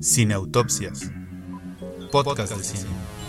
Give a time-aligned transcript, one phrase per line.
[0.00, 1.10] Cineautopsias.
[2.10, 3.19] Podcast de cine.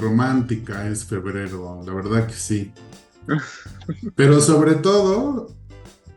[0.00, 2.72] Romántica es febrero, la verdad que sí.
[4.14, 5.48] Pero sobre todo,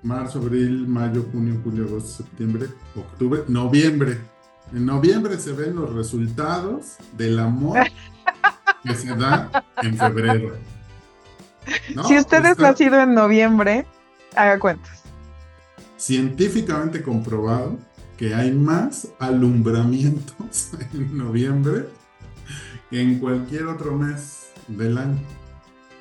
[0.02, 4.18] marzo, abril, mayo, junio, julio, agosto, septiembre, octubre, noviembre.
[4.73, 7.80] En noviembre se ven los resultados del amor
[8.84, 10.56] que se da en febrero.
[11.95, 12.04] ¿No?
[12.04, 13.86] si usted es nacido en noviembre,
[14.36, 15.02] haga cuentas.
[15.95, 17.78] científicamente comprobado
[18.18, 21.88] que hay más alumbramientos en noviembre
[22.94, 25.20] en cualquier otro mes del año.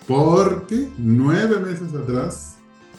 [0.07, 2.57] Porque nueve meses atrás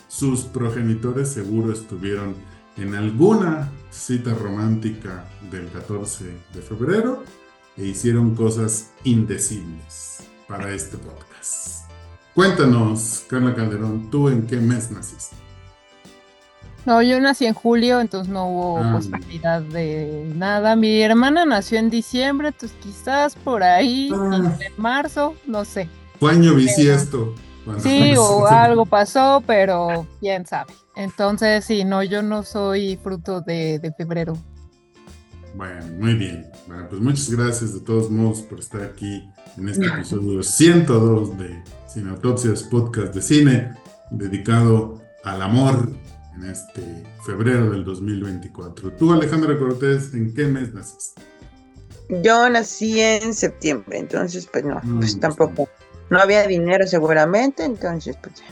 [0.08, 2.36] sus progenitores seguro estuvieron
[2.78, 7.24] en alguna cita romántica del 14 de febrero
[7.78, 11.84] e hicieron cosas indecibles para este podcast.
[12.34, 15.43] Cuéntanos, Carla Calderón, ¿tú en qué mes naciste?
[16.86, 18.92] No, yo nací en julio, entonces no hubo Ah.
[18.96, 20.76] posibilidad de nada.
[20.76, 24.58] Mi hermana nació en diciembre, entonces quizás por ahí, Ah.
[24.60, 25.88] en marzo, no sé.
[26.20, 27.34] Fue año bisiesto.
[27.64, 30.74] cuando Sí, o algo pasó, pero quién sabe.
[30.98, 34.38] Entonces, sí, no, yo no soy fruto de, de febrero.
[35.56, 36.48] Bueno, muy bien.
[36.68, 39.24] Bueno, pues muchas gracias de todos modos por estar aquí
[39.58, 43.72] en este episodio 102 de Cineautopsias Podcast de Cine,
[44.12, 45.90] dedicado al amor
[46.36, 48.92] en este febrero del 2024.
[48.94, 51.22] Tú, Alejandra Cortés, ¿en qué mes naciste?
[52.22, 55.70] Yo nací en septiembre, entonces pues no, Mm, pues tampoco.
[56.10, 58.46] No había dinero seguramente, entonces pues ya.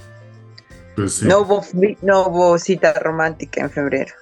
[0.95, 1.63] Pues sí, No hubo,
[2.01, 4.13] no hubo cita romántica en febrero.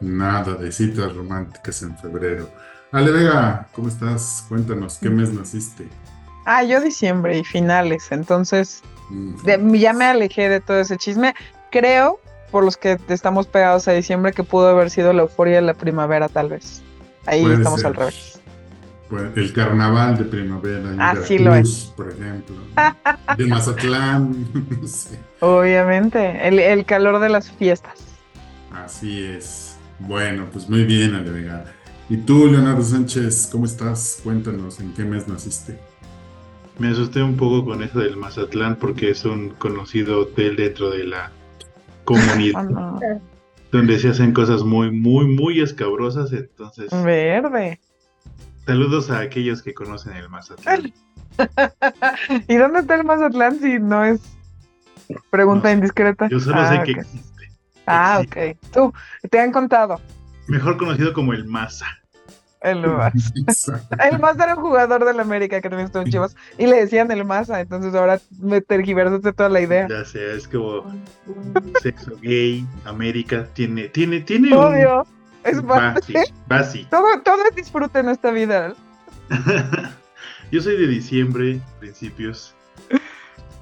[0.00, 2.48] nada de citas románticas en febrero.
[2.92, 4.44] Ale Vega, ¿cómo estás?
[4.48, 5.86] Cuéntanos, ¿qué mes naciste?
[6.46, 11.34] Ah, yo diciembre y finales, entonces Mm, de- ya me alejé de todo ese chisme.
[11.70, 12.18] Creo,
[12.50, 15.74] por los que estamos pegados a diciembre, que pudo haber sido la euforia de la
[15.74, 16.82] primavera, tal vez.
[17.26, 17.88] Ahí Puede estamos ser.
[17.88, 18.40] al revés.
[19.08, 22.56] Pues, el carnaval de primavera en Así lo Veracruz, por ejemplo.
[23.36, 24.46] De Mazatlán,
[24.80, 25.18] no sé.
[25.40, 27.98] Obviamente, el, el calor de las fiestas.
[28.72, 29.76] Así es.
[29.98, 31.64] Bueno, pues muy bien, Ale Vega.
[32.08, 34.20] ¿Y tú, Leonardo Sánchez, cómo estás?
[34.22, 35.78] Cuéntanos, ¿en qué mes naciste?
[36.78, 41.04] Me asusté un poco con eso del Mazatlán porque es un conocido hotel dentro de
[41.04, 41.32] la
[42.12, 43.00] Oh, no.
[43.70, 46.32] donde se hacen cosas muy, muy, muy escabrosas.
[46.32, 47.80] Entonces, Verde.
[48.66, 50.92] saludos a aquellos que conocen el Mazatlán.
[52.48, 54.20] ¿Y dónde está el Mazatlán si no es
[55.30, 56.28] pregunta No indiscreta?
[56.28, 57.48] Yo solo ah, sé que existe.
[57.86, 58.50] Ah, existe.
[58.50, 58.72] ok.
[58.72, 58.92] Tú,
[59.30, 60.00] te han contado.
[60.48, 61.86] Mejor conocido como el Maza.
[62.60, 63.80] El Maza.
[63.98, 67.10] El Maza era un jugador del América que también estuvo en Chivas y le decían
[67.10, 69.88] el Maza, entonces ahora me tergiversaste toda la idea.
[69.88, 70.84] Ya sea, es como
[71.82, 75.06] sexo gay, América, tiene, tiene, tiene un Obvio,
[75.44, 76.24] es parte.
[76.46, 76.84] basi.
[76.84, 78.74] Todo, todo es disfrute en esta vida.
[80.50, 82.54] Yo soy de diciembre, principios.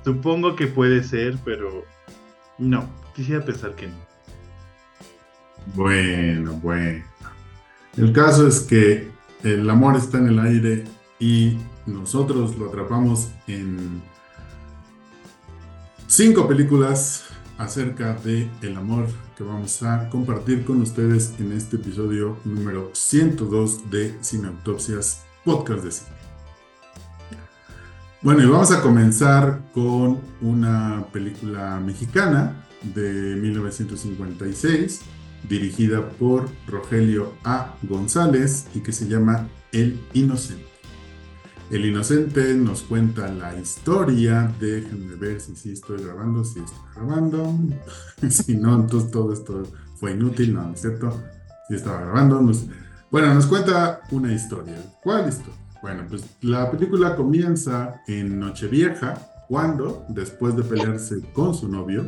[0.04, 1.84] Supongo que puede ser, pero
[2.56, 3.94] no, quisiera pensar que no.
[5.74, 7.04] Bueno, bueno.
[7.98, 9.10] El caso es que
[9.42, 10.84] el amor está en el aire
[11.18, 14.00] y nosotros lo atrapamos en
[16.06, 17.24] cinco películas
[17.58, 23.90] acerca de el amor que vamos a compartir con ustedes en este episodio número 102
[23.90, 26.10] de Cineautopsias Podcast de Cine.
[28.22, 35.17] Bueno, y vamos a comenzar con una película mexicana de 1956
[35.48, 37.74] dirigida por Rogelio A.
[37.82, 40.66] González y que se llama El Inocente.
[41.70, 47.54] El Inocente nos cuenta la historia, déjenme ver si sí estoy grabando, si estoy grabando,
[48.30, 49.64] si no, entonces todo esto
[49.96, 51.22] fue inútil, no, ¿no es cierto?
[51.68, 52.64] Si estaba grabando, nos-
[53.10, 54.76] bueno, nos cuenta una historia.
[55.02, 55.54] ¿Cuál historia?
[55.82, 62.04] Bueno, pues la película comienza en Nochevieja, cuando, después de pelearse con su novio,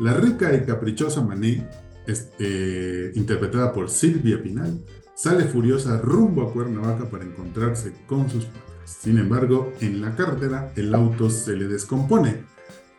[0.00, 1.66] la rica y caprichosa Mané
[2.06, 4.84] este, interpretada por Silvia Pinal,
[5.14, 8.62] sale furiosa rumbo a Cuernavaca para encontrarse con sus padres.
[8.84, 12.44] Sin embargo, en la carretera el auto se le descompone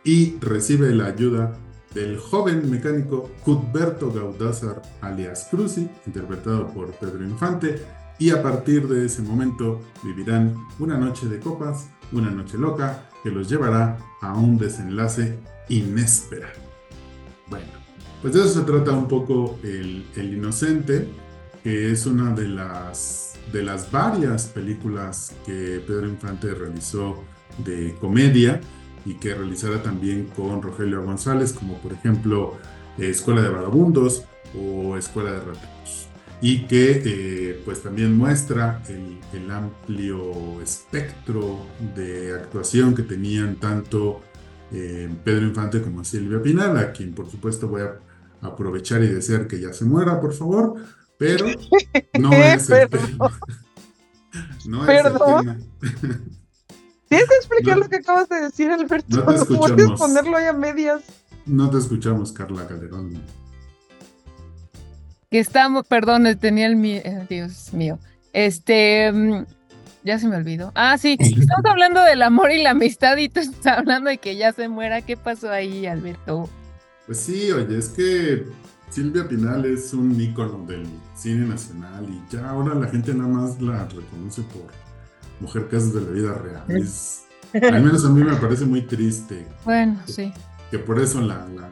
[0.04, 1.52] y recibe la ayuda
[1.94, 7.80] del joven mecánico Cuthberto Gaudázar alias Cruzi, interpretado por Pedro Infante,
[8.18, 13.30] y a partir de ese momento vivirán una noche de copas, una noche loca que
[13.30, 16.52] los llevará a un desenlace inesperado.
[17.48, 17.83] Bueno,
[18.24, 21.06] pues de eso se trata un poco el, el Inocente,
[21.62, 27.22] que es una de las, de las varias películas que Pedro Infante realizó
[27.58, 28.62] de comedia
[29.04, 32.54] y que realizara también con Rogelio González, como por ejemplo
[32.96, 34.24] Escuela de Vagabundos
[34.58, 36.08] o Escuela de Rateros.
[36.40, 41.58] Y que eh, pues también muestra el, el, amplio espectro
[41.94, 44.22] de actuación que tenían tanto
[44.72, 47.98] eh, Pedro Infante como Silvia Pinal, a quien por supuesto voy a
[48.44, 50.74] aprovechar y desear que ya se muera, por favor,
[51.18, 51.46] pero
[52.18, 53.30] no es el tema.
[54.66, 55.58] No es el tema.
[57.08, 59.18] ¿Tienes que explicar lo que acabas de decir, Alberto?
[59.18, 59.70] No te escuchamos.
[59.70, 61.02] puedes ponerlo ahí a medias.
[61.46, 63.22] No te escuchamos, Carla Calderón.
[65.30, 68.00] Que estamos, perdón, tenía el mío, Dios mío.
[68.32, 69.44] Este, mm,
[70.02, 70.72] ya se me olvidó.
[70.74, 74.34] Ah, sí, estamos hablando del amor y la amistad y tú estás hablando de que
[74.34, 75.02] ya se muera.
[75.02, 76.48] ¿Qué pasó ahí, Alberto?
[77.06, 78.46] Pues sí, oye, es que
[78.90, 83.60] Silvia Pinal es un ícono del cine nacional y ya ahora la gente nada más
[83.60, 84.70] la reconoce por
[85.40, 86.64] Mujer Casos de la Vida Real.
[86.68, 89.46] Es, al menos a mí me parece muy triste.
[89.64, 90.32] Bueno, que, sí.
[90.70, 91.70] Que por eso la, la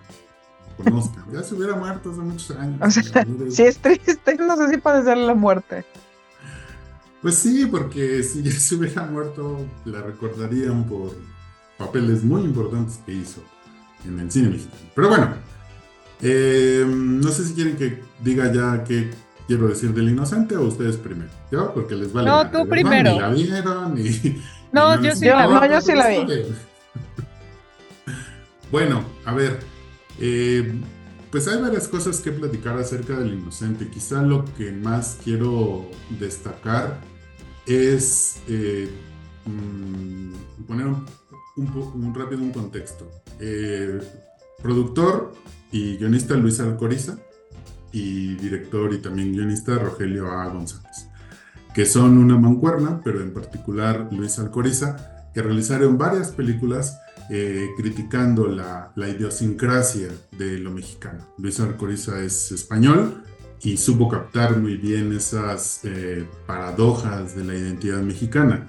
[0.76, 1.24] conozcan.
[1.32, 2.80] Ya se hubiera muerto hace muchos años.
[2.82, 5.86] O sea, si es triste, no sé si padecerle la muerte.
[7.22, 11.16] Pues sí, porque si ya se hubiera muerto, la recordarían por
[11.78, 13.40] papeles muy importantes que hizo
[14.06, 14.76] en el cine mexicano.
[14.94, 15.28] Pero bueno,
[16.22, 19.10] eh, no sé si quieren que diga ya qué
[19.46, 21.30] quiero decir del inocente o ustedes primero.
[21.50, 21.72] ¿Yo?
[21.74, 22.28] Porque les vale.
[22.28, 23.12] No, tú primero.
[23.12, 24.42] Ni la vieron, ni.
[24.72, 25.54] No, ni yo sí la vi.
[25.54, 26.26] no, yo sí la vi.
[28.70, 29.60] Bueno, a ver.
[30.18, 30.80] eh,
[31.30, 33.88] pues hay varias cosas que platicar acerca del inocente.
[33.88, 37.00] Quizá lo que más quiero destacar
[37.66, 38.90] es eh,
[39.46, 41.06] mm, poner un,
[41.56, 43.10] un un rápido un contexto.
[43.40, 44.00] Eh,
[44.62, 45.34] productor
[45.70, 47.18] y guionista Luis Alcoriza
[47.92, 50.48] y director y también guionista Rogelio A.
[50.48, 51.08] González,
[51.74, 56.98] que son una mancuerna, pero en particular Luis Alcoriza, que realizaron varias películas
[57.30, 61.26] eh, criticando la, la idiosincrasia de lo mexicano.
[61.38, 63.22] Luis Alcoriza es español
[63.62, 68.68] y supo captar muy bien esas eh, paradojas de la identidad mexicana.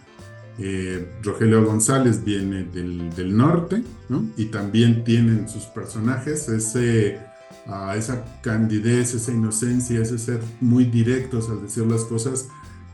[0.59, 4.23] Eh, Rogelio González viene del, del norte ¿no?
[4.37, 7.19] y también tienen sus personajes ese,
[7.65, 12.49] ah, esa candidez, esa inocencia, ese ser muy directos al decir las cosas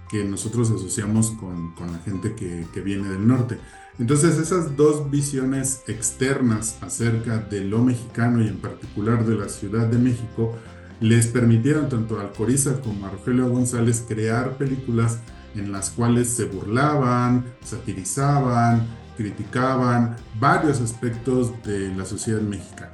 [0.10, 3.58] que nosotros asociamos con, con la gente que, que viene del norte.
[4.00, 9.88] Entonces esas dos visiones externas acerca de lo mexicano y en particular de la Ciudad
[9.88, 10.56] de México
[11.02, 15.20] les permitieron tanto a Alcoriza como a Rogelio González crear películas
[15.56, 18.88] en las cuales se burlaban, satirizaban,
[19.18, 22.94] criticaban varios aspectos de la sociedad mexicana.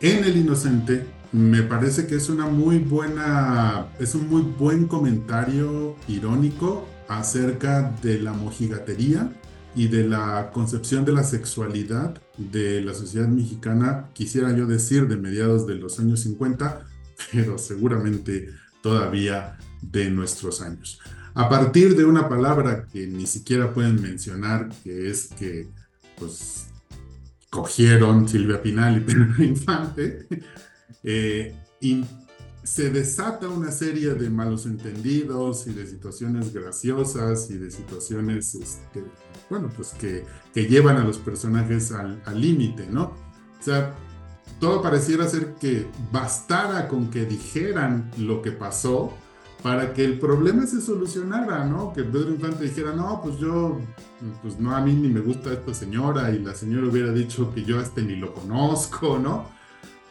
[0.00, 5.96] En El Inocente me parece que es una muy buena, es un muy buen comentario
[6.06, 9.30] irónico acerca de la mojigatería
[9.74, 15.16] y de la concepción de la sexualidad de la sociedad mexicana, quisiera yo decir de
[15.16, 16.86] mediados de los años 50,
[17.32, 18.50] pero seguramente
[18.82, 21.00] todavía de nuestros años.
[21.38, 25.68] A partir de una palabra que ni siquiera pueden mencionar, que es que
[26.18, 26.66] pues
[27.48, 30.26] cogieron Silvia Pinal y Pedro Infante,
[31.04, 32.04] eh, y
[32.64, 39.04] se desata una serie de malos entendidos y de situaciones graciosas y de situaciones, este,
[39.48, 43.12] bueno, pues que, llevan a los personajes al al límite, ¿no?
[43.60, 43.94] O sea,
[44.58, 49.14] todo pareciera ser que bastara con que dijeran lo que pasó
[49.62, 51.92] para que el problema se solucionara, ¿no?
[51.92, 53.80] Que Pedro Infante dijera, no, pues yo,
[54.42, 57.64] pues no, a mí ni me gusta esta señora, y la señora hubiera dicho que
[57.64, 59.46] yo a este ni lo conozco, ¿no?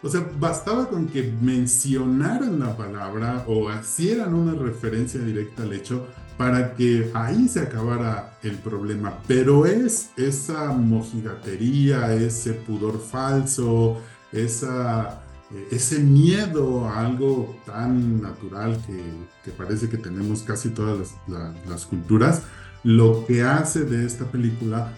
[0.04, 6.06] O sea, bastaba con que mencionaran la palabra o hicieran una referencia directa al hecho
[6.38, 9.18] para que ahí se acabara el problema.
[9.28, 13.98] Pero es esa mojigatería, ese pudor falso,
[14.32, 15.24] esa,
[15.72, 19.02] ese miedo a algo tan natural que,
[19.46, 22.44] que parece que tenemos casi todas las, la- las culturas,
[22.84, 24.94] lo que hace de esta película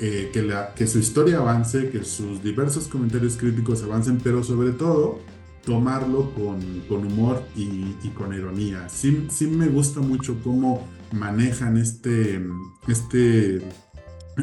[0.00, 4.72] eh, que, la, que su historia avance, que sus diversos comentarios críticos avancen, pero sobre
[4.72, 5.20] todo
[5.64, 8.88] tomarlo con, con humor y, y con ironía.
[8.88, 12.44] Sí, sí me gusta mucho cómo manejan este,
[12.88, 13.62] este,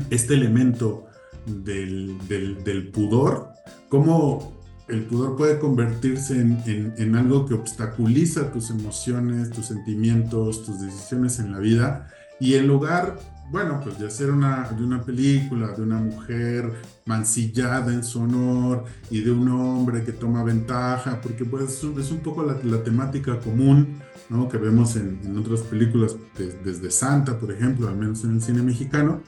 [0.10, 1.06] este elemento
[1.46, 3.50] del, del, del pudor,
[3.90, 4.61] cómo
[4.92, 10.82] el pudor puede convertirse en, en- en algo que obstaculiza tus emociones, tus sentimientos, tus
[10.82, 12.08] decisiones en la vida.
[12.40, 13.18] Y en lugar,
[13.52, 16.72] bueno, pues de hacer una, de una película, de una mujer
[17.06, 22.20] mancillada en su honor y de un hombre que toma ventaja, porque pues es un-
[22.20, 24.48] poco la, la temática común, ¿no?
[24.48, 28.42] Que vemos en, en otras películas, de- desde Santa, por ejemplo, al menos en el
[28.42, 29.22] cine mexicano.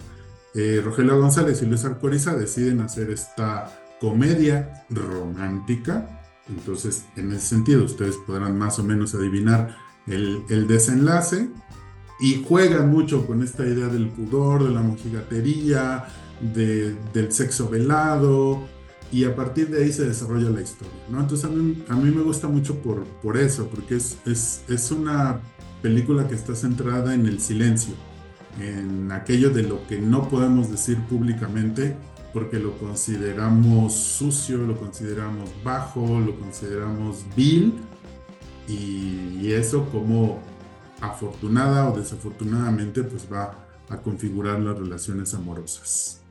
[0.55, 3.72] Eh, Rogelio González y Luis Alcoriza deciden hacer esta
[4.03, 6.19] comedia romántica.
[6.50, 11.50] Entonces, en ese sentido, ustedes podrán más o menos adivinar el, el desenlace
[12.19, 16.05] y juegan mucho con esta idea del pudor, de la mojigatería,
[16.53, 18.67] de- del sexo velado,
[19.10, 21.22] y a partir de ahí se desarrolla la historia, ¿no?
[21.22, 24.91] Entonces a mí, a mí me gusta mucho por, por eso, porque es, es, es
[24.91, 25.39] una
[25.81, 27.93] película que está centrada en el silencio,
[28.60, 31.95] en aquello de lo que no podemos decir públicamente
[32.34, 37.74] porque lo consideramos sucio, lo consideramos bajo, lo consideramos vil,
[38.68, 40.40] y, y eso como
[41.02, 43.56] afortunada o desafortunadamente pues va
[43.90, 46.22] a configurar las relaciones amorosas.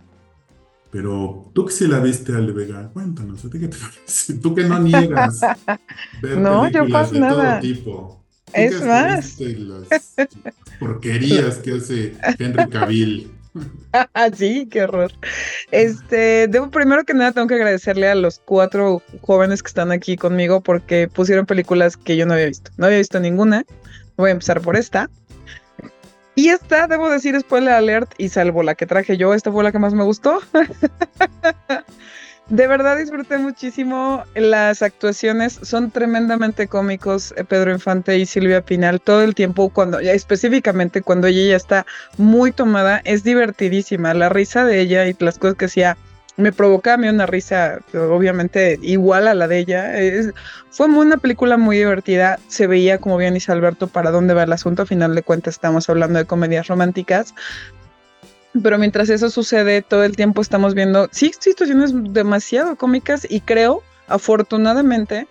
[0.90, 4.34] Pero tú que sí la viste, Ale Vega, cuéntanos, ¿a ti qué te parece?
[4.34, 5.40] Tú que no niegas
[6.20, 7.60] ver No, yo todo nada.
[7.60, 8.22] tipo.
[8.52, 9.38] Es más.
[9.40, 10.16] las
[10.78, 13.30] porquerías que hace Henry Cavill.
[14.36, 15.12] Sí, qué horror.
[15.70, 20.16] Este, debo, primero que nada tengo que agradecerle a los cuatro jóvenes que están aquí
[20.16, 22.70] conmigo porque pusieron películas que yo no había visto.
[22.76, 23.64] No había visto ninguna.
[24.16, 25.10] Voy a empezar por esta.
[26.34, 29.70] Y esta, debo decir, spoiler alert, y salvo la que traje yo, esta fue la
[29.70, 30.40] que más me gustó.
[32.48, 34.24] De verdad disfruté muchísimo.
[34.34, 40.00] Las actuaciones, son tremendamente cómicos eh, Pedro Infante y Silvia Pinal todo el tiempo cuando
[40.00, 41.86] específicamente cuando ella ya está
[42.18, 45.96] muy tomada, es divertidísima, la risa de ella y las cosas que hacía
[46.36, 49.98] me provocaba a mí una risa obviamente igual a la de ella.
[49.98, 50.32] Es-
[50.70, 54.52] fue una película muy divertida, se veía como bien dice Alberto para dónde va el
[54.52, 57.34] asunto, a final de cuentas estamos hablando de comedias románticas,
[58.60, 63.82] pero mientras eso sucede, todo el tiempo estamos viendo, sí, situaciones demasiado cómicas y creo,
[64.08, 65.26] afortunadamente,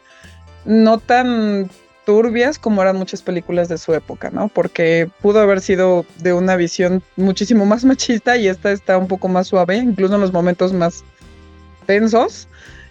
[0.65, 1.69] no tan
[2.05, 4.47] turbias como eran muchas películas de su época, ¿no?
[4.47, 9.27] Porque pudo haber sido de una visión muchísimo más machista y esta está un poco
[9.27, 11.03] más suave, incluso en los momentos más
[11.85, 12.47] tensos.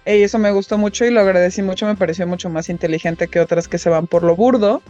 [0.07, 3.41] Y eso me gustó mucho y lo agradecí mucho, me pareció mucho más inteligente que
[3.41, 4.83] otras que se van por lo burdo.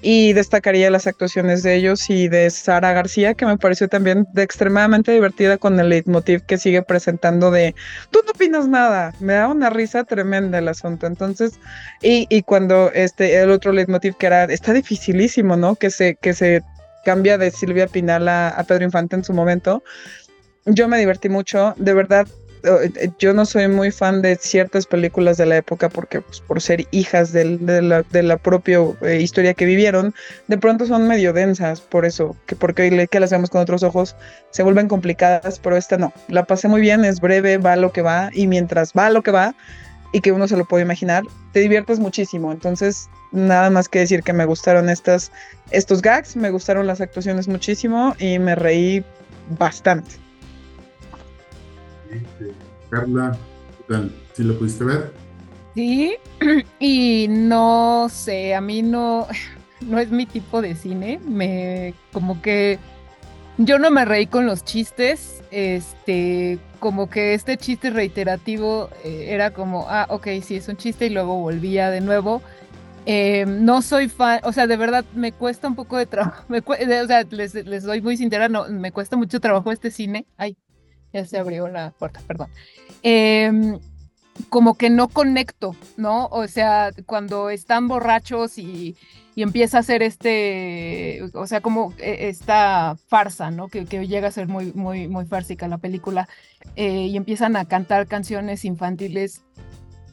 [0.00, 5.12] Y destacaría las actuaciones de ellos y de Sara García, que me pareció también extremadamente
[5.12, 7.74] divertida con el leitmotiv que sigue presentando de
[8.10, 9.12] tú no opinas nada.
[9.20, 11.06] Me da una risa tremenda el asunto.
[11.06, 11.58] Entonces,
[12.02, 15.74] y, y cuando este el otro leitmotiv que era, está dificilísimo, ¿no?
[15.74, 16.62] Que se, que se
[17.04, 19.82] cambia de Silvia Pinal a Pedro Infante en su momento.
[20.66, 22.26] Yo me divertí mucho, de verdad.
[23.18, 26.86] Yo no soy muy fan de ciertas películas de la época porque pues, por ser
[26.90, 27.44] hijas de,
[27.82, 30.14] la, de propia eh, historia que vivieron,
[30.48, 33.60] de pronto son medio densas, por eso, que porque hoy le- que las vemos con
[33.60, 34.16] otros ojos
[34.50, 36.12] se vuelven complicadas, pero esta no.
[36.28, 39.30] La pasé muy bien, es breve, va lo que va, y mientras va lo que
[39.30, 39.54] va,
[40.12, 41.22] y que uno se lo puede imaginar,
[41.52, 42.50] te diviertes muchísimo.
[42.52, 45.30] Entonces, nada más que decir que me gustaron estas,
[45.70, 49.04] estos gags, me gustaron las actuaciones muchísimo y me reí
[49.58, 50.12] bastante.
[52.10, 52.54] Este,
[52.90, 53.36] Carla,
[53.78, 54.12] ¿qué tal?
[54.34, 55.12] ¿Sí lo pudiste ver?
[55.74, 56.16] Sí,
[56.80, 59.26] y no sé, a mí no,
[59.80, 62.78] no es mi tipo de cine, me como que
[63.58, 69.50] yo no me reí con los chistes, este, como que este chiste reiterativo eh, era
[69.50, 72.40] como, ah, ok, sí, es un chiste y luego volvía de nuevo.
[73.04, 77.06] Eh, no soy fan, o sea, de verdad me cuesta un poco de trabajo, o
[77.06, 80.26] sea, les, les doy muy sincera, no, me cuesta mucho trabajo este cine.
[80.36, 80.56] Ay,
[81.12, 82.48] ya se abrió la puerta, perdón.
[83.02, 83.78] Em,
[84.48, 86.26] como que no conecto, ¿no?
[86.26, 88.96] O sea, cuando están borrachos y,
[89.34, 93.68] y empieza a hacer este, o sea, como eh, esta farsa, ¿no?
[93.68, 96.28] Que, que llega a ser muy, muy, muy fársica la película,
[96.76, 99.44] eh, y empiezan a cantar canciones infantiles.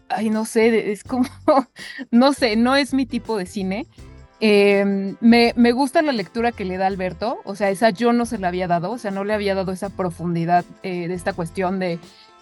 [0.10, 1.28] Ay, no sé, es como,
[2.12, 3.88] no sé, no es mi tipo de cine.
[4.42, 8.26] Eh, me, me gusta la lectura que le da Alberto, o sea, esa yo no
[8.26, 11.34] se la había dado, o sea, no le había dado esa profundidad eh, de esta
[11.34, 12.00] cuestión de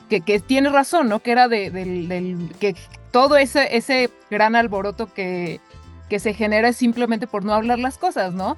[0.09, 1.19] que, que tiene razón, ¿no?
[1.19, 2.75] Que era de, que
[3.11, 5.59] todo ese, ese gran alboroto que,
[6.09, 8.57] que se genera es simplemente por no hablar las cosas, ¿no?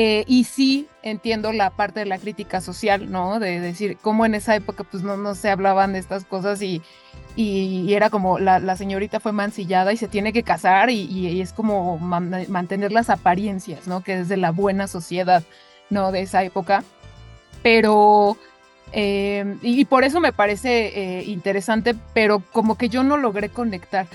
[0.00, 3.40] Eh, y sí entiendo la parte de la crítica social, ¿no?
[3.40, 6.82] De decir cómo en esa época pues no, no se hablaban de estas cosas y,
[7.34, 11.52] y, era como la, señorita fue mancillada y se tiene que casar y, y- es
[11.52, 14.02] como man- mantener las apariencias, ¿no?
[14.04, 15.42] Que es de la buena sociedad,
[15.90, 16.12] ¿no?
[16.12, 16.84] De esa época.
[17.62, 18.36] Pero
[18.92, 23.50] Eh, y, y por eso me parece eh, interesante, pero como que yo no logré
[23.50, 24.06] conectar.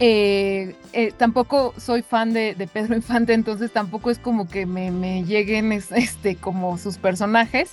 [0.00, 4.90] Eh, eh, tampoco soy fan de, de Pedro Infante, entonces tampoco es como que me,
[4.90, 7.72] me lleguen es- este, como sus personajes.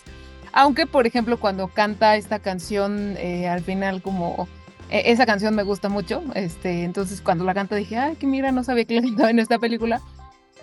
[0.53, 4.47] Aunque, por ejemplo, cuando canta esta canción, eh, al final como...
[4.89, 8.51] eh, esa canción me gusta mucho, este, entonces cuando la canta dije, ay, que mira,
[8.51, 10.01] no sabía que la cantaba en esta película.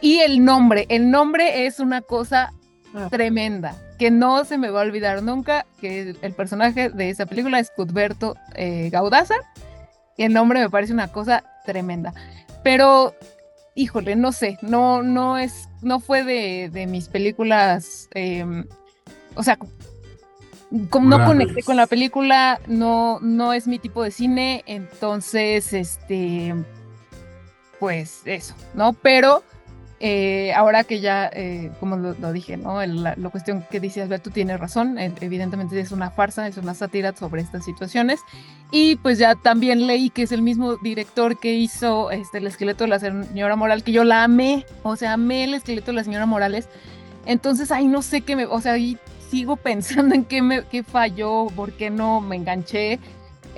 [0.01, 2.53] Y el nombre, el nombre es una cosa
[2.95, 3.09] Ah.
[3.11, 7.27] tremenda, que no se me va a olvidar nunca, que el, el personaje de esa
[7.27, 8.35] película es Cuthberto
[8.91, 9.68] Gaudaza, y
[10.25, 12.13] el nombre me parece una cosa tremenda.
[12.63, 13.15] Pero,
[13.75, 18.67] híjole, no sé, no, no es, no fue de, de mis películas, em,
[19.35, 19.59] o sea,
[20.91, 26.55] como no conecté con la película, no, no es mi tipo de cine, entonces, este,
[27.79, 28.93] pues eso, ¿no?
[28.93, 29.43] Pero
[30.01, 32.81] eh, ahora que ya, eh, como lo, lo dije, ¿no?
[32.83, 36.57] El- la, la cuestión que dice Alberto tiene razón, eh, evidentemente es una farsa, es
[36.57, 38.21] una sátira sobre estas situaciones.
[38.71, 42.85] Y pues ya también leí que es el mismo director que hizo este, el esqueleto
[42.85, 46.05] de la señora Moral, que yo la amé, o sea, amé el esqueleto de la
[46.05, 46.69] señora Morales.
[47.27, 48.99] Entonces, ahí no sé qué me, o sea, ahí
[49.31, 52.99] sigo pensando en qué, me, qué falló, por qué no me enganché,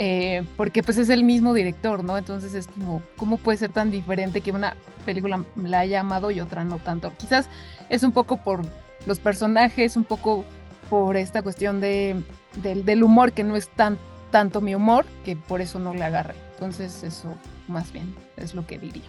[0.02, 2.16] eh, porque pues es el mismo director, ¿no?
[2.16, 6.40] Entonces es como, ¿cómo puede ser tan diferente que una película la haya amado y
[6.40, 7.12] otra no tanto?
[7.18, 7.50] Quizás
[7.90, 8.62] es un poco por
[9.04, 10.46] los personajes, un poco
[10.88, 12.16] por esta cuestión de,
[12.62, 13.98] del, del humor, que no es tan
[14.30, 16.34] tanto mi humor, que por eso no le agarré.
[16.54, 17.34] Entonces eso
[17.68, 19.04] más bien es lo que diría.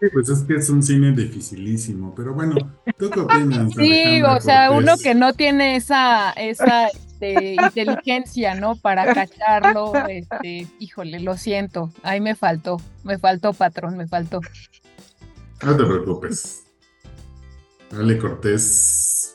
[0.00, 2.54] Sí, pues es que es un cine dificilísimo, pero bueno,
[2.96, 3.72] ¿tú qué opinas?
[3.76, 4.84] Sí, Alejandra o sea, Cortés?
[4.84, 6.88] uno que no tiene esa, esa
[7.32, 8.76] este, inteligencia, ¿no?
[8.76, 14.40] Para cacharlo, este, híjole, lo siento, ahí me faltó, me faltó, patrón, me faltó.
[15.62, 16.64] No te preocupes.
[17.92, 19.34] Ale Cortés.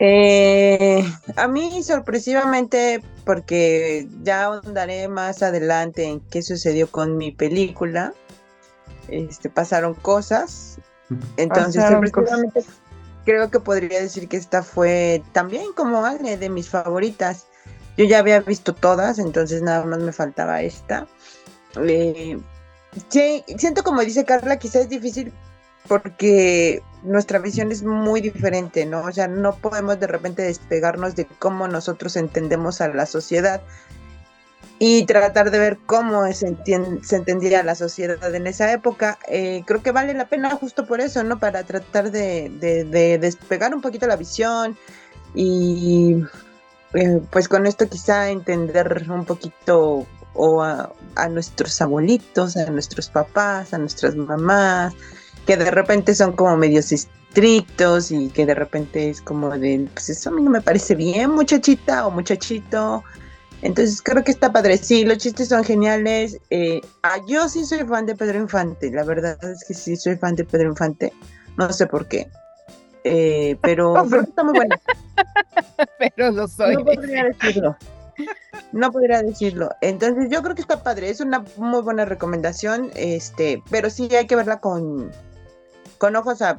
[0.00, 1.04] Eh,
[1.36, 8.14] a mí sorpresivamente, porque ya ahondaré más adelante en qué sucedió con mi película,
[9.08, 10.78] este, pasaron cosas.
[11.36, 12.64] Entonces, Pasaron sorpresivamente,
[13.28, 17.44] creo que podría decir que esta fue también como Ale de mis favoritas.
[17.98, 21.06] Yo ya había visto todas, entonces nada más me faltaba esta.
[21.76, 22.38] Eh,
[23.10, 25.30] sí, siento como dice Carla, quizás es difícil
[25.88, 29.02] porque nuestra visión es muy diferente, ¿no?
[29.02, 33.60] O sea, no podemos de repente despegarnos de cómo nosotros entendemos a la sociedad
[34.80, 36.46] y tratar de ver cómo se,
[37.10, 39.18] entendía la sociedad en esa época.
[39.28, 41.38] Eh, creo que vale la pena justo por eso, ¿no?
[41.40, 44.76] Para tratar de, de- de despegar un poquito la visión
[45.34, 46.22] y
[46.94, 53.08] eh, pues con esto quizá entender un poquito o a, a nuestros abuelitos, a nuestros
[53.10, 54.94] papás, a nuestras mamás,
[55.46, 60.10] que de repente son como medios estrictos y que de repente es como de, pues
[60.10, 63.02] eso a mí no me parece bien, muchachita o muchachito.
[63.62, 64.76] Entonces creo que está padre.
[64.78, 66.38] Sí, los chistes son geniales.
[66.50, 68.90] Eh, ah, yo sí soy fan de Pedro Infante.
[68.90, 71.12] La verdad es que sí soy fan de Pedro Infante.
[71.56, 72.28] No sé por qué.
[73.04, 74.78] Eh, pero creo que está muy buena.
[75.98, 76.74] Pero lo soy.
[76.76, 77.76] No podría decirlo.
[78.72, 79.70] No podría decirlo.
[79.80, 81.10] Entonces yo creo que está padre.
[81.10, 82.90] Es una muy buena recomendación.
[82.94, 85.10] Este, pero sí hay que verla con,
[85.98, 86.56] con ojos a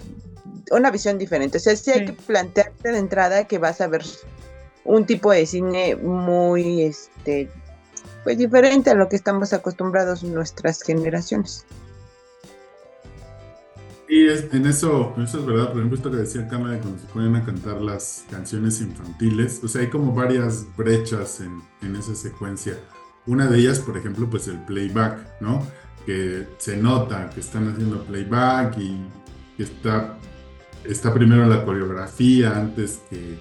[0.71, 1.57] una visión diferente.
[1.57, 2.05] O sea, sí hay Sí.
[2.07, 4.03] que plantearte de entrada que vas a ver
[4.89, 7.49] un tipo de cine muy este
[8.23, 11.65] pues diferente a lo que estamos acostumbrados en nuestras generaciones.
[14.07, 16.99] Y es- en eso, eso es verdad, por ejemplo, esto que decía Carla de cuando
[16.99, 21.95] se ponen a cantar las canciones infantiles, o sea, hay como varias brechas en, en
[21.95, 22.79] esa secuencia.
[23.27, 25.61] Una de ellas, por ejemplo, pues el playback, ¿no?
[26.05, 28.97] Que se nota que están haciendo playback y
[29.55, 30.17] que está,
[30.83, 33.37] está primero la coreografía antes que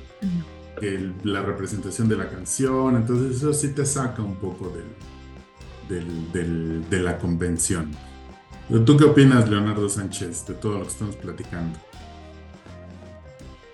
[0.83, 4.85] el- la representación de la canción, entonces eso sí te saca un poco del,
[5.88, 7.91] del- del- de la convención.
[8.69, 11.79] Pero ¿Tú qué opinas, Leonardo Sánchez, de todo lo que estamos platicando?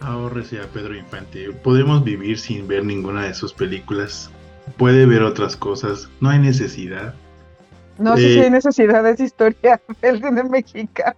[0.01, 1.51] Ahórrese a Pedro Infante.
[1.51, 4.31] Podemos vivir sin ver ninguna de sus películas.
[4.77, 6.09] Puede ver otras cosas.
[6.21, 7.15] No hay necesidad.
[7.99, 11.17] No sé Eh, si hay necesidades de historia del cine mexicano.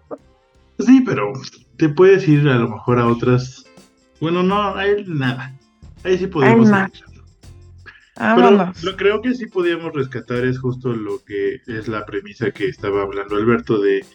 [0.78, 1.32] Sí, pero
[1.78, 3.64] te puedes ir a lo mejor a otras.
[4.20, 5.55] Bueno, no, hay nada.
[6.04, 6.68] Ahí sí podemos.
[6.68, 6.90] nada.
[8.14, 8.82] Pero Vámonos.
[8.82, 13.02] lo creo que sí podíamos rescatar es justo lo que es la premisa que estaba
[13.02, 14.06] hablando Alberto de,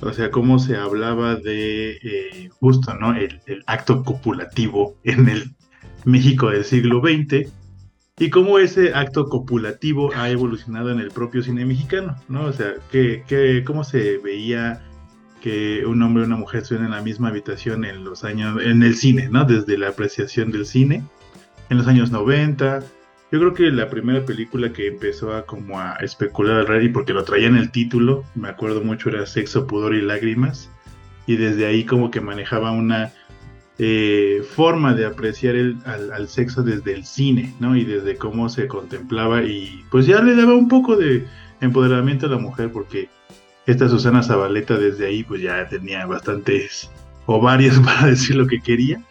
[0.00, 3.14] o sea, cómo se hablaba de eh, justo, ¿no?
[3.14, 5.54] El, el acto copulativo en el
[6.04, 7.48] México del siglo XX
[8.18, 12.44] y cómo ese acto copulativo ha evolucionado en el propio cine mexicano, ¿no?
[12.44, 14.82] O sea, que, que cómo se veía
[15.40, 18.82] que un hombre y una mujer estuvieran en la misma habitación en los años, en
[18.82, 19.44] el cine, ¿no?
[19.44, 21.04] Desde la apreciación del cine
[21.70, 22.80] en los años 90.
[23.32, 27.12] Yo creo que la primera película que empezó a como a especular al rey, porque
[27.12, 30.70] lo traía en el título, me acuerdo mucho, era Sexo, Pudor y Lágrimas.
[31.26, 33.12] Y desde ahí como que manejaba una
[33.78, 37.76] eh, forma de apreciar el, al, al, sexo desde el cine, ¿no?
[37.76, 41.26] Y desde cómo se contemplaba y pues ya le daba un poco de
[41.60, 43.08] empoderamiento a la mujer porque
[43.66, 46.88] esta Susana Zabaleta desde ahí pues ya tenía bastantes
[47.26, 49.02] ovarios para decir lo que quería.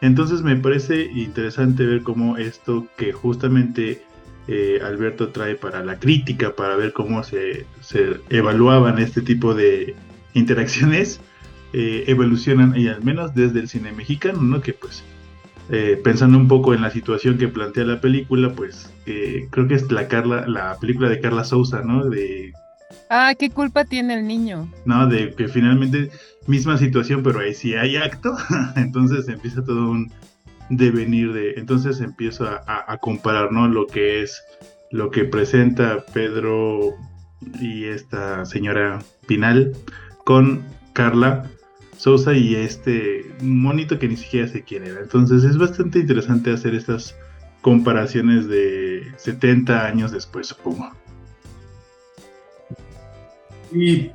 [0.00, 4.02] Entonces me parece interesante ver cómo esto que justamente
[4.46, 7.66] eh, Alberto trae para la crítica, para ver cómo se,
[8.30, 9.94] evaluaban este tipo de
[10.34, 11.20] interacciones,
[11.72, 14.60] eh, evolucionan, y al menos desde el cine mexicano, ¿no?
[14.60, 15.02] Que pues,
[15.70, 19.74] eh, pensando un poco en la situación que plantea la película, pues eh, creo que
[19.74, 22.06] es la, Carla, la película de Carla Souza, ¿no?
[22.08, 22.54] De...
[23.10, 24.70] Ah, ¿qué culpa tiene el niño?
[24.84, 26.10] No, de que finalmente,
[26.46, 28.36] misma situación, pero ahí sí hay acto,
[28.76, 30.12] entonces empieza todo un
[30.70, 33.68] devenir de, entonces empiezo a, a, comparar, ¿no?
[33.68, 34.42] Lo que es,
[34.90, 36.94] lo que presenta Pedro
[37.60, 39.72] y esta señora Pinal
[40.24, 41.44] con Carla
[41.96, 45.00] Sousa y este monito que ni siquiera sé quién era.
[45.00, 47.16] Entonces es bastante interesante hacer estas
[47.60, 50.92] comparaciones de 70 años después, supongo.
[53.72, 54.10] Y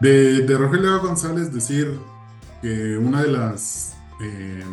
[0.00, 1.98] de, de Rogelio González decir
[2.62, 4.64] que una de las eh,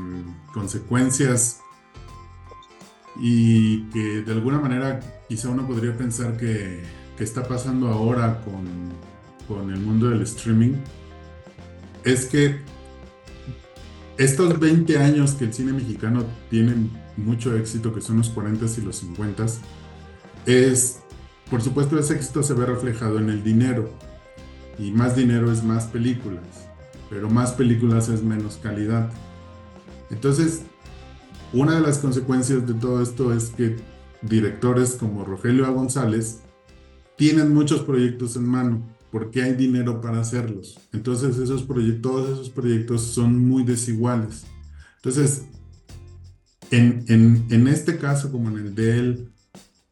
[0.53, 1.59] consecuencias
[3.19, 6.83] y que de alguna manera quizá uno podría pensar que,
[7.17, 8.65] que está pasando ahora con,
[9.47, 10.75] con el mundo del streaming
[12.03, 12.59] es que
[14.17, 18.81] estos 20 años que el cine mexicano tiene mucho éxito, que son los 40 y
[18.81, 19.45] los 50,
[20.45, 20.99] es,
[21.49, 23.89] por supuesto, ese éxito se ve reflejado en el dinero.
[24.79, 26.43] Y más dinero es más películas,
[27.09, 29.11] pero más películas es menos calidad.
[30.11, 30.61] Entonces,
[31.53, 33.77] una de las consecuencias de todo esto es que
[34.21, 35.69] directores como Rogelio A.
[35.69, 36.41] González
[37.15, 40.79] tienen muchos proyectos en mano porque hay dinero para hacerlos.
[40.93, 44.45] Entonces esos proyectos, todos esos proyectos son muy desiguales.
[44.97, 45.45] Entonces,
[46.69, 49.31] en, en, en, este caso, como en el de él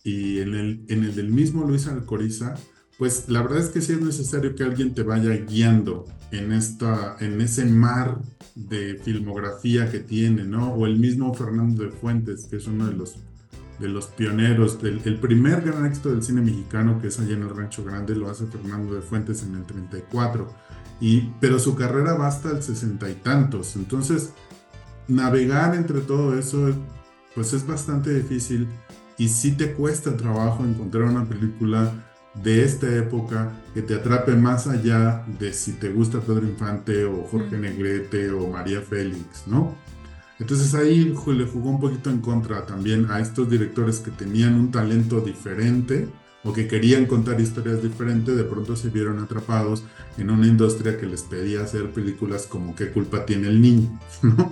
[0.06, 2.54] y en el, en el del mismo Luis Alcoriza,
[2.98, 7.18] pues la verdad es que sí es necesario que alguien te vaya guiando en, esta,
[7.20, 8.20] en ese mar
[8.54, 10.74] de filmografía que tiene, ¿no?
[10.74, 13.18] O el mismo Fernando de Fuentes, que es uno de los
[13.80, 17.41] de los pioneros, del el primer gran éxito del cine mexicano, que es allá en
[17.41, 20.48] el Rancho Grande, lo hace Fernando de Fuentes en el 34,
[21.02, 24.32] y, pero su carrera va hasta el sesenta y tantos, entonces
[25.10, 26.74] navegar entre todo eso,
[27.34, 28.65] pues es bastante difícil
[29.17, 31.91] y sí te cuesta trabajo encontrar una película
[32.43, 37.23] de esta época que te atrape más allá de si te gusta Pedro Infante o
[37.23, 39.75] Jorge Negrete o María Félix, ¿no?
[40.39, 44.69] Entonces ahí le jugó un poquito en contra también a estos directores que tenían un
[44.69, 46.10] talento diferente
[46.43, 49.84] o que querían contar historias diferentes, de pronto se vieron atrapados
[50.17, 53.99] en una industria que les pedía hacer películas como ¿Qué culpa tiene el niño?
[54.21, 54.51] ¿no?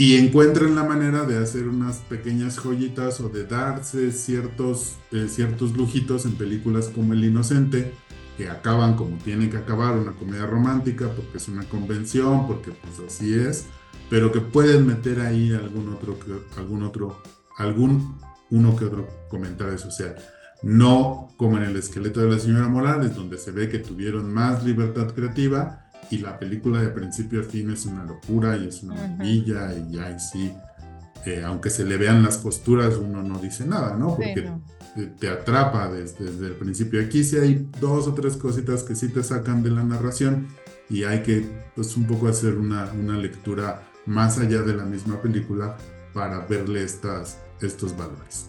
[0.00, 5.76] Y encuentran la manera de hacer unas pequeñas joyitas o de darse ciertos, eh, ciertos
[5.76, 7.92] lujitos en películas como El Inocente,
[8.38, 12.98] que acaban como tiene que acabar, una comedia romántica, porque es una convención, porque pues
[13.06, 13.66] así es
[14.10, 16.18] pero que pueden meter ahí algún otro,
[16.58, 17.22] algún otro,
[17.56, 18.18] algún
[18.50, 20.16] uno que otro comentario social.
[20.62, 24.64] No como en el esqueleto de la señora Morales, donde se ve que tuvieron más
[24.64, 28.94] libertad creativa y la película de principio a fin es una locura y es una
[28.94, 30.52] maravilla y ahí sí,
[31.24, 34.16] eh, aunque se le vean las posturas, uno no dice nada, ¿no?
[34.16, 34.62] Porque sí, no.
[34.94, 37.00] Te, te, atrapa desde, desde, el principio.
[37.00, 40.48] Aquí sí hay dos o tres cositas que sí te sacan de la narración
[40.88, 41.46] y hay que
[41.76, 45.76] pues un poco hacer una, una lectura más allá de la misma película
[46.12, 48.46] para verle estas, estos valores.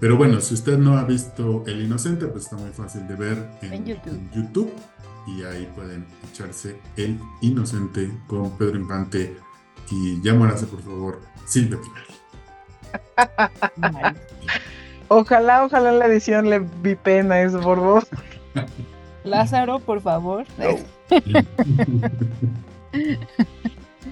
[0.00, 3.50] Pero bueno, si usted no ha visto El Inocente, pues está muy fácil de ver
[3.62, 4.12] en, en, YouTube.
[4.12, 4.72] en YouTube.
[5.26, 9.36] Y ahí pueden echarse El Inocente con Pedro Infante
[9.90, 12.04] y llámase por favor Silvia Pinal.
[15.08, 18.06] ojalá, ojalá la edición le vi pena eso, por favor.
[19.24, 20.46] Lázaro, por favor.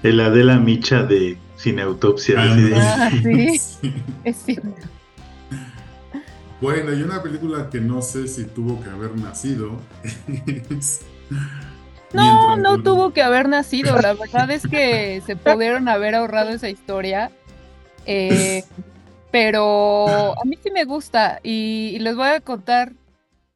[0.03, 2.35] El Adela Micha de Cineautopsia.
[2.39, 3.59] Ah, sí.
[4.23, 4.69] es cierto.
[6.63, 9.81] Bueno, y una película que no sé si tuvo que haber nacido.
[12.13, 13.97] no, no tuvo que haber nacido.
[14.01, 17.31] La verdad es que se pudieron haber ahorrado esa historia.
[18.05, 18.63] Eh,
[19.29, 22.93] pero a mí sí me gusta y, y, les voy a contar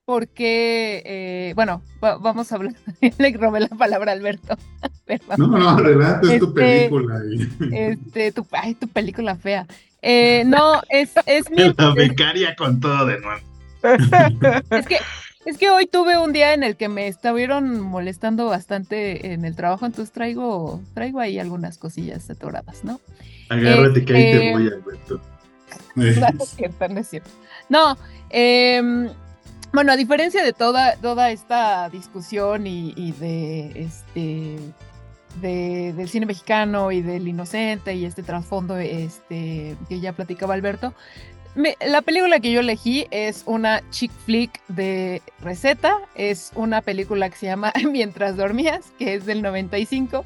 [0.03, 2.73] porque, eh, bueno, va- vamos a hablar.
[3.19, 4.57] Le robé la palabra a Alberto.
[5.05, 5.35] Perdón.
[5.37, 7.21] No, no, adelante, es tu Este, película.
[7.71, 9.65] Este, tu, ay, tu película fea.
[10.09, 11.73] Eh, no, es, es mi.
[11.77, 13.41] La becaria con todo de nuevo.
[14.71, 14.97] Es que,
[15.45, 19.55] es que hoy tuve un día en el que me estuvieron molestando bastante en el
[19.55, 23.01] trabajo, entonces traigo, traigo ahí algunas cosillas atoradas, ¿no?
[23.49, 25.21] Agárrate que ahí te Este- voy, Alberto.
[25.95, 27.29] No es cierto, no es cierto.
[27.69, 27.97] No,
[28.29, 29.09] em,
[29.73, 34.57] bueno, a diferencia de toda, toda esta discusión y, y de este
[35.41, 40.93] de- del cine mexicano y del inocente y este trasfondo este, que ya platicaba Alberto,
[41.55, 47.29] me- la película que yo elegí es una chick flick de receta, es una película
[47.29, 50.25] que se llama Mientras dormías, que es del 95,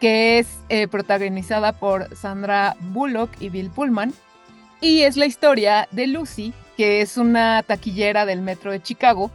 [0.00, 4.12] que es eh, protagonizada por Sandra Bullock y Bill Pullman.
[4.82, 9.30] Y es la historia de Lucy, que es una taquillera del metro de Chicago,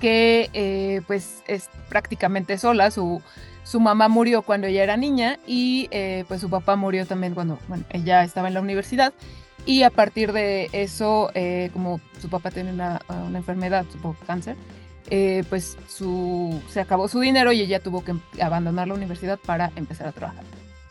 [0.00, 2.90] que eh, pues es prácticamente sola.
[2.90, 3.20] Su,
[3.66, 7.58] su mamá murió cuando ella era niña y eh, pues su papá murió también cuando
[7.90, 9.12] ella estaba en la universidad.
[9.64, 14.56] Y a partir de eso, eh, como su papá tiene una, una enfermedad, supongo cáncer,
[15.10, 19.72] eh, pues su, se acabó su dinero y ella tuvo que abandonar la universidad para
[19.74, 20.44] empezar a trabajar.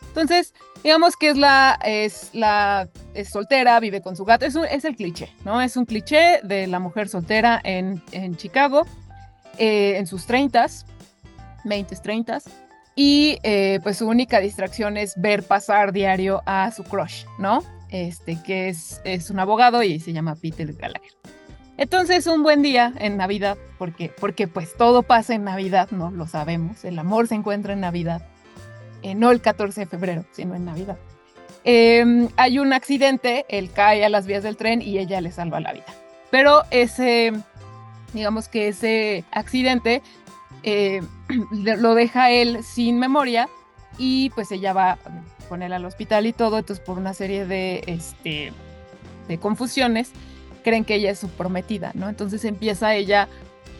[0.08, 0.52] Entonces,
[0.84, 4.84] digamos que es la, es la, es soltera, vive con su gato, es, un- es
[4.84, 5.62] el cliché, ¿no?
[5.62, 8.86] Es un cliché de la mujer soltera en, en Chicago,
[9.58, 10.84] eh, en sus 30s,
[11.64, 12.44] 20s, 30s,
[12.96, 17.62] y eh, pues su única distracción es ver pasar diario a su crush, ¿no?
[17.90, 21.12] Este, que es, es un abogado y se llama Peter Gallagher.
[21.76, 26.10] Entonces, un buen día en Navidad, porque, porque pues todo pasa en Navidad, ¿no?
[26.10, 28.22] Lo sabemos, el amor se encuentra en Navidad
[29.02, 30.96] eh, no el 14 de febrero, sino en Navidad.
[31.64, 35.60] Eh, hay un accidente, él cae a las vías del tren y ella le salva
[35.60, 35.86] la vida.
[36.30, 37.32] Pero ese,
[38.12, 40.02] digamos que ese accidente
[40.66, 41.00] eh,
[41.52, 43.48] lo deja él sin memoria
[43.96, 44.98] y pues ella va
[45.48, 48.52] con él al hospital y todo, entonces por una serie de, este,
[49.28, 50.10] de confusiones
[50.64, 52.08] creen que ella es su prometida, ¿no?
[52.08, 53.28] Entonces empieza ella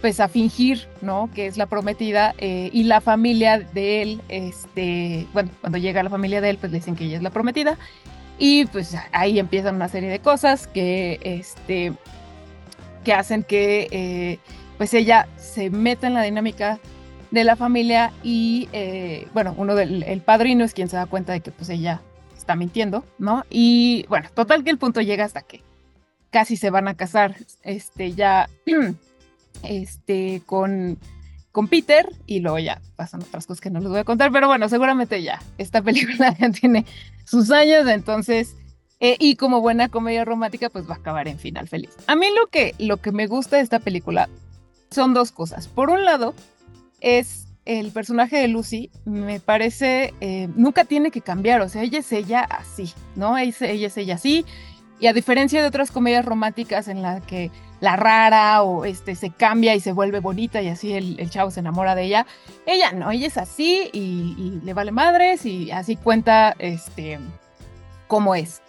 [0.00, 1.28] pues a fingir, ¿no?
[1.34, 6.10] Que es la prometida eh, y la familia de él, este, bueno, cuando llega la
[6.10, 7.76] familia de él, pues le dicen que ella es la prometida
[8.38, 11.92] y pues ahí empiezan una serie de cosas que, este,
[13.04, 14.38] que hacen que, eh,
[14.76, 16.78] pues ella se meta en la dinámica
[17.30, 21.32] de la familia y, eh, bueno, uno del el padrino es quien se da cuenta
[21.32, 22.00] de que pues ella
[22.36, 23.44] está mintiendo, ¿no?
[23.50, 25.62] Y bueno, total que el punto llega hasta que
[26.30, 28.48] casi se van a casar, este, ya
[29.62, 30.98] este, con,
[31.50, 34.46] con Peter y luego ya pasan otras cosas que no les voy a contar, pero
[34.46, 36.86] bueno, seguramente ya esta película ya tiene
[37.24, 38.54] sus años, entonces,
[39.00, 41.90] eh, y como buena comedia romántica, pues va a acabar en final feliz.
[42.06, 44.28] A mí lo que, lo que me gusta de esta película
[44.90, 45.68] son dos cosas.
[45.68, 46.34] Por un lado,
[47.00, 51.98] es el personaje de Lucy, me parece, eh, nunca tiene que cambiar, o sea, ella
[51.98, 53.36] es ella así, ¿no?
[53.36, 54.46] Ella es, ella es ella así,
[55.00, 59.30] y a diferencia de otras comedias románticas en las que la rara o este se
[59.30, 62.26] cambia y se vuelve bonita y así el, chavo se enamora de ella.
[62.64, 67.18] Ella no, ella es así y, y le vale madres y así cuenta este
[68.06, 68.62] cómo es.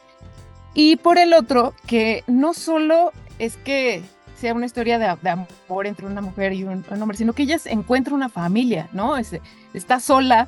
[0.73, 4.03] Y por el otro, que no solo es que
[4.37, 8.13] sea una historia de, amor entre una mujer y un, hombre, sino que ella encuentra
[8.13, 9.17] una familia, ¿no?
[9.17, 9.35] Es,
[9.73, 10.47] está sola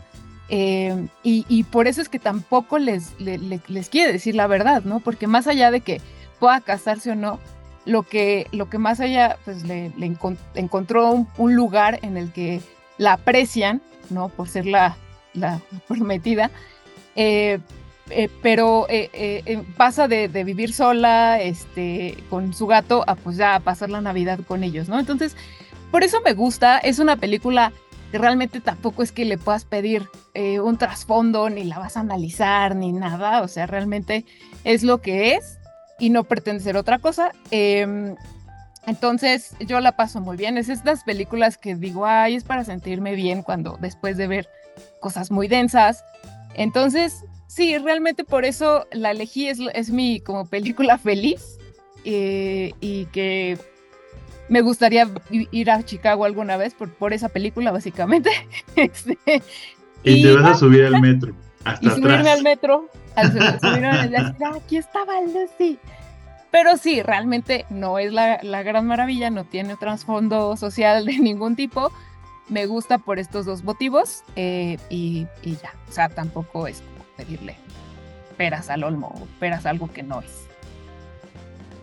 [0.49, 4.99] eh, y, por eso es que tampoco les, les, quiere decir la verdad, ¿no?
[4.99, 6.01] Porque más allá de que
[6.39, 7.39] pueda casarse o no,
[7.85, 12.17] lo que, lo que más allá pues le, le encont encontró un, un, lugar en
[12.17, 12.61] el que
[12.97, 14.29] la aprecian, ¿no?
[14.29, 14.97] Por ser la,
[15.33, 16.49] la prometida,
[17.15, 17.59] eh,
[18.09, 23.59] eh, pero eh, pasa de, vivir sola este, con su gato a pues ya a
[23.59, 24.99] pasar la Navidad con ellos, ¿no?
[24.99, 25.35] Entonces,
[25.91, 27.71] por eso me gusta, es una película
[28.11, 32.01] que realmente tampoco es que le puedas pedir eh, un trasfondo, ni la vas a
[32.01, 34.25] analizar, ni nada, o sea, realmente
[34.63, 35.59] es lo que es
[35.99, 37.31] y no pretende ser otra cosa.
[37.51, 38.15] Eh,
[38.85, 40.57] entonces yo la paso muy bien.
[40.57, 44.49] Es estas películas que digo, ay, es para sentirme bien cuando después de ver
[44.99, 46.03] cosas muy densas.
[46.55, 51.57] Entonces, sí, realmente por eso la elegí, es, es mi como película feliz
[52.05, 53.57] eh, y que
[54.47, 58.29] me gustaría ir a Chicago alguna vez por, por esa película, básicamente.
[58.75, 59.17] este,
[60.03, 61.33] y, y, te vas a subir al metro.
[61.65, 62.37] Hasta y subirme atrás.
[62.37, 65.77] al metro, al subirme al ah, aquí estaba Lucy.
[66.51, 71.55] Pero sí, realmente no es la, la gran maravilla, no tiene trasfondo social de ningún
[71.55, 71.91] tipo.
[72.47, 75.73] Me gusta por estos dos motivos eh, y, y, ya.
[75.87, 76.81] O sea, tampoco es
[77.19, 77.57] pedirle
[78.37, 80.47] peras al olmo o peras algo que no es.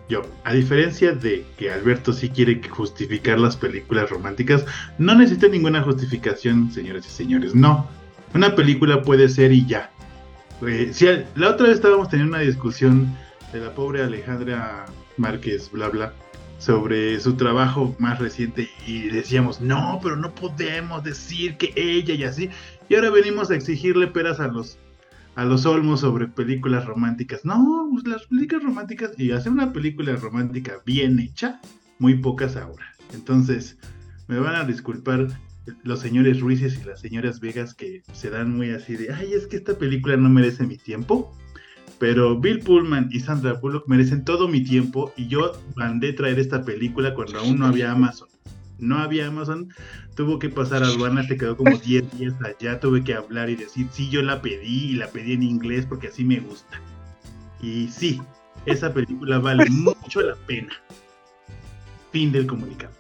[0.09, 4.65] yo, a diferencia de que Alberto sí quiere justificar las películas románticas,
[4.99, 7.55] no necesita ninguna justificación, señoras y señores.
[7.55, 7.87] No,
[8.33, 9.91] una película puede ser y ya.
[10.67, 13.15] Eh, la otra vez estábamos teniendo una discusión
[13.53, 14.87] de la pobre Alejandra
[15.19, 16.15] Márquez, bla, bla,
[16.59, 22.25] sobre su trabajo más reciente y decíamos, no, pero no podemos decir que ella y
[22.25, 22.49] así.
[22.89, 24.79] Y ahora venimos a exigirle peras a los
[25.37, 27.45] a los olmos sobre películas románticas.
[27.45, 31.61] No, pues las películas románticas y hacer una película romántica bien hecha,
[31.99, 32.87] muy pocas ahora.
[33.13, 33.79] Entonces,
[34.29, 35.29] me van a disculpar
[35.83, 39.47] los señores Ruices y las señoras Vegas que se dan muy así de, ay, es
[39.47, 41.37] que esta película no merece mi tiempo.
[41.99, 46.65] Pero Bill Pullman y Sandra Bullock merecen todo mi tiempo y yo mandé traer esta
[46.65, 48.29] película cuando aún no había Amazon.
[48.79, 49.73] No había Amazon,
[50.15, 53.57] tuvo que pasar a aduana, se quedó como 10 días allá, tuve que hablar y
[53.57, 56.81] decir, sí, yo la pedí y la pedí en inglés porque así me gusta.
[57.61, 58.21] Y sí,
[58.67, 60.73] esa película vale mucho la pena.
[62.13, 62.93] Fin del comunicado.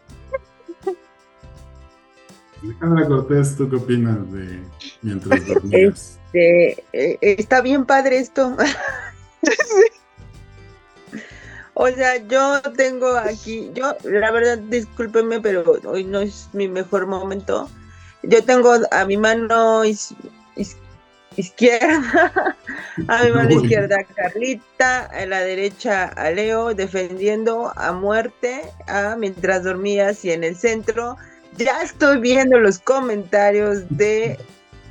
[2.62, 4.60] Alejandra Cortés, ¿tú qué opinas de
[5.02, 6.18] Mientras dormías?
[6.32, 8.56] Este, eh, está bien padre esto.
[11.78, 17.06] O sea, yo tengo aquí, yo, la verdad, discúlpenme, pero hoy no es mi mejor
[17.06, 17.68] momento.
[18.22, 19.82] Yo tengo a mi mano
[21.36, 22.56] izquierda,
[23.08, 29.14] a mi mano izquierda a Carlita, a la derecha a Leo, defendiendo a muerte, a
[29.16, 31.18] mientras dormías y en el centro.
[31.58, 34.38] Ya estoy viendo los comentarios de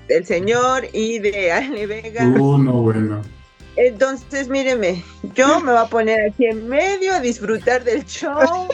[0.07, 2.27] el señor y de Ale Vega.
[2.27, 3.34] Uno bueno.
[3.77, 8.69] Entonces, míreme, yo me voy a poner aquí en medio a disfrutar del show.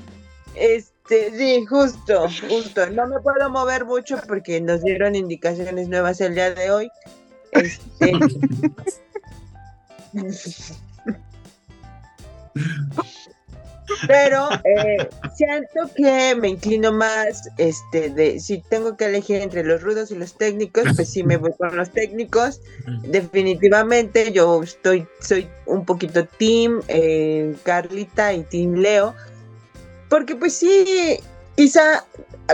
[0.56, 2.90] este, sí, justo, justo.
[2.92, 6.92] No me puedo mover mucho porque nos dieron indicaciones nuevas el día de hoy.
[7.52, 8.12] Este.
[14.08, 19.82] Pero eh, siento que me inclino más, este, de si tengo que elegir entre los
[19.82, 22.62] rudos y los técnicos, pues sí me voy con los técnicos.
[23.04, 29.14] Definitivamente yo estoy, soy un poquito team eh, Carlita y team Leo,
[30.10, 31.20] porque pues sí,
[31.56, 32.06] quizá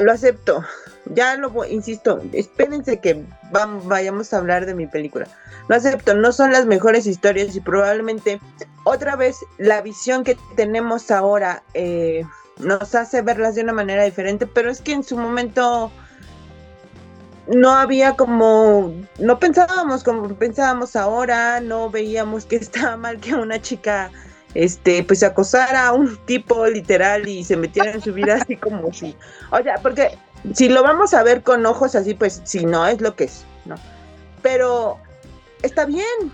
[0.01, 0.63] lo acepto.
[1.13, 5.27] Ya lo insisto, espérense que vayamos a hablar de mi película.
[5.67, 8.39] Lo acepto, no son las mejores historias y probablemente
[8.83, 12.23] otra vez la visión que tenemos ahora eh,
[12.59, 15.91] nos hace verlas de una manera diferente, pero es que en su momento
[17.47, 23.61] no había como, no pensábamos como pensábamos ahora, no veíamos que estaba mal que una
[23.61, 24.11] chica
[24.53, 28.91] este, pues acosara a un tipo literal y se metiera en su vida así como
[28.93, 29.15] si,
[29.51, 30.17] o sea, porque
[30.53, 33.43] si lo vamos a ver con ojos así, pues si no es lo que es,
[33.65, 33.75] ¿no?
[34.41, 34.97] Pero
[35.61, 36.31] está bien,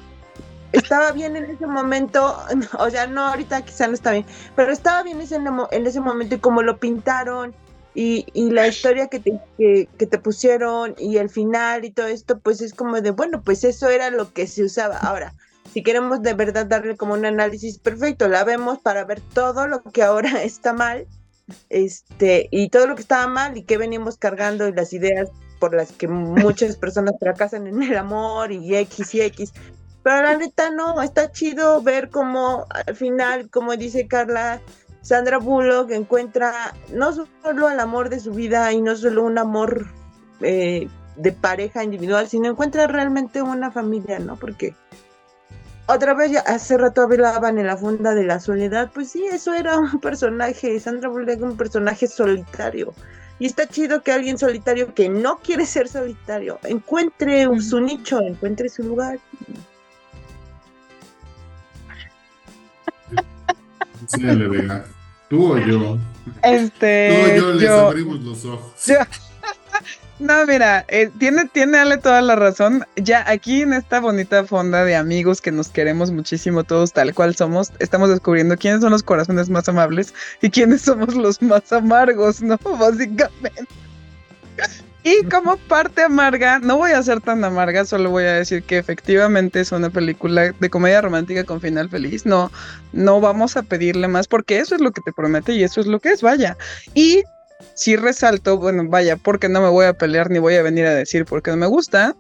[0.72, 2.38] estaba bien en ese momento,
[2.80, 6.40] o sea, no, ahorita quizá no está bien, pero estaba bien en ese momento y
[6.40, 7.54] como lo pintaron
[7.96, 12.40] y, y la historia que te, que, te pusieron y el final y todo esto,
[12.40, 14.98] pues es como de, bueno, pues eso era lo que se usaba.
[14.98, 15.34] Ahora,
[15.72, 19.84] si queremos de verdad darle como un análisis perfecto, la vemos para ver todo lo
[19.84, 21.06] que ahora está mal,
[21.70, 25.30] este, y todo lo que estaba mal y que venimos cargando y las ideas
[25.60, 29.54] por las que muchas personas fracasan en el amor y X y X.
[30.04, 34.62] Pero la neta no, está chido ver cómo al final, como dice Carla,
[35.02, 39.88] Sandra Bullock encuentra no solo el amor de su vida y no solo un amor
[40.42, 44.36] eh, de pareja individual, sino encuentra realmente una familia, ¿no?
[44.36, 44.76] Porque
[45.86, 49.54] otra vez ya hace rato hablaban en la funda de la soledad, pues sí, eso
[49.54, 52.94] era un personaje, Sandra Bullock un personaje solitario
[53.40, 58.70] y está chido que alguien solitario que no quiere ser solitario encuentre su nicho, encuentre
[58.70, 59.20] su lugar.
[64.08, 64.82] Sí, le
[65.30, 65.98] Tú o yo.
[66.44, 67.10] Este.
[67.10, 68.74] Tú o yo les abrimos los ojos.
[70.20, 72.86] No, mira, eh, tiene, tiene Ale toda la razón.
[72.96, 77.36] Ya aquí en esta bonita fonda de amigos que nos queremos muchísimo todos tal cual
[77.36, 82.42] somos, estamos descubriendo quiénes son los corazones más amables y quiénes somos los más amargos,
[82.42, 82.58] ¿no?
[82.80, 83.66] Básicamente.
[85.06, 88.78] Y como parte amarga, no voy a ser tan amarga, solo voy a decir que
[88.78, 92.26] efectivamente es una película de comedia romántica con final feliz.
[92.26, 92.52] No,
[92.94, 95.88] no vamos a pedirle más porque eso es lo que te promete y eso es
[95.88, 96.56] lo que es, vaya.
[96.94, 97.24] Y
[97.76, 100.94] si resalto, bueno, vaya, porque no me voy a pelear ni voy a venir a
[100.94, 102.16] decir porque no me gusta.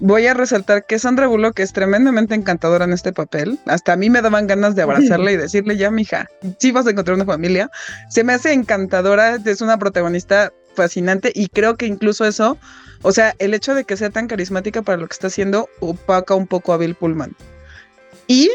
[0.00, 3.58] Voy a resaltar que Sandra Bullock es tremendamente encantadora en este papel.
[3.66, 6.28] Hasta a mí me daban ganas de abrazarla y decirle, ya, mija,
[6.58, 7.70] sí vas a encontrar una familia.
[8.10, 12.58] Se me hace encantadora, es una protagonista fascinante y creo que incluso eso,
[13.02, 16.34] o sea, el hecho de que sea tan carismática para lo que está haciendo opaca
[16.34, 17.36] un poco a Bill Pullman.
[18.26, 18.50] Y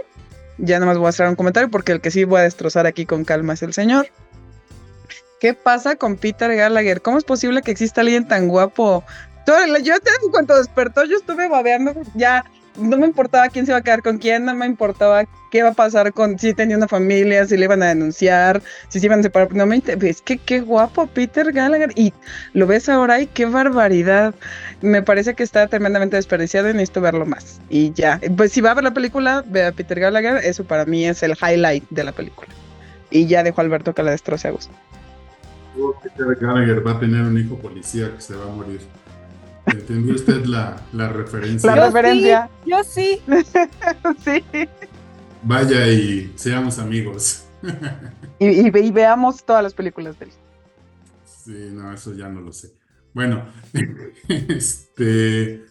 [0.57, 3.05] Ya nomás voy a hacer un comentario porque el que sí voy a destrozar aquí
[3.05, 4.07] con calma es el señor.
[5.39, 7.01] ¿Qué pasa con Peter Gallagher?
[7.01, 9.03] ¿Cómo es posible que exista alguien tan guapo?
[9.47, 9.55] Yo
[9.95, 12.45] en cuanto despertó, yo estuve babeando, ya
[12.77, 15.69] no me importaba quién se iba a quedar con quién, no me importaba qué iba
[15.69, 19.21] a pasar con si tenía una familia, si le iban a denunciar, si se iban
[19.21, 19.51] a separar.
[19.53, 21.91] No me inter- es que qué guapo Peter Gallagher.
[21.95, 22.13] Y
[22.53, 24.35] lo ves ahora y qué barbaridad.
[24.81, 27.59] Me parece que está tremendamente desperdiciado y necesito verlo más.
[27.69, 30.85] Y ya, pues si va a ver la película, ve a Peter Gallagher, eso para
[30.85, 32.49] mí es el highlight de la película.
[33.09, 34.73] Y ya dejo a Alberto que la destroce a gusto.
[36.03, 38.81] Peter Gallagher va a tener un hijo policía que se va a morir.
[39.65, 41.69] ¿Entendió usted la, la referencia?
[41.75, 42.49] La Yo referencia.
[42.63, 43.21] sí, yo sí.
[44.23, 44.67] sí.
[45.43, 47.45] Vaya y seamos amigos.
[48.39, 50.31] Y, y ve- y veamos todas las películas de él.
[51.25, 52.73] Sí, no, eso ya no lo sé.
[53.13, 53.45] Bueno,
[54.27, 55.63] este.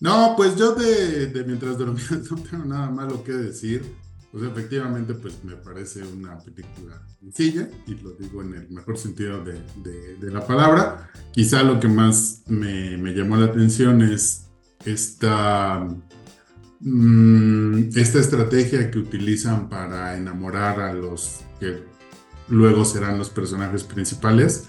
[0.00, 3.94] No, pues yo de, de mientras dormía no tengo nada malo que decir.
[4.32, 9.42] Pues efectivamente, pues me parece una película sencilla, y lo digo en el mejor sentido
[9.44, 11.10] de, de- de la palabra.
[11.32, 14.46] Quizá lo que más me, me llamó la atención es
[14.84, 15.84] esta,
[16.80, 21.82] mm, esta estrategia que utilizan para enamorar a los que
[22.48, 24.68] luego serán los personajes principales.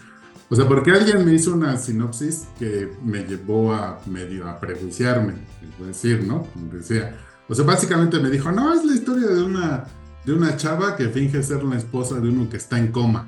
[0.49, 5.35] O sea, porque alguien me hizo una sinopsis que me llevó a medio a prejuiciarme,
[5.79, 6.43] es decir, ¿no?
[6.53, 7.17] Como decía.
[7.51, 9.83] O sea, básicamente me dijo, no, es la historia de una,
[10.23, 13.27] de una chava que finge ser la esposa de uno que está en coma.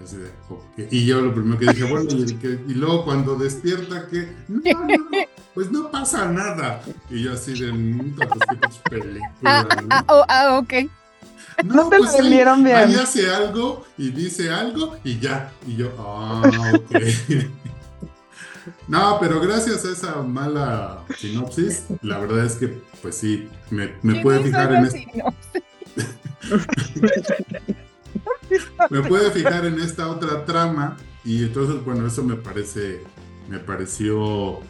[0.00, 0.86] Y así de, "Ok".
[0.92, 4.32] Y yo lo primero que dije, bueno, y, el que- y luego cuando despierta, que
[4.46, 5.18] no, no, no,
[5.52, 6.80] pues no pasa nada.
[7.10, 8.28] Y yo así de, "Mm, pues,
[8.88, 9.86] película, Ah, ¿no?".
[9.90, 10.72] ah, oh, ah, ok.
[11.64, 12.76] No te lo pues ahí- vendieron bien.
[12.76, 15.50] Ahí hace algo y dice algo y ya.
[15.66, 16.42] Y yo, ah,
[16.72, 16.92] ok.
[18.90, 22.68] no, pero gracias a esa mala sinopsis, la verdad es que,
[23.00, 25.34] pues sí, me, me puede fijar en así, es- ¿no?
[28.90, 33.00] me puede fijar en esta otra trama y entonces, bueno, eso me parece,
[33.48, 34.60] me pareció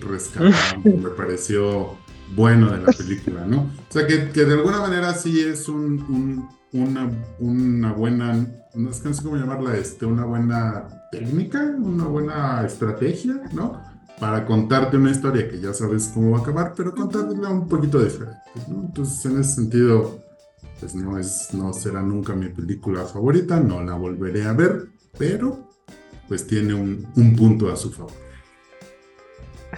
[0.00, 1.96] rescatable, me pareció
[2.34, 3.62] bueno de la película, ¿no?
[3.62, 8.34] O sea, que, que de alguna manera sí es un, un- una, una buena,
[8.74, 13.80] no sé no sé cómo llamarla, este, una buena técnica, una buena estrategia, ¿no?
[14.18, 18.02] Para contarte una historia que ya sabes cómo va a acabar, pero contártela un poquito
[18.02, 18.82] diferente, ¿no?
[18.84, 20.20] Entonces, en ese sentido,
[20.78, 25.68] pues no es, no será nunca mi película favorita, no la volveré a ver, pero
[26.28, 28.12] pues tiene un, un punto a su favor.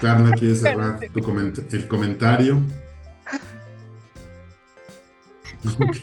[0.01, 2.61] Carla, ¿quieres cerrar tu coment- el comentario?
[5.79, 5.97] Ok.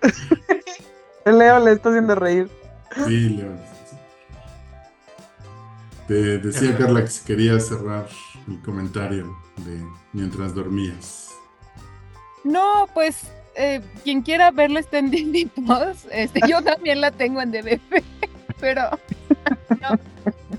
[1.24, 2.48] Leo le está haciendo reír.
[3.06, 3.58] Sí, León.
[6.08, 8.08] Te decía Carla que si quería cerrar
[8.48, 9.80] el comentario de
[10.12, 11.28] mientras dormías.
[12.42, 16.06] No, pues eh, quien quiera verla está en Disney Plus.
[16.10, 17.80] Este, yo también la tengo en DVD,
[18.60, 18.90] pero
[19.80, 19.98] no,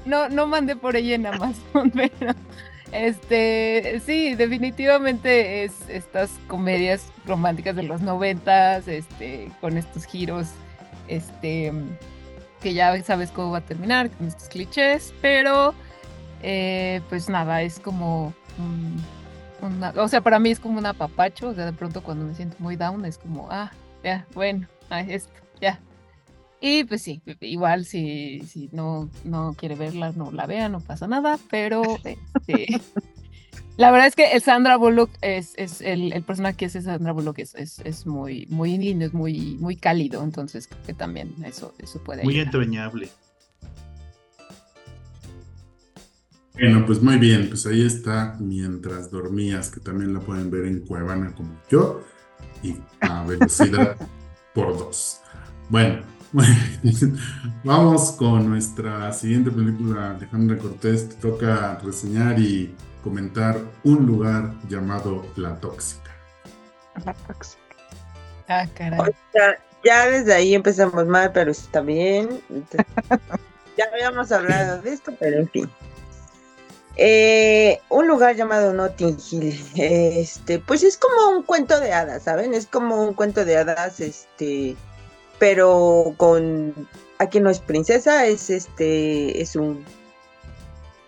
[0.05, 2.33] no, no mandé por ella en Amazon, pero
[2.91, 10.49] este sí, definitivamente es estas comedias románticas de los noventas, este, con estos giros,
[11.07, 11.71] este,
[12.61, 15.73] que ya sabes cómo va a terminar, con estos clichés, pero
[16.43, 19.01] eh, pues nada, es como un-
[19.61, 22.33] una- o sea, para mí es como un apapacho, o sea, de pronto cuando me
[22.33, 23.71] siento muy down es como, ah,
[24.03, 25.31] ya, bueno, ah, esto.
[26.63, 31.07] Y pues sí, igual si, si no, no quiere verla, no la vea, no pasa
[31.07, 32.79] nada, pero este,
[33.77, 37.13] la verdad es que el Sandra Bullock es, es el, el personaje que es Sandra
[37.13, 41.33] Bullock es, es, es muy, muy lindo, es muy, muy cálido, entonces creo que también
[41.43, 42.53] eso, eso puede Muy ayudar.
[42.53, 43.09] entrañable.
[46.53, 50.81] Bueno, pues muy bien, pues ahí está Mientras dormías, que también la pueden ver en
[50.81, 52.03] Cuevana como yo,
[52.61, 53.97] y a velocidad
[54.53, 55.21] por dos.
[55.69, 56.03] Bueno,
[57.63, 62.73] vamos con nuestra siguiente película, Alejandra Cortés, te toca reseñar y
[63.03, 66.11] comentar un lugar llamado La Tóxica.
[68.47, 68.99] Ah, caray.
[69.33, 72.41] Ya, ya desde ahí empezamos mal, pero está bien.
[72.49, 72.85] Entonces,
[73.77, 75.69] ya habíamos hablado de esto, pero en fin.
[76.97, 79.59] Eh, un lugar llamado Notting Hill.
[79.75, 82.53] Este, pues es como un cuento de hadas, ¿saben?
[82.53, 84.75] Es como un cuento de hadas, este,
[85.41, 86.87] pero con
[87.17, 89.83] aquí no es princesa, es este, es un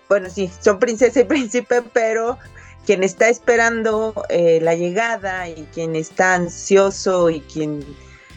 [0.09, 2.39] bueno, sí, son princesa y príncipe, pero
[2.83, 7.85] quien está esperando eh, la llegada y quien está ansioso y quien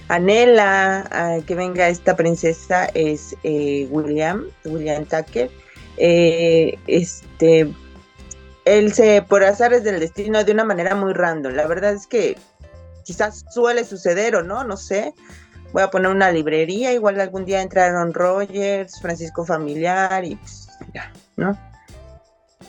[0.09, 5.51] anhela a que venga esta princesa es eh, William, William Tucker.
[5.97, 7.73] Eh, este,
[8.67, 11.55] él se, por azares del destino, de una manera muy random.
[11.55, 12.37] La verdad es que
[13.03, 15.15] quizás suele suceder o no, no sé.
[15.73, 21.13] Voy a poner una librería, igual algún día entraron Rogers, Francisco Familiar y pues ya,
[21.37, 21.59] ¿no?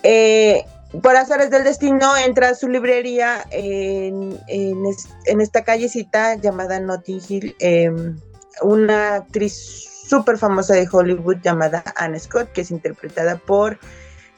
[0.03, 0.65] Eh,
[1.01, 7.55] por azares del destino entra a su librería en, en, esta callecita llamada Notting Hill,
[7.59, 8.17] em,
[8.61, 9.53] una actriz
[10.07, 13.79] súper famosa de Hollywood llamada Anne Scott, que es interpretada por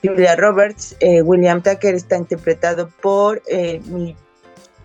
[0.04, 0.96] Julia Roberts.
[1.00, 4.16] Eh, William Tucker está interpretado por eh, mi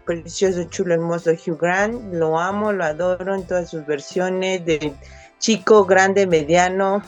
[0.05, 2.13] precioso, chulo, hermoso Hugh Grant.
[2.13, 4.95] Lo amo, lo adoro en todas sus versiones, de
[5.39, 7.03] chico, grande, mediano.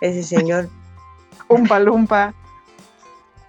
[0.00, 0.68] Ese señor.
[1.48, 2.34] Un palumpa.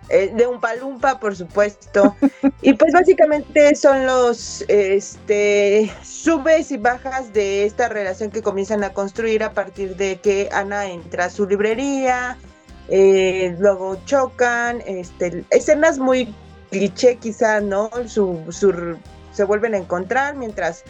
[0.10, 2.18] Eh, de un palumpa, por supuesto.
[2.62, 8.90] y pues básicamente son los este, subes y bajas de esta relación que comienzan a
[8.90, 12.38] construir a partir de que Ana entra a su librería,
[12.90, 16.36] eh, luego chocan, este, escenas muy
[16.72, 17.92] cliché quizá, ¿no?
[18.08, 18.40] Su,
[19.32, 20.84] se vuelven a encontrar mientras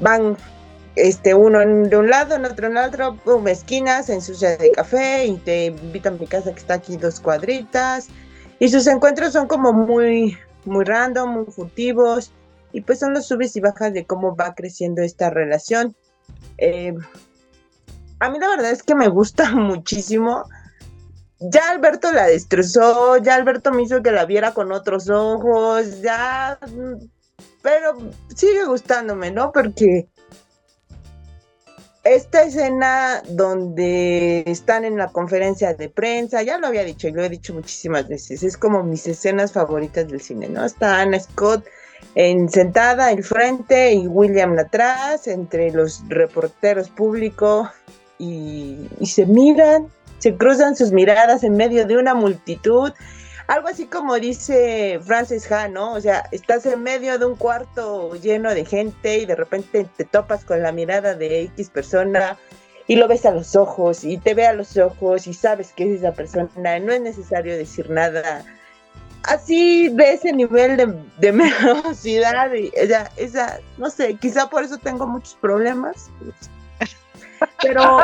[0.00, 0.36] van
[0.96, 5.26] este uno de un lado, en otro en otro, boom, esquinas, en ensucia de café
[5.26, 8.08] y te invitan a mi casa que está aquí dos cuadritas.
[8.58, 12.32] Y sus encuentros son como muy, muy random, muy furtivos.
[12.72, 15.94] Y pues son los subes y bajas de cómo va creciendo esta relación.
[16.58, 16.94] Eh,
[18.20, 20.44] a mí la verdad es que me gusta muchísimo
[21.40, 26.58] ya Alberto la destrozó, ya Alberto me hizo que la viera con otros ojos, ya,
[27.62, 27.98] pero
[28.34, 29.52] sigue gustándome, ¿no?
[29.52, 30.08] Porque
[32.04, 37.24] esta escena donde están en la conferencia de prensa, ya lo había dicho y lo
[37.24, 40.64] he dicho muchísimas veces, es como mis escenas favoritas del cine, ¿no?
[40.64, 41.64] Está Ana Scott
[42.14, 47.68] en, sentada al frente y William atrás, entre los reporteros públicos,
[48.18, 52.92] y, y se miran se cruzan sus miradas en medio de una multitud.
[53.46, 55.92] Algo así como dice Frances Ha, ¿no?
[55.92, 60.04] O sea, estás en medio de un cuarto lleno de gente y de repente te
[60.04, 62.38] topas con la mirada de X persona
[62.86, 65.84] y lo ves a los ojos y te ve a los ojos y sabes que
[65.84, 66.78] es esa persona.
[66.78, 68.44] No es necesario decir nada.
[69.24, 70.86] Así de ese nivel de,
[71.18, 76.10] de velocidad y esa, esa, no sé, quizá por eso tengo muchos problemas.
[77.62, 78.00] Pero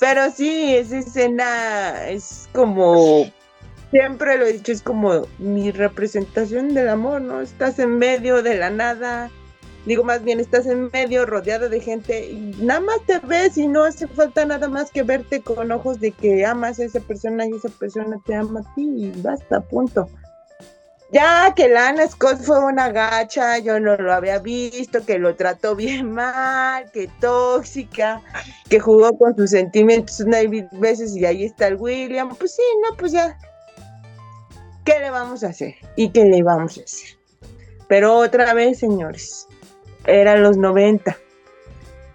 [0.00, 3.24] Pero sí, esa escena es como,
[3.90, 7.40] siempre lo he dicho, es como mi representación del amor, ¿no?
[7.40, 9.28] Estás en medio de la nada,
[9.86, 13.66] digo más bien, estás en medio rodeado de gente y nada más te ves y
[13.66, 17.46] no hace falta nada más que verte con ojos de que amas a esa persona
[17.46, 20.08] y esa persona te ama a ti y basta, punto.
[21.10, 25.74] Ya que Lana Scott fue una gacha, yo no lo había visto, que lo trató
[25.74, 28.20] bien mal, que tóxica,
[28.68, 30.38] que jugó con sus sentimientos una
[30.72, 32.36] veces y ahí está el William.
[32.36, 33.38] Pues sí, no, pues ya.
[34.84, 35.76] ¿Qué le vamos a hacer?
[35.96, 37.18] ¿Y qué le vamos a hacer?
[37.88, 39.48] Pero otra vez, señores,
[40.06, 41.16] eran los 90.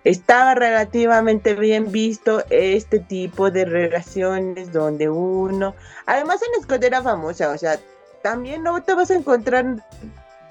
[0.03, 5.75] Estaba relativamente bien visto este tipo de relaciones donde uno,
[6.05, 7.79] además en Scott era famosa, o sea,
[8.23, 9.85] también no te vas a encontrar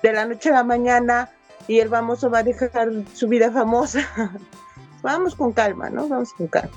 [0.03, 1.31] de la noche a la mañana
[1.67, 4.07] y el famoso va a dejar su vida famosa.
[5.03, 6.07] Vamos con calma, ¿no?
[6.07, 6.71] Vamos con calma.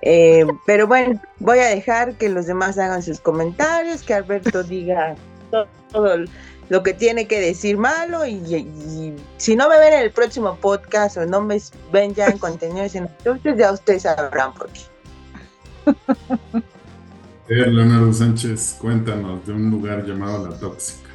[0.00, 5.16] Eh, pero bueno, voy a dejar que los demás hagan sus comentarios, que Alberto diga
[5.90, 6.16] todo,
[6.68, 11.16] lo que tiene que decir malo y, si no me ven en el próximo podcast
[11.16, 14.82] o no me ven ya en contenidos en YouTube, ya ustedes sabrán por qué.
[17.48, 21.08] Leonardo Sánchez, cuéntanos de un lugar llamado La Tóxica.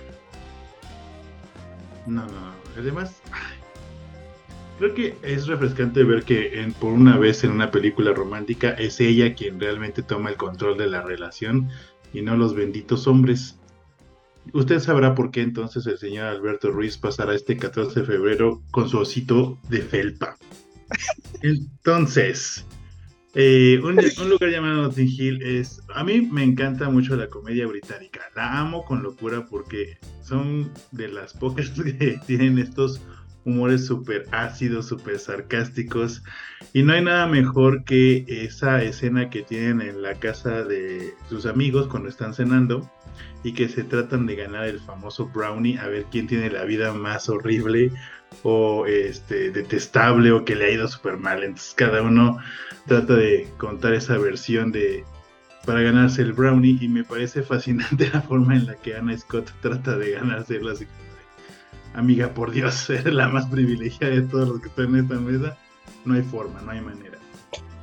[2.08, 3.22] No, no, además,
[4.80, 9.36] creo que es refrescante ver que por una vez en una película romántica es ella
[9.36, 11.70] quien realmente toma el control de la relación
[12.14, 13.60] y no los benditos hombres.
[14.54, 18.90] Usted sabrá por qué entonces el señor Alberto Ruiz pasará este 14 de febrero con
[18.90, 20.36] su osito de felpa.
[21.42, 22.66] Entonces,
[23.34, 23.96] eh, un,
[24.30, 25.82] lugar llamado Notting Hill es.
[25.94, 28.22] A mí me encanta mucho la comedia británica.
[28.36, 33.02] La amo con locura porque son de las pocas que tienen estos
[33.46, 36.24] humores súper ácidos, súper sarcásticos.
[36.74, 41.46] Y no hay nada mejor que esa escena que tienen en la casa de sus
[41.46, 42.90] amigos cuando están cenando
[43.44, 46.94] y que se tratan de ganar el famoso brownie a ver quién tiene la vida
[46.94, 47.92] más horrible
[48.44, 51.44] o este detestable o que le ha ido súper mal.
[51.44, 52.40] Entonces cada uno
[52.88, 55.06] trata de contar esa versión de
[55.66, 59.50] para ganarse el brownie y me parece fascinante la forma en la que Anna Scott
[59.62, 60.86] trata de ganárselo así
[61.94, 65.58] amiga por Dios eres la más privilegiada de todos los que están en esta mesa
[66.04, 67.18] no hay forma no hay manera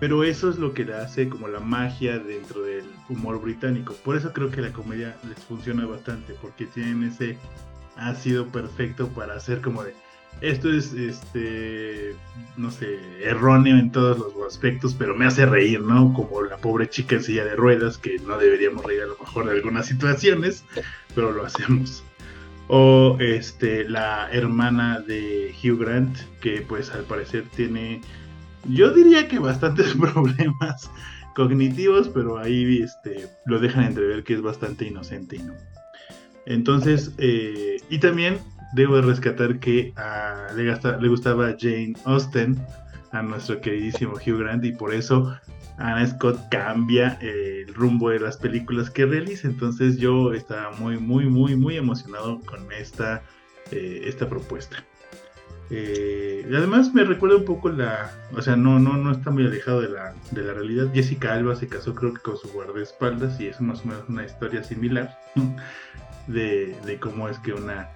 [0.00, 3.94] pero eso es lo que le hace como la magia dentro del humor británico.
[4.02, 7.36] Por eso creo que la comedia les funciona bastante, porque tienen ese
[7.96, 9.94] ácido perfecto para hacer como de
[10.40, 12.14] esto es este
[12.56, 16.88] no sé erróneo en todos los aspectos pero me hace reír no como la pobre
[16.88, 20.64] chica en silla de ruedas que no deberíamos reír a lo mejor de algunas situaciones
[21.14, 22.04] pero lo hacemos.
[22.68, 28.00] O este la hermana de Hugh Grant que pues al parecer tiene
[28.68, 30.90] yo diría que bastantes problemas
[31.34, 35.54] cognitivos pero ahí este lo dejan entrever que es bastante inocente no
[36.46, 38.38] entonces eh, y también
[38.72, 39.94] debo rescatar que
[40.54, 42.60] le, gustaba Jane Austen
[43.12, 45.36] a nuestro queridísimo Hugh Grant y por eso
[45.78, 49.48] Anna Scott cambia eh, el rumbo de las películas que realiza.
[49.48, 53.22] Entonces yo estaba muy, muy, muy, muy emocionado con esta,
[53.72, 54.84] eh, esta propuesta.
[55.72, 59.80] Eh, además me recuerda un poco la, o sea, no, no, no está muy alejado
[59.80, 60.88] de la, de la realidad.
[60.92, 64.24] Jessica Alba se casó creo que con su guardaespaldas y es más o menos una
[64.24, 65.16] historia similar
[66.26, 67.88] de, de cómo es que una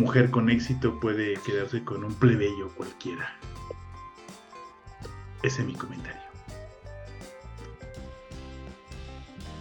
[0.00, 3.36] mujer con éxito puede quedarse con un plebeyo cualquiera.
[5.42, 6.20] Ese es mi comentario.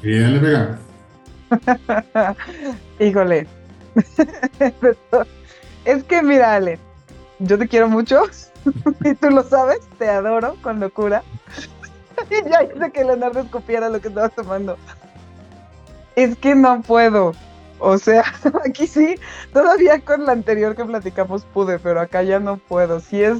[0.02, 0.80] Bien, Vega.
[3.00, 3.48] Híjole.
[5.86, 6.80] es que mira, Ale,
[7.40, 8.24] yo te quiero mucho
[9.04, 11.22] y tú lo sabes, te adoro con locura.
[12.30, 14.78] y ya hice que Leonardo escupiera lo que estaba tomando.
[16.16, 17.34] Es que no puedo.
[17.80, 18.24] O sea,
[18.66, 19.16] aquí sí,
[19.54, 23.00] todavía con la anterior que platicamos pude, pero acá ya no puedo.
[23.00, 23.40] Si es,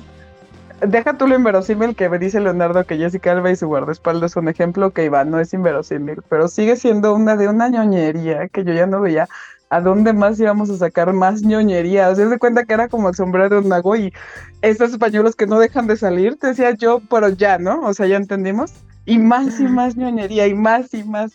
[0.82, 4.48] deja tú lo inverosímil que dice Leonardo que Jessica Alba y su guardaespaldas es un
[4.48, 8.74] ejemplo que iba, no es inverosímil, pero sigue siendo una de una ñoñería que yo
[8.74, 9.28] ya no veía
[9.70, 12.10] a dónde más íbamos a sacar más ñoñería.
[12.10, 14.14] O se cuenta que era como el sombrero de un mago y
[14.62, 17.82] estos españoles que no dejan de salir, te decía yo, pero ya, ¿no?
[17.82, 18.74] O sea, ya entendimos.
[19.06, 21.34] Y más y más ñoñería y más y más.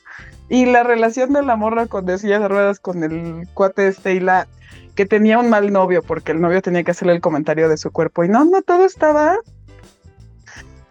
[0.49, 4.21] Y la relación de la morra con de de ruedas con el cuate este y
[4.21, 4.47] la
[4.95, 7.91] que tenía un mal novio porque el novio tenía que hacerle el comentario de su
[7.91, 9.39] cuerpo y no, no todo estaba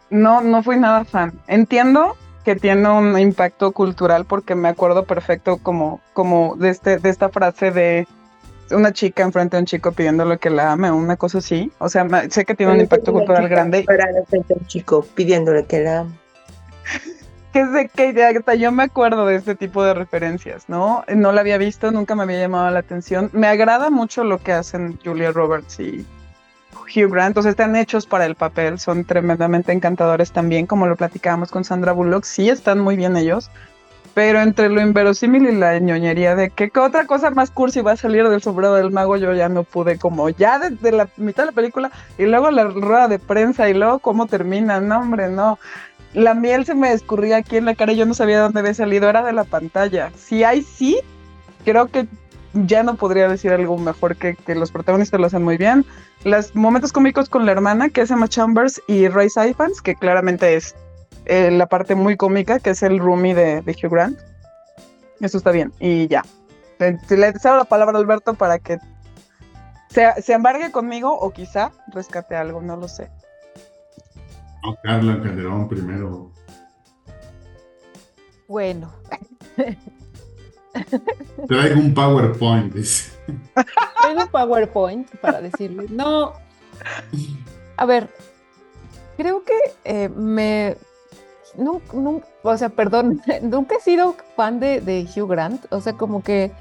[0.10, 1.34] no, no fui nada fan.
[1.48, 2.16] Entiendo
[2.46, 7.30] que tiene un impacto cultural porque me acuerdo perfecto como, como de, este, de esta
[7.30, 8.08] frase de
[8.72, 11.72] una chica enfrente de un chico pidiéndole que la ame, una cosa así.
[11.80, 13.86] O sea, sé que tiene un impacto cultural grande.
[14.28, 16.23] Frente a un chico pidiéndole que la ame
[17.54, 21.04] que de que hasta yo me acuerdo de este tipo de referencias, ¿no?
[21.14, 23.30] No la había visto, nunca me había llamado la atención.
[23.34, 26.06] Me agrada mucho lo que hacen Julia Roberts y
[26.96, 31.52] Hugh Grant, o están hechos para el papel, son tremendamente encantadores también, como lo platicábamos
[31.52, 33.50] con Sandra Bullock, sí están muy bien ellos,
[34.14, 37.98] pero entre lo inverosímil y la ñoñería de que, otra cosa más cursi va a
[37.98, 41.48] salir del sombrero del mago, yo ya no pude, como ya desde la mitad de
[41.48, 45.58] la película y luego la rueda de prensa y luego cómo termina, no hombre, no
[46.14, 48.60] la miel se me escurría aquí en la cara y yo no sabía de dónde
[48.60, 50.12] había salido, era de la pantalla.
[50.16, 51.00] Si hay sí,
[51.66, 52.08] creo que
[52.54, 55.86] ya no podría decir algo mejor que, que los protagonistas lo hacen muy bien.
[56.24, 60.56] Los momentos cómicos con la hermana, que es Emma Chambers, y Ray Ifans, que claramente
[60.56, 60.76] es
[61.26, 64.20] eh, la parte muy cómica, que es el roomie de, Hugh Grant.
[65.20, 66.24] Eso está bien, y ya.
[66.80, 67.00] Le,
[67.40, 68.78] cedo la palabra a Alberto para que
[69.90, 73.10] se, se embargue conmigo o quizá rescate algo, no lo sé.
[74.64, 76.32] No, Carla Calderón primero.
[78.48, 78.94] Bueno.
[81.48, 83.12] Traigo un PowerPoint, dice.
[84.02, 85.88] Traigo un PowerPoint para decirle.
[85.90, 86.34] No.
[87.78, 88.10] A ver,
[89.18, 90.78] creo que eh, me.
[91.58, 91.82] No,
[92.42, 95.66] o sea, perdón, nunca he sido fan de, Hugh Grant.
[95.72, 96.52] O sea, como que.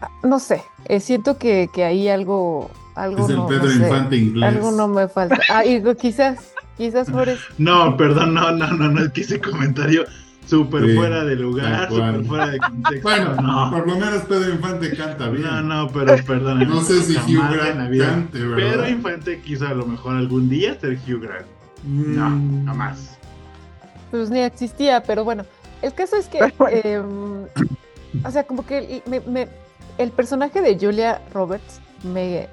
[0.00, 2.70] Ah, no sé, eh, siento que, que ahí algo.
[2.96, 4.54] algo es el Pedro Infante inglés.
[4.54, 5.38] Algo no me falta.
[5.48, 5.62] Ah,
[5.98, 6.53] quizás.
[6.76, 7.42] Quizás por eso.
[7.58, 10.04] No, perdón, no, no, no, no, es que ese comentario
[10.46, 13.02] súper fuera de lugar, súper fuera de contexto.
[13.02, 13.70] Bueno, no.
[13.70, 15.42] por lo menos Pedro Infante canta bien.
[15.42, 16.68] No, no, pero perdón.
[16.68, 18.56] no sé si Hugh Grant cante, ¿verdad?
[18.56, 21.46] Pedro Infante quiso a lo mejor algún día ser Hugh Grant.
[21.84, 22.64] No, mm.
[22.64, 23.18] no más.
[24.10, 25.44] Pues ni existía, pero bueno.
[25.82, 26.38] El caso es que,
[26.70, 29.48] eh, o sea, como que me, me,
[29.98, 32.48] el personaje de Julia Roberts me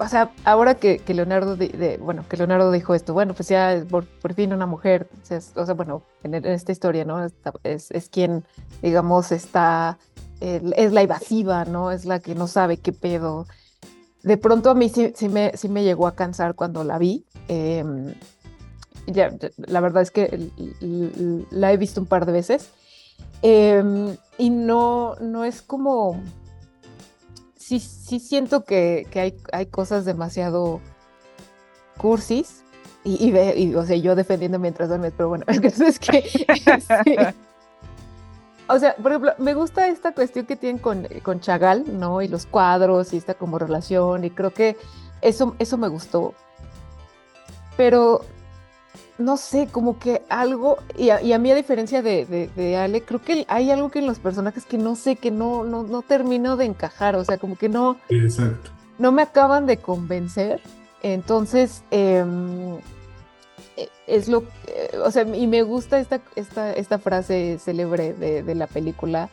[0.00, 1.56] o sea, ahora que, Leonardo,
[2.00, 5.08] bueno, que Leonardo dijo esto, bueno, pues ya por, fin una mujer,
[5.54, 7.26] o sea, bueno, en, esta historia, ¿no?
[7.64, 8.44] Es, quien,
[8.82, 9.98] digamos, está,
[10.40, 11.90] es la evasiva, ¿no?
[11.90, 13.46] Es la que no sabe qué pedo.
[14.22, 17.24] De pronto a mí sí, me, llegó a cansar cuando la vi.
[17.48, 18.14] Em,
[19.06, 20.50] ya, la verdad es que
[21.50, 22.70] la he visto un par de veces.
[23.42, 26.20] Em, y no, no es como
[27.68, 30.80] sí, sí siento que, hay, hay, cosas demasiado
[31.98, 32.64] cursis,
[33.04, 36.18] y, o sea, yo defendiendo mientras duermes, pero bueno, el caso es que...
[36.18, 37.34] este,
[38.68, 42.20] o sea, por ejemplo, me gusta esta cuestión que tienen con, con Chagall, ¿no?
[42.22, 44.76] Y los cuadros y esta como relación, y creo que
[45.20, 46.34] eso, eso me gustó.
[47.76, 48.24] Pero,
[49.18, 52.76] no sé, como que algo, y a, y a mí a diferencia de, de, de
[52.76, 55.82] Ale, creo que hay algo que en los personajes que no sé, que no, no,
[55.82, 58.70] no termino de encajar, o sea, como que no Exacto.
[58.98, 60.60] no me acaban de convencer.
[61.02, 62.76] Entonces, em,
[63.76, 68.42] e- es lo que, o sea, y me gusta esta, esta, esta frase célebre de,
[68.42, 69.28] de la película.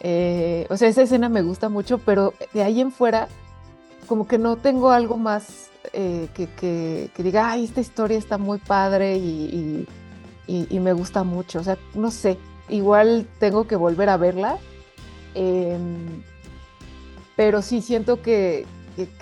[0.00, 3.28] eh, o sea, esa escena me gusta mucho, pero de ahí en fuera,
[4.06, 8.38] como que no tengo algo más eh, que, que- que diga, ay, esta historia está
[8.38, 9.86] muy padre y,
[10.46, 11.60] y- y- y me gusta mucho.
[11.60, 14.58] O sea, no sé, igual tengo que volver a verla.
[15.34, 16.22] em,
[17.36, 18.66] pero sí siento que,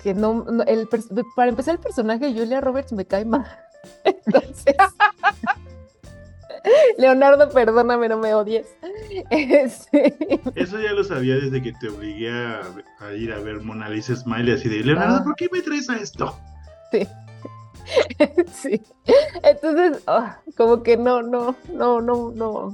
[0.01, 0.87] que, no, no- el,
[1.35, 3.45] para empezar el personaje de Julia Roberts me cae mal.
[4.03, 4.75] Entonces,
[6.97, 8.67] Leonardo, perdóname, no me odies.
[9.29, 12.61] Este, Eso ya lo sabía desde que te obligué a,
[12.99, 15.23] a ir a ver Mona Lisa Smile así de Leonardo, Ah.
[15.23, 16.35] ¿por qué me traes a esto?
[18.53, 18.81] sí.
[19.43, 22.73] Entonces, ah, como que no, no, no, no, no,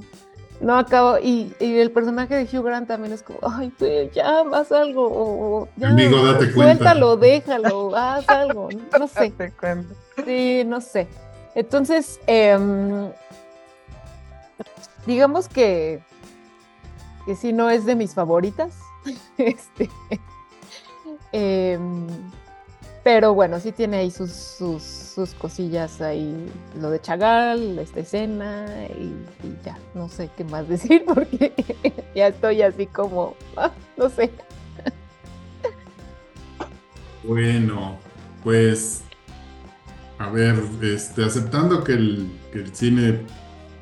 [0.60, 1.18] no acabo.
[1.18, 5.06] Y, y el personaje de Hugh Grant también es como, ay, pues ya, haz algo,
[5.10, 6.74] o, ya, Amigo, date cuenta.
[6.74, 9.30] suéltalo, déjalo, haz algo, no sé.
[9.30, 9.94] Te cuento.
[10.24, 11.06] Sí, no sé.
[11.54, 13.10] Entonces, em,
[15.06, 16.02] digamos que,
[17.26, 18.74] que sí no es de mis favoritas.
[19.36, 19.90] Este,
[21.32, 22.06] em,
[23.04, 26.34] pero bueno, sí tiene ahí sus, sus, cosillas ahí,
[26.80, 28.66] lo de Chagall, esta escena,
[28.98, 29.12] y,
[29.62, 31.52] ya, no sé qué más decir porque
[32.14, 34.32] ya estoy así como, ah, no sé.
[37.22, 37.98] Bueno,
[38.42, 39.04] pues
[40.18, 43.20] a ver, este, aceptando que el, que el cine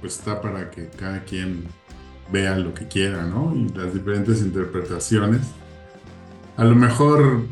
[0.01, 1.69] pues está para que cada quien
[2.33, 3.55] vea lo que quiera, ¿no?
[3.55, 5.43] Y las diferentes interpretaciones.
[6.57, 7.47] A lo mejor,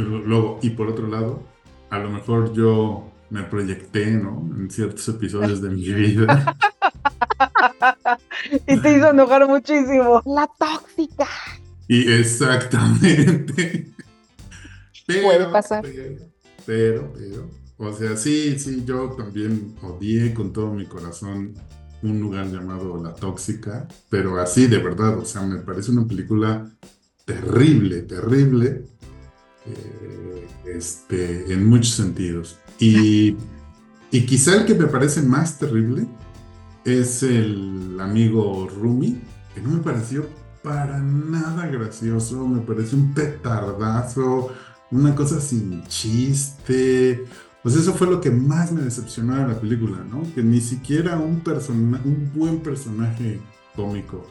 [0.00, 1.42] luego, y por otro lado,
[1.90, 4.48] a lo mejor yo me proyecté, ¿no?
[4.56, 6.56] En ciertos episodios de mi vida.
[8.66, 10.22] Y te hizo enojar muchísimo.
[10.26, 11.28] La tóxica.
[11.88, 13.90] Y exactamente.
[15.06, 15.82] Pero, Puede pasar.
[15.82, 16.24] Pero,
[16.64, 21.54] pero, pero, o sea, sí, sí, yo también odié con todo mi corazón
[22.02, 26.70] un lugar llamado La Tóxica, pero así de verdad, o sea, me parece una película
[27.24, 28.84] terrible, terrible,
[29.76, 32.58] eh, este, en muchos sentidos.
[32.78, 33.36] Y,
[34.10, 36.06] y quizá el que me parece más terrible
[36.84, 39.20] es el amigo Rumi,
[39.54, 40.26] que no me pareció
[40.62, 44.50] para nada gracioso, me pareció un petardazo,
[44.90, 47.24] una cosa sin chiste.
[47.62, 50.22] Pues eso fue lo que más me decepcionó de la película, ¿no?
[50.34, 51.42] Que ni siquiera un,
[52.04, 53.38] un buen personaje
[53.76, 54.26] cómico.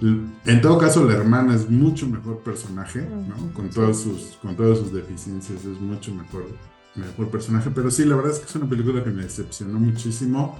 [0.00, 3.52] En todo caso, la hermana es mucho mejor personaje, ¿no?
[3.52, 6.46] Con todas sus, con todas sus deficiencias, es mucho mejor,
[6.94, 7.70] mejor personaje.
[7.74, 10.56] Pero sí, la verdad es que es una película que me decepcionó muchísimo.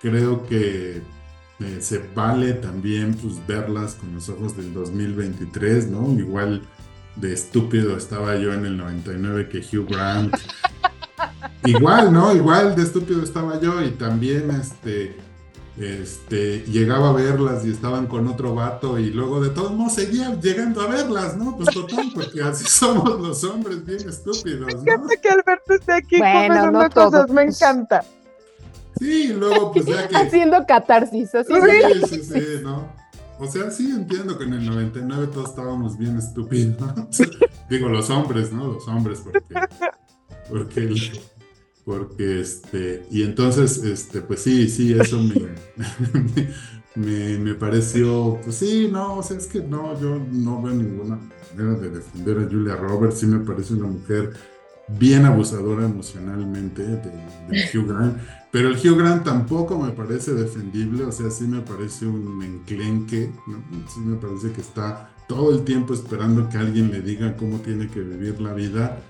[0.00, 1.02] Creo que
[1.60, 6.12] eh, se vale también pues, verlas con los ojos del 2023, ¿no?
[6.12, 6.62] Igual
[7.16, 10.36] de estúpido estaba yo en el 99 que Hugh Grant.
[11.64, 12.34] Igual, ¿no?
[12.34, 15.16] Igual de estúpido estaba yo y también este,
[15.78, 20.34] este, llegaba a verlas y estaban con otro vato y luego de todos modos seguía
[20.40, 21.56] llegando a verlas, ¿no?
[21.56, 24.82] Pues total, porque así somos los hombres bien estúpidos, ¿no?
[24.82, 28.04] Fíjate que Alberto esté aquí Bueno, confesando no cosas, me encanta.
[28.98, 30.16] Sí, y luego pues ya que...
[30.16, 31.52] Haciendo catarsis, así.
[31.52, 32.90] Sí, sí, sí, ¿no?
[33.38, 36.76] O sea, sí entiendo que en el 99 todos estábamos bien estúpidos.
[37.68, 38.66] Digo, los hombres, ¿no?
[38.72, 39.40] Los hombres, porque.
[40.48, 40.80] Porque.
[40.80, 41.20] el-
[41.86, 43.06] Porque este.
[43.12, 45.34] Y entonces, este, pues sí, sí, eso me.
[46.96, 48.40] Me, me pareció.
[48.42, 51.20] Pues sí, no, o sea, es que no, yo no veo ninguna
[51.54, 53.18] manera de defender a Julia Roberts.
[53.18, 54.32] Sí me parece una mujer
[54.88, 56.96] bien abusadora emocionalmente de,
[57.50, 58.16] de Hugh Grant.
[58.50, 63.30] Pero el Hugh Grant tampoco me parece defendible, o sea, sí me parece un enclenque,
[63.46, 63.62] ¿no?
[63.92, 67.88] Sí me parece que está todo el tiempo esperando que alguien le diga cómo tiene
[67.88, 69.02] que vivir la vida.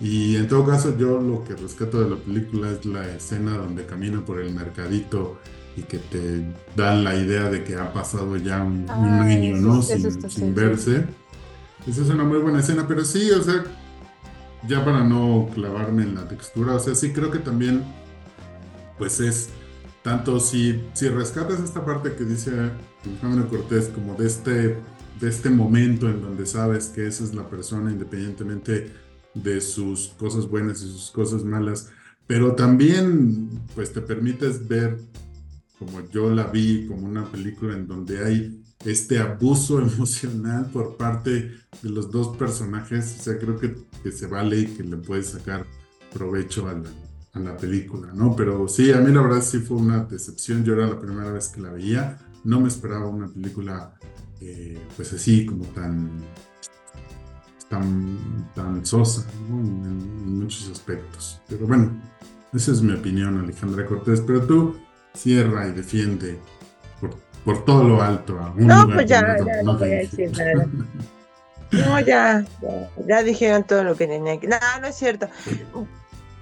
[0.00, 3.86] Y en todo caso, yo lo que rescato de la película es la escena donde
[3.86, 5.38] camina por el mercadito
[5.76, 6.44] y que te
[6.76, 9.80] dan la idea de que ha pasado ya un, un Ah, año, eso- ¿no?
[9.80, 10.50] eso Sin, está- sin sí, sí.
[10.54, 11.04] verse.
[11.86, 13.64] Esa es una muy buena escena, pero sí, o sea,
[14.68, 17.82] ya para no clavarme en la textura, o sea, sí creo que también,
[18.98, 19.48] pues es
[20.02, 22.52] tanto si, si rescatas esta parte que dice
[23.04, 24.52] Alejandro Cortés, como de este,
[25.20, 28.92] de este momento en donde sabes que esa es la persona, independientemente
[29.42, 31.90] de sus cosas buenas y sus cosas malas,
[32.26, 34.98] pero también pues te permites ver
[35.78, 41.52] como yo la vi como una película en donde hay este abuso emocional por parte
[41.82, 45.28] de los dos personajes, o sea, creo que, que se vale y que le puedes
[45.28, 45.66] sacar
[46.12, 46.90] provecho a la,
[47.34, 48.34] a la, película, ¿no?
[48.34, 51.48] Pero sí, a mí la verdad sí fue una decepción, yo era la primera vez
[51.48, 53.94] que la veía, no me esperaba una película
[54.40, 56.10] eh, pues así como tan
[57.68, 59.56] tan, tan sosa ¿no?
[59.60, 61.40] en, en, muchos aspectos.
[61.48, 61.90] Pero bueno,
[62.52, 64.20] esa es mi opinión, Alejandra Cortés.
[64.20, 64.76] Pero tú
[65.14, 66.38] cierra y defiende
[67.00, 68.38] por, por todo lo alto.
[68.38, 70.28] A un no, pues ya, ya no no te voy a dije.
[70.28, 70.68] decir nada.
[71.72, 74.46] No, ya, ya, ya dijeron todo lo que tenía que.
[74.46, 75.28] No, no es cierto.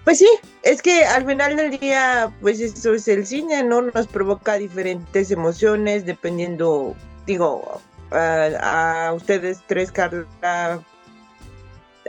[0.04, 0.28] Pues sí,
[0.62, 3.80] es que al final del día, pues eso es el cine, ¿no?
[3.80, 6.94] Nos provoca diferentes emociones dependiendo,
[7.26, 10.82] digo, a, a ustedes tres, Carla,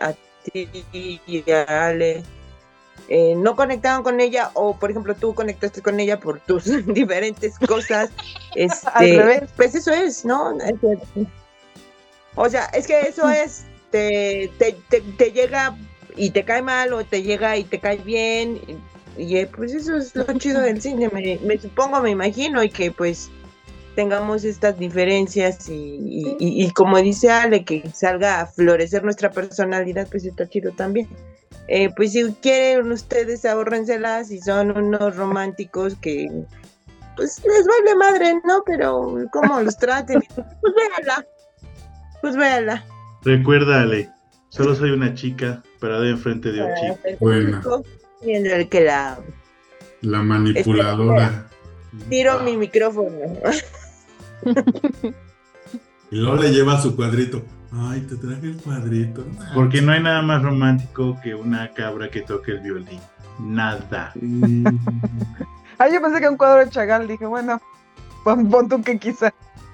[0.02, 0.14] a
[0.52, 0.70] ti
[1.26, 2.24] y a Ale,
[3.08, 7.60] eh, no conectaron con ella o por ejemplo tú conectaste con ella por tus diferentes
[7.60, 8.10] cosas
[8.56, 9.52] este, Al revés.
[9.56, 10.58] pues eso es no
[12.36, 15.78] o sea es que eso es te, te, te, te llega
[16.16, 18.60] y te cae mal o te llega y te cae bien
[19.18, 22.70] y, y, pues eso es lo chido del cine me, me supongo me imagino y
[22.72, 23.30] que pues
[23.96, 29.32] tengamos estas diferencias y, y, y, y, como dice Ale, que salga a florecer nuestra
[29.32, 31.08] personalidad, pues está chido también.
[31.68, 36.28] Eh, pues si quieren ustedes ahórrenselas y son unos románticos que
[37.16, 38.62] pues les vale madre, ¿no?
[38.66, 41.26] Pero cómo los traten, pues véala,
[42.22, 42.86] pues véala.
[43.24, 44.10] Recuérdale,
[44.50, 47.18] solo soy una chica parada enfrente de un Ah, chico.
[47.20, 47.64] Buena.
[48.22, 49.18] Y en el que la
[50.02, 51.48] La manipuladora.
[52.10, 53.10] tiro mi micrófono.
[56.12, 57.44] Y luego le lleva su cuadrito.
[57.74, 59.26] Ay, te traje el cuadrito.
[59.54, 63.00] Porque no hay nada más romántico que una cabra que toque el violín.
[63.40, 64.14] Nada.
[65.78, 67.06] Ah, yo pensé que un cuadro de Chagall.
[67.06, 67.62] Dije, bueno,
[68.24, 69.34] pon, pon tú que quizá.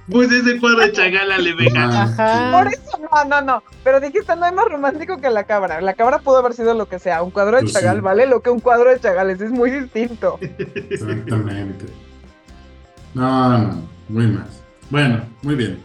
[0.10, 2.02] Pues ese cuadro de Chagala le venga.
[2.02, 2.52] Ajá.
[2.52, 3.64] Por eso, no, no, no.
[3.84, 5.80] Pero dijiste, no hay más romántico que la cabra.
[5.80, 7.22] La cabra pudo haber sido lo que sea.
[7.22, 8.02] Un cuadro de Pues Chagall sí.
[8.02, 9.42] vale lo que un cuadro de Chagall es.
[9.42, 10.40] Es muy distinto.
[10.42, 11.86] Exactamente.
[13.14, 14.62] No, no, muy más.
[14.90, 15.80] Bueno, muy bien.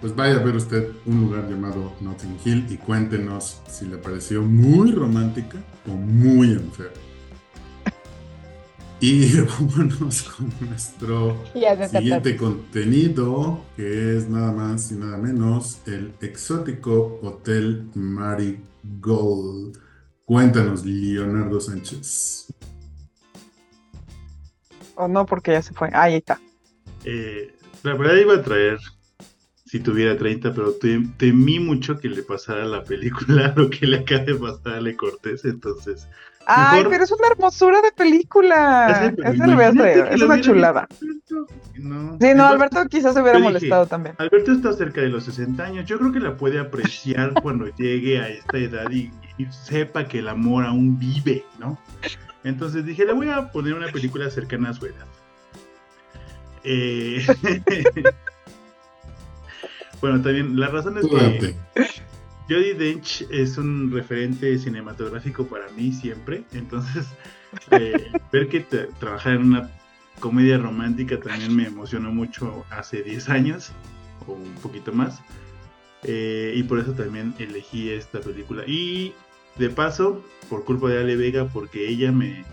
[0.00, 4.42] Pues vaya a ver usted un lugar llamado Notting Hill y cuéntenos si le pareció
[4.42, 6.92] muy romántica o muy enferma.
[9.00, 11.36] Y vámonos con nuestro
[11.90, 19.78] siguiente contenido, que es nada más y nada menos el exótico Hotel Marigold.
[20.24, 22.52] Cuéntanos, Leonardo Sánchez.
[24.96, 25.90] O no, porque ya se fue.
[25.92, 26.40] Ahí está.
[27.10, 27.54] Eh,
[27.84, 28.78] la verdad iba a traer
[29.64, 33.98] si tuviera 30, pero tem- temí mucho que le pasara la película lo que le
[33.98, 36.06] acaba de pasar a Le Cortés, entonces.
[36.46, 39.12] Ay, Mejor- pero es una hermosura de película.
[39.16, 40.12] Esa lo a imagínate traer.
[40.14, 40.88] Es lo una chulada.
[41.00, 41.46] visto,
[41.76, 42.16] No.
[42.20, 44.14] Sí, no, Alberto quizás se hubiera dije, molestado también.
[44.18, 45.86] Alberto está cerca de los 60 años.
[45.86, 50.18] Yo creo que la puede apreciar cuando llegue a esta edad y, y sepa que
[50.20, 51.78] el amor aún vive, ¿no?
[52.44, 55.06] Entonces dije, le voy a poner una película cercana a su edad.
[56.70, 57.24] Eh,
[60.00, 61.54] bueno, también la razón es que.
[62.48, 66.44] Jodie Dench es un referente cinematográfico para mí siempre.
[66.52, 67.06] Entonces,
[67.70, 69.70] eh, ver que tra- trabajar en una
[70.20, 73.70] comedia romántica también me emocionó mucho hace 10 años
[74.26, 75.20] o un poquito más.
[76.04, 78.62] Eh, y por eso también elegí esta película.
[78.66, 79.12] Y
[79.56, 82.44] de paso, por culpa de Ale Vega, porque ella me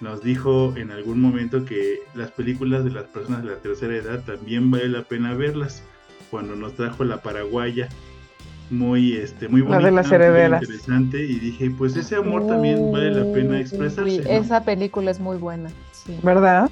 [0.00, 4.22] nos dijo en algún momento que las películas de las personas de la tercera edad
[4.24, 5.82] también vale la pena verlas.
[6.30, 7.88] Cuando nos trajo la paraguaya,
[8.70, 12.92] muy este muy La bonita, de las muy interesante y dije, pues ese amor también
[12.92, 14.20] vale la pena expresarse.
[14.22, 14.30] ¿no?
[14.30, 15.70] Esa película es muy buena.
[15.92, 16.18] Sí.
[16.22, 16.70] ¿Verdad?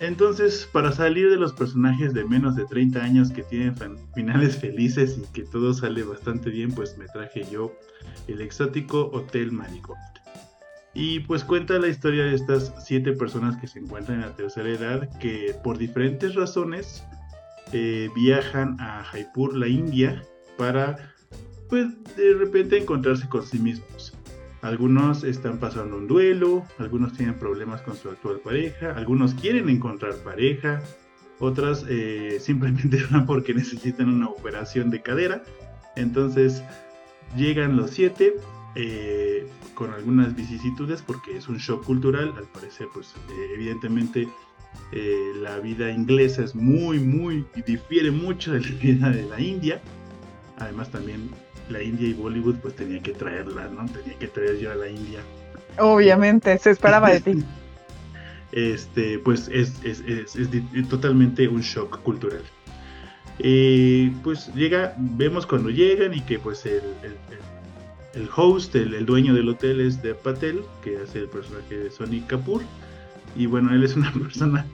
[0.00, 3.74] Entonces, para salir de los personajes de menos de 30 años que tienen
[4.14, 7.72] finales felices y que todo sale bastante bien, pues me traje yo
[8.28, 9.98] el exótico Hotel Marigold.
[11.00, 14.68] Y pues cuenta la historia de estas siete personas que se encuentran en la tercera
[14.68, 17.04] edad que por diferentes razones
[17.72, 20.20] eh, viajan a Jaipur, la India,
[20.56, 21.14] para
[21.68, 21.86] pues
[22.16, 24.12] de repente encontrarse con sí mismos.
[24.60, 30.16] Algunos están pasando un duelo, algunos tienen problemas con su actual pareja, algunos quieren encontrar
[30.24, 30.82] pareja,
[31.38, 35.44] otras eh, simplemente van porque necesitan una operación de cadera.
[35.94, 36.60] Entonces
[37.36, 38.34] llegan los siete
[38.80, 42.32] eh, con algunas vicisitudes porque es un shock cultural.
[42.36, 44.28] Al parecer, pues eh, evidentemente
[44.92, 49.40] eh, la vida inglesa es muy, muy, y difiere mucho de la vida de la
[49.40, 49.80] India.
[50.58, 51.28] Además también
[51.68, 53.84] la India y Bollywood, pues tenía que traerla, ¿no?
[53.86, 55.20] Tenía que traer yo a la India.
[55.78, 57.44] Obviamente, se esperaba de ti.
[58.52, 62.42] este, pues es, es, es, es totalmente un shock cultural.
[63.40, 67.57] Eh, pues llega, vemos cuando llegan y que pues el, el, el
[68.34, 72.20] host, el, el, dueño del hotel es de Patel, que hace el personaje de Sonny
[72.22, 72.62] Kapoor.
[73.36, 74.66] Y bueno, él es una persona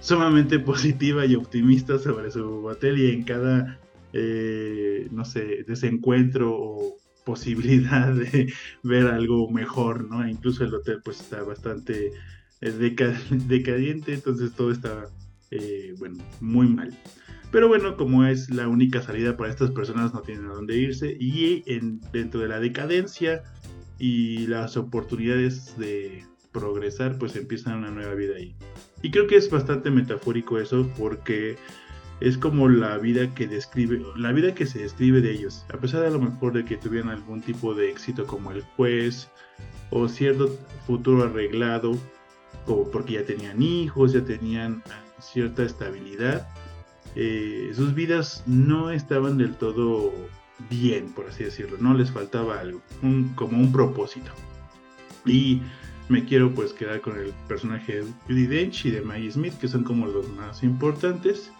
[0.00, 3.78] sumamente positiva y optimista sobre su hotel y en cada,
[4.12, 10.28] eh, no sé, desencuentro o posibilidad de ver algo mejor, ¿no?
[10.28, 12.12] Incluso el hotel pues está bastante
[12.60, 12.70] eh,
[13.30, 15.06] decadente, entonces todo está,
[15.50, 16.92] eh, bueno, muy mal.
[17.52, 21.14] Pero bueno, como es la única salida para estas personas, no tienen a dónde irse.
[21.20, 23.42] Y en, dentro de la decadencia
[23.98, 28.56] y las oportunidades de progresar, pues empiezan una nueva vida ahí.
[29.02, 31.56] Y creo que es bastante metafórico eso porque
[32.20, 35.66] es como la vida que describe, la vida que se describe de ellos.
[35.74, 39.28] A pesar de lo mejor de que tuvieran algún tipo de éxito como el juez
[39.90, 40.48] o cierto
[40.86, 41.98] futuro arreglado,
[42.66, 44.82] o porque ya tenían hijos, ya tenían
[45.20, 46.48] cierta estabilidad
[47.14, 50.12] eh, sus vidas no estaban del todo
[50.70, 52.80] bien, por así decirlo, no les faltaba algo,
[53.34, 54.30] como un propósito.
[55.24, 55.60] Y
[56.08, 59.68] me quiero pues quedar con el personaje de Judy Dench y de Maggie Smith, que
[59.68, 61.50] son como los más importantes.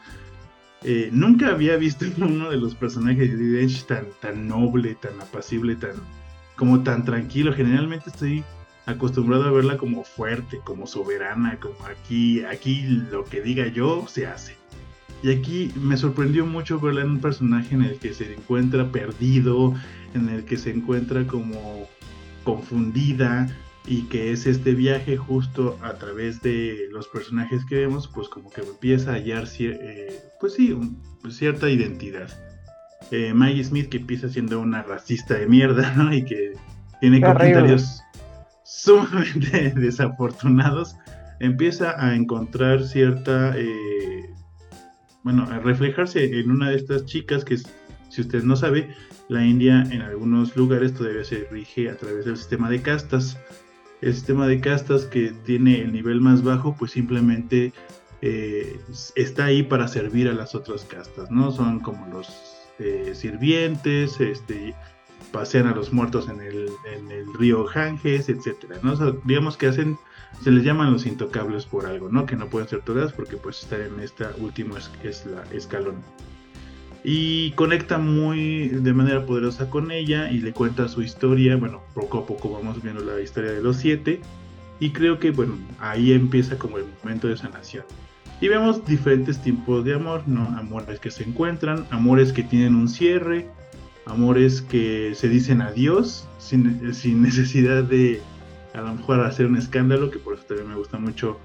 [0.84, 5.20] Eh, nunca había visto uno de los personajes de Judy Dench tan, tan noble, tan
[5.20, 5.92] apacible, tan
[6.57, 7.53] como tan tranquilo.
[7.53, 8.44] Generalmente estoy
[8.86, 14.26] acostumbrado a verla como fuerte, como soberana, como aquí, aquí lo que diga yo se
[14.26, 14.57] hace.
[15.22, 19.74] Y aquí me sorprendió mucho verla en un personaje en el que se encuentra perdido,
[20.14, 21.88] en el que se encuentra como
[22.42, 23.48] confundida
[23.86, 28.50] y que es este viaje justo a través de los personajes que vemos, pues como
[28.50, 30.76] que empieza a hallar, eh, pues sí,
[31.30, 32.28] cierta identidad.
[33.10, 36.12] Eh, Maggie Smith que empieza siendo una racista de mierda, ¿no?
[36.14, 36.54] Y que
[37.00, 38.00] tiene comentarios
[38.64, 40.96] sumamente desafortunados,
[41.40, 44.30] empieza a encontrar cierta eh,
[45.22, 47.58] bueno, a reflejarse en una de estas chicas que,
[48.08, 48.94] si usted no sabe,
[49.28, 53.38] la India en algunos lugares todavía se rige a través del sistema de castas.
[54.00, 57.72] El sistema de castas que tiene el nivel más bajo, pues simplemente
[58.20, 58.80] eh,
[59.14, 61.52] está ahí para servir a las otras castas, ¿no?
[61.52, 62.28] Son como los
[62.78, 64.74] eh, sirvientes, este,
[65.32, 68.94] pasean a los muertos en el, en el río Ganges, etcétera, ¿no?
[69.24, 69.98] digamos que hacen
[70.40, 72.26] se les llaman los intocables por algo, ¿no?
[72.26, 75.96] Que no pueden ser todas porque pues estar en esta última es, la escalón.
[77.04, 81.56] Y conecta muy de manera poderosa con ella y le cuenta su historia.
[81.56, 84.20] Bueno, poco a poco vamos viendo la historia de los siete.
[84.80, 87.84] Y creo que, bueno, ahí empieza como el momento de sanación.
[88.40, 90.42] Y vemos diferentes tipos de amor, ¿no?
[90.58, 93.48] Amores que se encuentran, amores que tienen un cierre,
[94.07, 98.20] amores que se dicen adiós sin, sin necesidad de,
[98.74, 101.38] a lo mejor hacer un escándalo, que por eso también me gusta mucho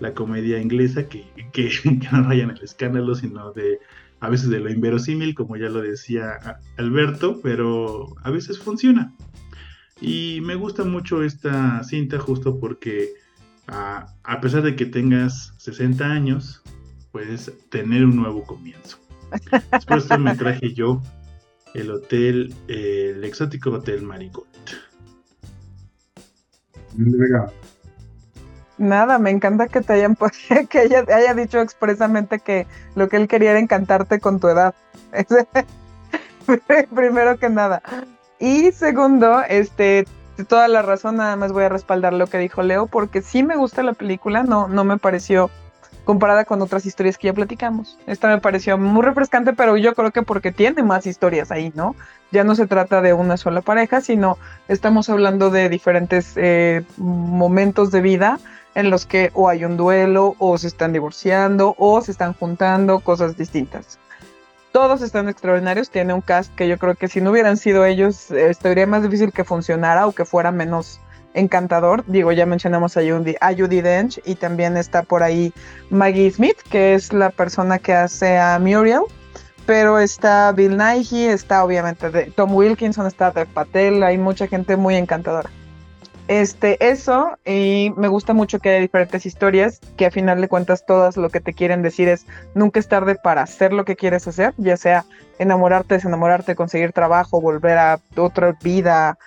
[0.00, 1.70] la comedia inglesa, que, que,
[2.12, 3.78] no rayan el escándalo, sino de
[4.20, 6.38] a veces de lo inverosímil, como ya lo decía
[6.78, 9.12] Alberto, pero a veces funciona.
[10.00, 13.10] Y me gusta mucho esta cinta justo porque
[13.66, 16.62] a, a pesar de que tengas 60 años,
[17.12, 18.98] puedes tener un nuevo comienzo.
[19.70, 21.02] Después me traje yo
[21.74, 24.46] el hotel, el exótico hotel Marigold.
[28.78, 30.16] Nada, me encanta que te hayan
[30.70, 34.74] que ella haya dicho expresamente que lo que él quería era encantarte con tu edad.
[36.94, 37.82] Primero que nada.
[38.38, 40.06] Y segundo, este,
[40.48, 43.56] toda la razón, nada más voy a respaldar lo que dijo Leo, porque sí me
[43.56, 45.50] gusta la película, no, no me pareció
[46.04, 47.98] comparada con otras historias que ya platicamos.
[48.06, 51.96] Esta me pareció muy refrescante, pero yo creo que porque tiene más historias ahí, ¿no?
[52.30, 54.38] Ya no se trata de una sola pareja, sino
[54.68, 58.38] estamos hablando de diferentes eh, momentos de vida
[58.74, 63.00] en los que o hay un duelo, o se están divorciando, o se están juntando,
[63.00, 63.98] cosas distintas.
[64.72, 68.32] Todos están extraordinarios, tiene un cast que yo creo que si no hubieran sido ellos,
[68.32, 71.00] eh, estaría más difícil que funcionara o que fuera menos
[71.34, 72.04] encantador.
[72.06, 75.52] Digo, ya mencionamos a Judy, Dench y también está por ahí
[75.90, 79.02] Maggie Smith, que es la persona que hace a Muriel.
[79.66, 84.94] Pero está Bill Nighy, está obviamente Tom Wilkinson, está Dev Patel, hay mucha gente muy
[84.94, 85.50] encantadora.
[86.26, 90.86] Este, eso, y me gusta mucho que hay diferentes historias, que a final de cuentas
[90.86, 94.26] todas lo que te quieren decir es nunca es tarde para hacer lo que quieres
[94.26, 95.04] hacer, ya sea
[95.38, 99.18] enamorarte, desenamorarte, conseguir trabajo, volver a otra vida,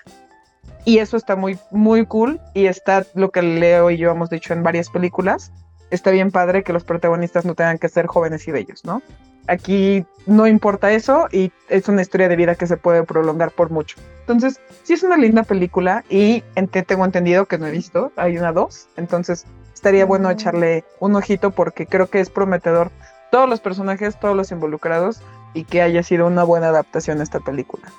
[0.88, 4.54] y eso está muy, muy cool y está lo que Leo y yo hemos dicho
[4.54, 5.52] en varias películas,
[5.92, 9.02] está bien padre que los protagonistas no tengan que ser jóvenes y bellos, ¿no?
[9.50, 13.70] Aquí no importa eso y es una historia de vida que se puede prolongar por
[13.70, 13.98] mucho.
[14.22, 16.42] Entonces, sí es una linda película y
[16.88, 21.52] tengo entendido que no he visto, hay una dos, entonces estaría bueno echarle un ojito
[21.52, 22.92] porque creo que es prometedor
[23.30, 25.22] todos los personajes, todos los involucrados
[25.54, 27.92] y que haya sido una buena adaptación a esta película.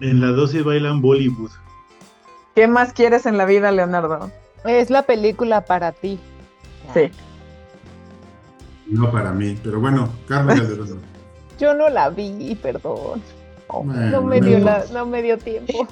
[0.00, 1.50] En la dosis bailan Bollywood.
[2.58, 4.32] ¿Qué más quieres en la vida, Leonardo?
[4.64, 6.18] Es la película para ti.
[6.92, 7.08] Sí.
[8.88, 11.00] No para mí, pero bueno, Carmen Calderón.
[11.60, 13.22] Yo no la vi, perdón.
[13.68, 14.64] Bueno, No me dio no.
[14.64, 15.86] la, no me dio tiempo.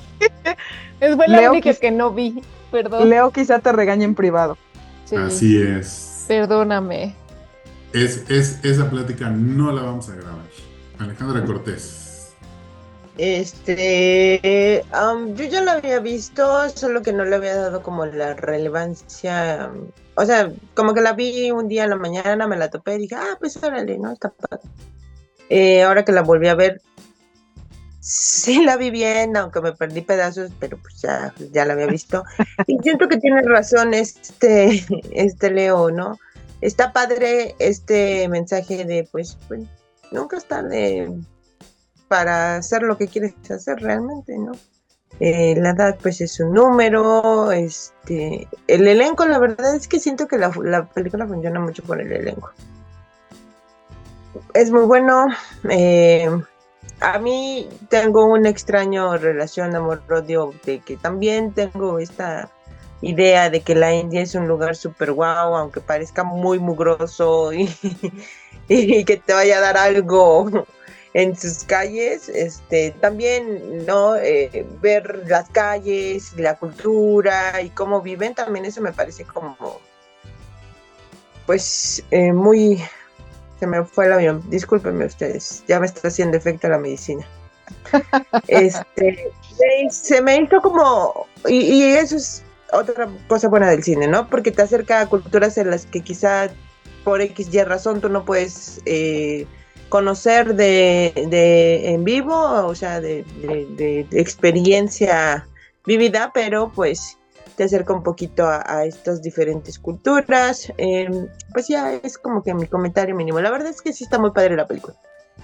[0.98, 2.42] Es fue la Leo única que no vi,
[2.72, 3.10] perdón.
[3.10, 4.58] Leo quizá te regañe en privado.
[5.04, 6.24] Sí, Así es.
[6.26, 7.14] Perdóname.
[7.92, 8.28] es.
[8.28, 10.42] Es esa plática no la vamos a grabar.
[10.98, 12.05] Alejandra Cortés.
[13.18, 18.34] Este, am, yo ya lo había visto, solo que no le había dado como la
[18.34, 19.70] relevancia,
[20.16, 22.98] o sea, como que la vi un día en la mañana, me la topé y
[22.98, 24.12] dije, ah, pues órale, ¿no?
[24.12, 24.68] Está padre.
[25.48, 26.82] Eh, ahora que la volví a ver,
[28.00, 32.22] sí la vi bien, aunque me perdí pedazos, pero pues ya, ya la había visto.
[32.66, 36.18] Y siento que tiene razón este, este Leo, ¿no?
[36.60, 39.62] Está padre este mensaje de, pues, pues
[40.12, 41.10] nunca es tarde
[42.08, 44.52] para hacer lo que quieres hacer realmente, ¿no?
[45.18, 50.28] Eh, la edad pues es un número, este, el elenco la verdad es que siento
[50.28, 52.50] que la, la película funciona mucho por el elenco.
[54.52, 55.26] Es muy bueno,
[55.70, 56.28] eh,
[57.00, 62.50] a mí tengo una extraña relación amor-odio de que también tengo esta
[63.00, 67.66] idea de que la India es un lugar súper guau, aunque parezca muy mugroso y
[68.68, 70.66] que te vaya a dar algo
[71.16, 74.16] en sus calles, este, también, ¿no?
[74.16, 79.56] Eh, ver las calles, la cultura y cómo viven, también eso me parece como,
[81.46, 82.84] pues, eh, muy,
[83.58, 87.26] se me fue el avión, discúlpenme ustedes, ya me está haciendo efecto la medicina.
[88.46, 89.32] Este,
[89.90, 92.42] se- me hizo como, y, y eso es
[92.72, 94.28] otra cosa buena del cine, ¿no?
[94.28, 96.50] Porque te acerca a culturas en las que quizá
[97.04, 99.46] por X y razón tú no puedes eh,
[99.88, 105.46] conocer de, de en vivo, o sea, de, de- experiencia
[105.86, 107.18] vivida, pero pues
[107.56, 110.72] te acerca un poquito a, estas diferentes culturas.
[110.78, 111.08] eh,
[111.52, 113.40] pues ya es como que mi comentario mínimo.
[113.40, 114.94] La verdad es que sí está muy padre la película.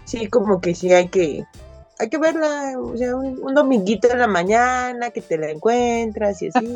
[0.04, 1.44] Sí, como que sí hay que
[1.98, 6.48] hay que verla, o sea, un, dominguito en la mañana que te la encuentras y
[6.48, 6.66] así.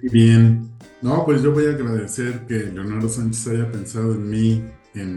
[0.00, 0.67] Muy bien.
[1.02, 5.16] No, pues yo voy a agradecer que Leonardo Sánchez haya pensado en mí en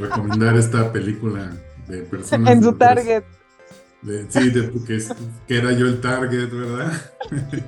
[0.00, 1.50] recomendar esta película
[1.88, 2.52] de personas.
[2.52, 3.24] En su target.
[4.02, 5.12] de- sí, de- que, es-
[5.48, 6.92] que era yo el target, ¿verdad?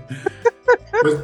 [1.02, 1.16] pues,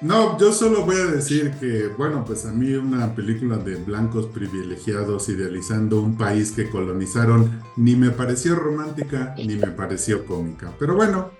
[0.00, 4.26] no, yo solo voy a decir que, bueno, pues a mí una película de blancos
[4.28, 10.72] privilegiados idealizando un país que colonizaron ni me pareció romántica ni me pareció cómica.
[10.78, 11.30] Pero bueno,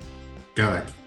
[0.54, 0.99] cada quien.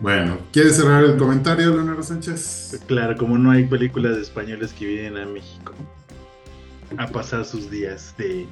[0.00, 2.80] Bueno, ¿quieres cerrar el comentario, Leonardo Sánchez?
[2.86, 5.74] Claro, como no hay películas de españoles que vienen a México
[6.96, 8.46] a pasar sus días de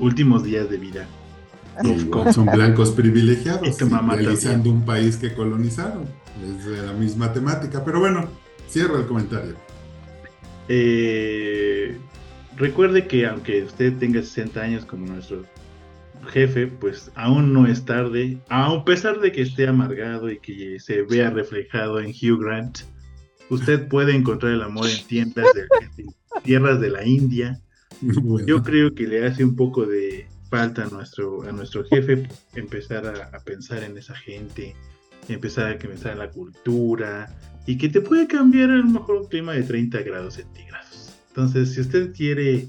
[0.00, 1.06] últimos días de vida.
[2.32, 6.04] Son blancos privilegiados, mamá idealizando un país que colonizaron.
[6.44, 8.28] Es de la misma temática, pero bueno,
[8.68, 9.54] cierra el comentario.
[10.68, 11.96] Eh,
[12.56, 15.44] recuerde que aunque usted tenga 60 años como nuestro
[16.28, 21.02] jefe, pues aún no es tarde, a pesar de que esté amargado y que se
[21.02, 22.78] vea reflejado en Hugh Grant,
[23.50, 25.62] usted puede encontrar el amor en tiendas de
[25.98, 27.60] en tierras de la India.
[28.00, 32.28] Bueno, Yo creo que le hace un poco de falta a nuestro, a nuestro jefe
[32.54, 34.74] empezar a, a pensar en esa gente,
[35.28, 37.34] empezar a pensar en la cultura
[37.66, 41.12] y que te puede cambiar a lo mejor un clima de 30 grados centígrados.
[41.28, 42.68] Entonces, si usted quiere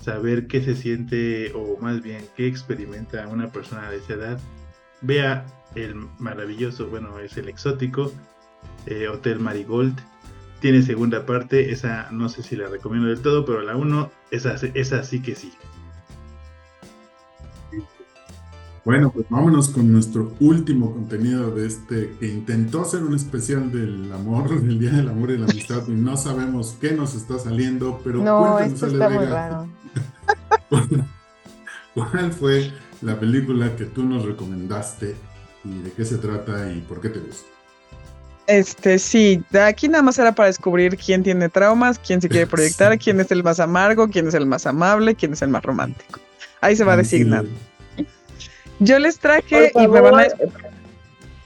[0.00, 4.40] saber qué se siente o más bien qué experimenta una persona de esa edad,
[5.00, 8.12] vea el maravilloso, bueno, es el exótico
[8.86, 9.98] eh, Hotel Marigold.
[10.60, 14.54] Tiene segunda parte, esa no sé si la recomiendo del todo, pero la 1, esa,
[14.74, 15.52] esa sí que sí.
[18.84, 24.12] Bueno, pues vámonos con nuestro último contenido de este que intentó ser un especial del
[24.12, 28.00] amor, del Día del Amor y la Amistad y no sabemos qué nos está saliendo,
[28.04, 29.66] pero No, cuéntanos, esto está muy raro.
[31.94, 35.14] ¿Cuál fue la película que tú nos recomendaste
[35.64, 37.46] y de qué se trata y por qué te gusta?
[38.46, 42.46] Este, sí, de aquí nada más era para descubrir quién tiene traumas, quién se quiere
[42.48, 42.98] proyectar, Sí.
[42.98, 46.20] quién es el más amargo, quién es el más amable, quién es el más romántico.
[46.60, 47.48] Ahí se va Así designando.
[47.50, 47.73] de-
[48.84, 50.26] Yo les traje y me van a...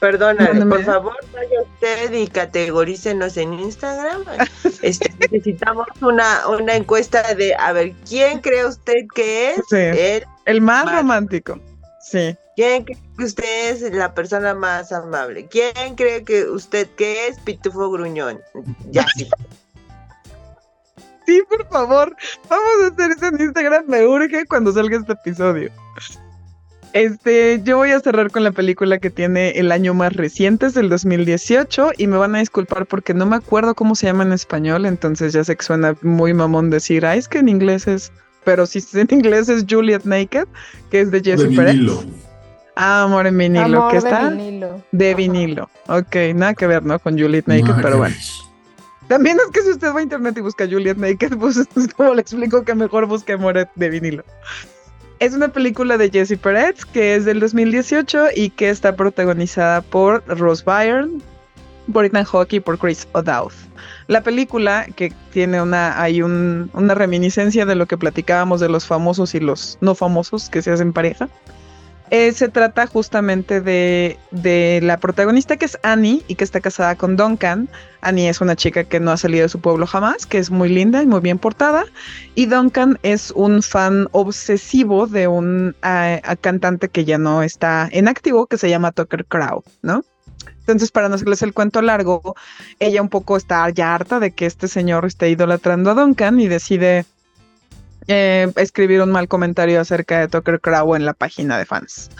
[0.01, 0.67] Mándame.
[0.67, 4.25] por favor, vaya usted y categorícenos en Instagram.
[4.83, 9.57] Este, necesitamos una, una encuesta de, a ver, ¿quién cree usted que es?
[9.69, 9.77] Sí.
[9.77, 10.25] él?
[10.45, 10.95] El más Más.
[10.97, 11.59] romántico.
[12.01, 12.37] Sí.
[12.55, 15.47] ¿Quién cree que usted es la persona más amable?
[15.47, 18.41] ¿Quién cree que usted que es Pitufo Gruñón?
[18.91, 19.29] Ya, sí.
[21.27, 22.17] Sí, por favor.
[22.49, 23.85] Vamos a hacer eso en Instagram.
[23.87, 25.71] Me urge cuando salga este episodio.
[26.99, 30.75] Este, yo voy a cerrar con la película que tiene el año más reciente, es
[30.75, 34.33] del 2018, y me van a disculpar porque no me acuerdo cómo se llama en
[34.33, 38.11] español, entonces ya sé que suena muy mamón decir, ay, es que en inglés es,
[38.43, 40.49] pero si es en inglés es Juliet Naked,
[40.91, 41.75] que es de De Jesse Pérez.
[41.75, 42.03] vinilo.
[42.75, 44.83] Ah, amor en vinilo, Amor que de está vinilo.
[44.91, 45.71] de vinilo.
[45.87, 46.99] Ok, nada que ver, ¿no?
[46.99, 48.17] Con Juliet Naked, pero bueno.
[49.07, 52.15] También es que si usted va a internet y busca Juliet Naked, pues es como
[52.15, 54.25] le explico que mejor busque Amor de vinilo.
[55.21, 60.23] Es una película de Jesse Peretz que es del 2018 y que está protagonizada por
[60.29, 61.21] Rose Byrne,
[61.93, 63.53] por Ethan Hawke y por Chris O'Dowd.
[64.07, 68.87] La película, que tiene una, hay un- una reminiscencia de lo que platicábamos de los
[68.87, 71.29] famosos y los no famosos que se hacen pareja,
[72.11, 76.97] eh, se trata justamente de, de la protagonista que es Annie y que está casada
[76.97, 77.69] con Duncan.
[78.01, 80.69] Annie es una chica que no ha salido de su pueblo jamás, que es muy
[80.69, 81.85] linda y muy bien portada.
[82.35, 85.75] Y Duncan es un fan obsesivo de un
[86.41, 90.05] cantante que ya no está en activo, que se llama Tucker Crow, ¿no?
[90.61, 92.35] Entonces, para no hacerles el cuento largo,
[92.79, 96.47] ella un poco está ya harta de que este señor esté idolatrando a Duncan y
[96.47, 97.07] decide
[98.09, 102.11] eh, escribir un mal comentario acerca de Tucker Crow en la página de fans.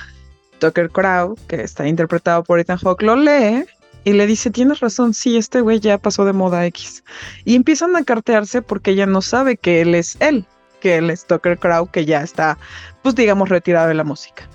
[0.59, 3.65] Tucker Crow, que está interpretado por Ethan Hawke, lo lee
[4.05, 7.05] y le dice, tienes razón, sí, este güey ya pasó de moda X.
[7.45, 10.47] Y empiezan a cartearse porque ella no sabe que él es él,
[10.81, 12.59] que él es Tucker Crow, que ya está,
[13.03, 14.49] pues digamos, retirado de la música.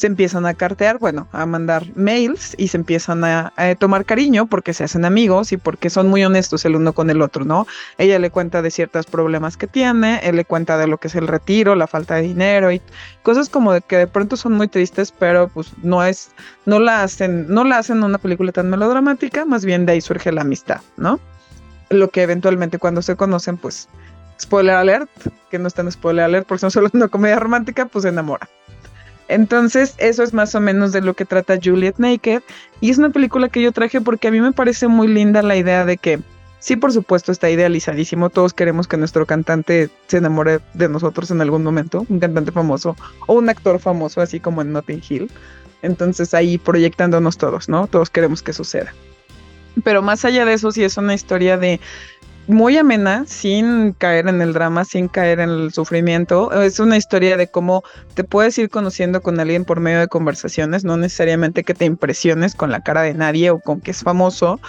[0.00, 4.46] Se empiezan a cartear, bueno, a mandar mails y se empiezan a, a tomar cariño
[4.46, 7.66] porque se hacen amigos y porque son muy honestos el uno con el otro, ¿no?
[7.98, 11.16] Ella le cuenta de ciertos problemas que tiene, él le cuenta de lo que es
[11.16, 12.80] el retiro, la falta de dinero y
[13.22, 16.30] cosas como de que de pronto son muy tristes, pero pues no es,
[16.64, 20.32] no la hacen, no la hacen una película tan melodramática, más bien de ahí surge
[20.32, 21.20] la amistad, ¿no?
[21.90, 23.86] Lo que eventualmente cuando se conocen, pues,
[24.40, 25.10] spoiler alert,
[25.50, 28.48] que no están spoiler alert, porque son solo una comedia romántica, pues se enamora.
[29.30, 32.42] Entonces, eso es más o menos de lo que trata Juliet Naked.
[32.80, 35.54] Y es una película que yo traje porque a mí me parece muy linda la
[35.56, 36.18] idea de que,
[36.58, 38.28] sí, por supuesto, está idealizadísimo.
[38.28, 42.96] Todos queremos que nuestro cantante se enamore de nosotros en algún momento, un cantante famoso
[43.28, 45.30] o un actor famoso, así como en Notting Hill.
[45.82, 47.86] Entonces, ahí proyectándonos todos, ¿no?
[47.86, 48.92] Todos queremos que suceda.
[49.84, 51.78] Pero más allá de eso, sí es una historia de
[52.46, 56.50] muy amena, sin caer en el drama, sin caer en el sufrimiento.
[56.62, 57.82] Es una historia de cómo
[58.14, 62.54] te puedes ir conociendo con alguien por medio de conversaciones, no necesariamente que te impresiones
[62.54, 64.60] con la cara de nadie o con que es famoso,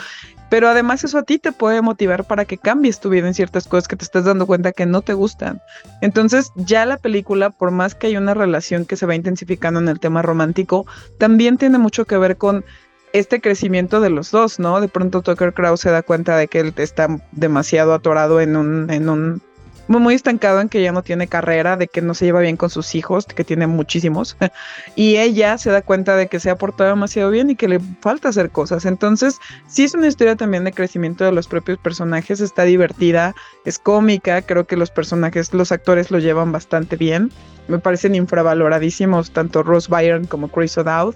[0.52, 3.69] pero además eso a ti te puede motivar para que cambies tu vida en ciertas
[3.69, 5.61] cosas que te estás dando cuenta que no te gustan.
[6.02, 9.88] Entonces ya la película, por más que hay una relación que se va intensificando en
[9.88, 10.85] el tema romántico,
[11.18, 12.65] también tiene mucho que ver con
[13.14, 14.82] este crecimiento de los dos, ¿no?
[14.82, 18.90] De pronto Tucker Crow se da cuenta de que él está demasiado atorado en un,
[18.90, 19.42] en un,
[19.88, 22.70] muy estancado en que ya no tiene carrera, de que no se lleva bien con
[22.70, 24.38] sus hijos, que tiene muchísimos,
[24.96, 27.80] y ella se da cuenta de que se ha portado demasiado bien y que le
[28.00, 28.86] falta hacer cosas.
[28.86, 33.36] Entonces, sí es una historia también de crecimiento de los propios personajes, está divertida,
[33.66, 37.32] es cómica, creo que los personajes, los actores lo llevan bastante bien,
[37.68, 41.16] me parecen infravaloradísimos tanto Rose Byrne como Chris O'Dowd,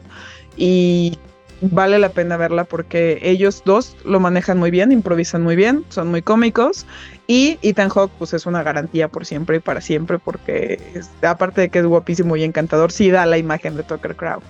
[0.57, 1.17] y
[1.61, 6.09] vale la pena verla porque ellos dos lo manejan muy bien, improvisan muy bien, son
[6.09, 6.85] muy cómicos
[7.27, 10.79] y Ethan Hawke pues es una garantía por siempre y para siempre porque
[11.21, 14.41] aparte de que es guapísimo y encantador, sí da la imagen de Tucker Crow.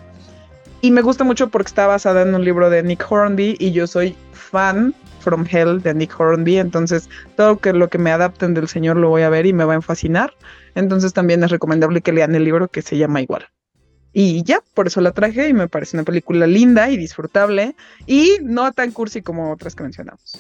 [0.82, 3.88] Y me gusta mucho porque está basada en un libro de Nick Hornby y yo
[3.88, 8.98] soy fan From Hell de Nick Hornby, entonces todo lo que me adapten del señor
[8.98, 10.34] lo voy a ver y me va a fascinar.
[10.76, 13.48] Entonces también es recomendable que lean el libro que se llama igual.
[14.18, 17.76] Y ya, por eso la traje y me parece una película linda y disfrutable
[18.06, 20.40] y no tan cursi como otras que mencionamos.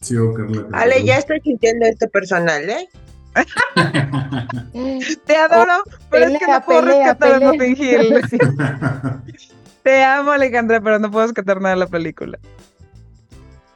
[0.00, 0.68] Sí, o Carla.
[0.72, 2.88] Ale, ya estoy sintiendo esto personal, ¿eh?
[5.26, 7.52] Te adoro, pero es que no puedo pelea, rescatar a pelea.
[7.52, 8.22] Notting Hill.
[8.30, 8.38] Sí.
[9.82, 12.38] Te amo, Alejandra, pero no puedo rescatar nada de la película.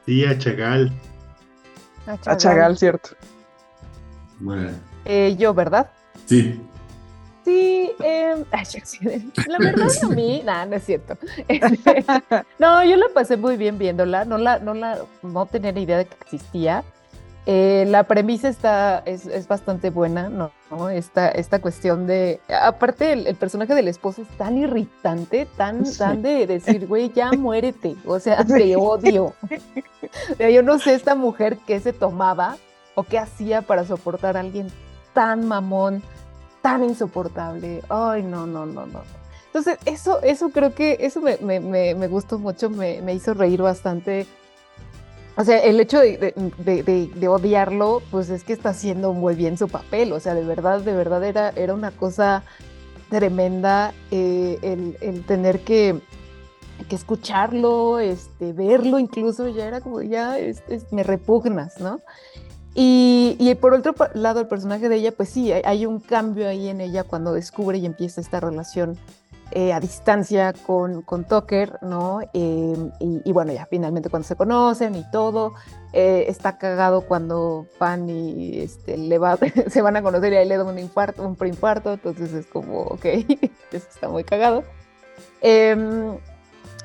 [0.05, 0.89] Sí, a Chagal.
[2.05, 3.09] A Chagal, cierto.
[4.39, 4.69] Bueno,
[5.03, 5.91] Eh, yo, ¿verdad?
[6.25, 6.61] Sí.
[7.43, 8.65] Sí, eh, ay,
[9.47, 11.15] la verdad a mí, nada, no es cierto.
[12.59, 15.99] No, yo la pasé muy bien viéndola, no la, no la, no tenía ni idea
[15.99, 16.83] de que existía.
[17.47, 20.49] Eh, la premisa está, es, es bastante buena, ¿no?
[20.71, 20.89] ¿no?
[20.89, 22.39] Esta, esta cuestión de.
[22.49, 25.99] Aparte, el, el personaje del esposo es tan irritante, tan, Sí.
[25.99, 27.95] tan de decir, güey, ya muérete.
[28.07, 29.35] O sea, te odio.
[30.39, 32.57] Yo no sé esta mujer qué se tomaba
[32.95, 34.71] o qué hacía para soportar a alguien
[35.15, 36.03] tan mamón,
[36.61, 37.81] tan insoportable.
[37.89, 39.01] Ay, no, no, no, no.
[39.47, 43.33] Entonces, eso, eso creo que, eso me, me, me, me gustó mucho, me, me hizo
[43.33, 44.27] reír bastante.
[45.37, 46.33] O sea, el hecho de,
[47.15, 50.13] de, odiarlo, pues es que está haciendo muy bien su papel.
[50.13, 52.43] O sea, de verdad, de verdad era, era una cosa
[53.09, 56.01] tremenda eh, el, el tener que,
[56.89, 62.01] que escucharlo, este, verlo incluso, ya era como, ya es- me repugnas, ¿no?
[62.77, 66.81] Y, por otro lado, el personaje de ella, pues sí, hay, un cambio ahí en
[66.81, 68.97] ella cuando descubre y empieza esta relación
[69.51, 72.19] eh, a distancia con, con Tucker, ¿no?
[72.33, 75.53] Eh, y, bueno, ya finalmente cuando se conocen y todo,
[75.93, 78.97] eh, está cagado cuando van y este,
[79.69, 82.81] se van a conocer y ahí le da un infarto, un preinfarto, entonces es como,
[82.81, 83.05] ok,
[83.71, 84.65] eso está muy cagado.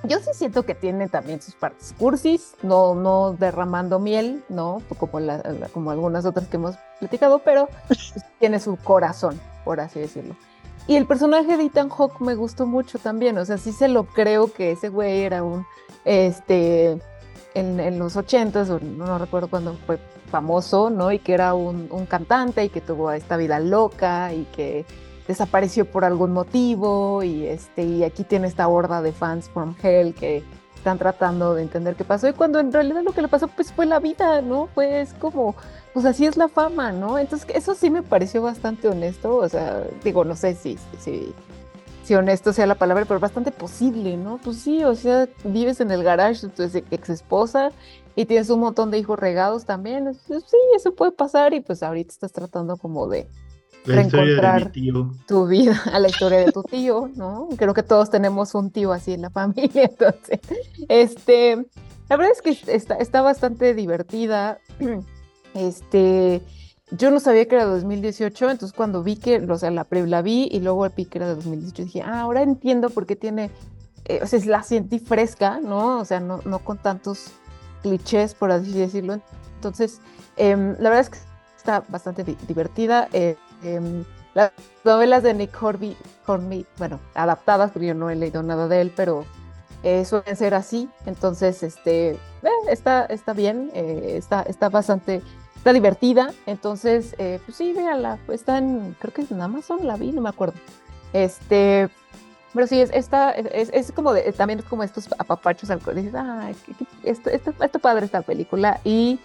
[0.05, 4.81] Yo sí siento que tiene también sus partes cursis, no, no derramando miel, ¿no?
[4.99, 9.81] Como, la- la- como algunas otras que hemos platicado, pero pues, tiene su corazón, por
[9.81, 10.35] así decirlo.
[10.87, 14.05] Y el personaje de Ethan Hawke me gustó mucho también, o sea, sí se lo
[14.05, 15.67] creo que ese güey era un,
[16.07, 16.93] este,
[17.55, 19.99] en, en los ochentas, o no, no recuerdo cuándo fue
[20.31, 21.13] famoso, ¿no?
[21.13, 24.87] Y que era un, un cantante y que tuvo esta vida loca y que
[25.31, 30.13] desapareció por algún motivo y este y aquí tiene esta horda de fans from hell
[30.13, 30.43] que
[30.75, 33.73] están tratando de entender qué pasó y cuando en realidad lo que le pasó pues
[33.73, 34.69] fue la vida, ¿no?
[34.75, 35.55] Pues como
[35.95, 37.17] pues así es la fama, ¿no?
[37.17, 41.33] Entonces eso sí me pareció bastante honesto, o sea, digo, no sé si si
[42.03, 44.39] si honesto sea la palabra, pero bastante posible, ¿no?
[44.43, 47.71] Pues sí, o sea, vives en el garage de tu ex esposa
[48.17, 52.11] y tienes un montón de hijos regados también, sí, eso puede pasar y pues ahorita
[52.11, 53.29] estás tratando como de
[53.85, 55.11] La historia de mi reencontrar tío.
[55.27, 57.49] tu vida a la historia de tu tío, ¿no?
[57.57, 60.41] Creo que todos tenemos un tío así en la familia, entonces,
[60.89, 61.57] este,
[62.09, 64.59] la verdad es que está, está bastante divertida,
[65.55, 66.43] este,
[66.91, 70.23] yo no sabía que era 2018, entonces cuando vi que, o sea, la, pre- la
[70.23, 73.51] vi y luego vi que era de 2018, dije, ah, ahora entiendo por qué tiene,
[74.07, 76.01] eh, o sea, la sentí fresca, ¿no?
[76.01, 77.27] O sea, no, no con tantos
[77.83, 79.21] clichés, por así decirlo,
[79.55, 80.01] entonces,
[80.37, 81.19] em, la verdad es que
[81.57, 84.05] está bastante di- divertida, eh, em,
[84.35, 84.53] las
[84.85, 85.97] novelas de Nick Horby,
[86.27, 89.25] Hornby, bueno, adaptadas, porque yo no he leído nada de él, pero
[89.83, 90.89] eh, suelen ser así.
[91.07, 92.19] Entonces, este, eh,
[92.69, 95.23] está, está bien, eh, está, está bastante,
[95.57, 96.33] está divertida.
[96.47, 98.19] Entonces, eh, pues sí, véanla.
[98.29, 100.55] Está en, creo que es en Amazon, la vi, no me acuerdo.
[101.13, 101.89] Este,
[102.53, 106.51] pero sí, es, está, es, es como de, también como estos apapachos al dices, ah,
[107.03, 108.81] está padre esta película.
[108.85, 109.21] Y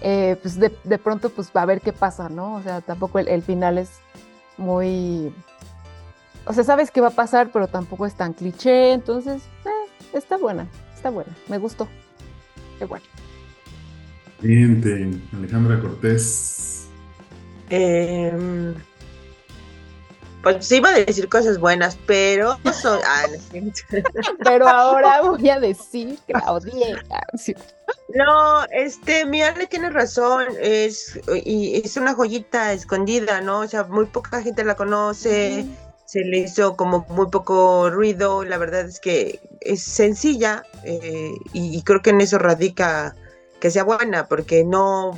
[0.00, 2.54] eh, pues de, de pronto, pues va a ver qué pasa, ¿no?
[2.56, 3.90] O sea, tampoco el, el final es
[4.56, 5.32] muy.
[6.46, 8.92] O sea, sabes qué va a pasar, pero tampoco es tan cliché.
[8.92, 11.30] Entonces, eh, está buena, está buena.
[11.48, 11.86] Me gustó.
[12.78, 13.04] Qué bueno.
[14.40, 16.86] Siguiente, Alejandra Cortés.
[17.68, 18.74] Em,
[20.42, 23.70] pues sí iba a decir cosas buenas, pero son- ah, no.
[24.42, 26.96] Pero ahora voy a decir que la odié.
[28.14, 33.60] No, este, mi Ale tiene razón, es, y es una joyita escondida, ¿no?
[33.60, 35.64] O sea, muy poca gente la conoce,
[36.06, 41.76] se le hizo como muy poco ruido, la verdad es que es sencilla, eh, y,
[41.76, 43.14] y creo que en eso radica
[43.60, 45.16] que sea buena, porque no,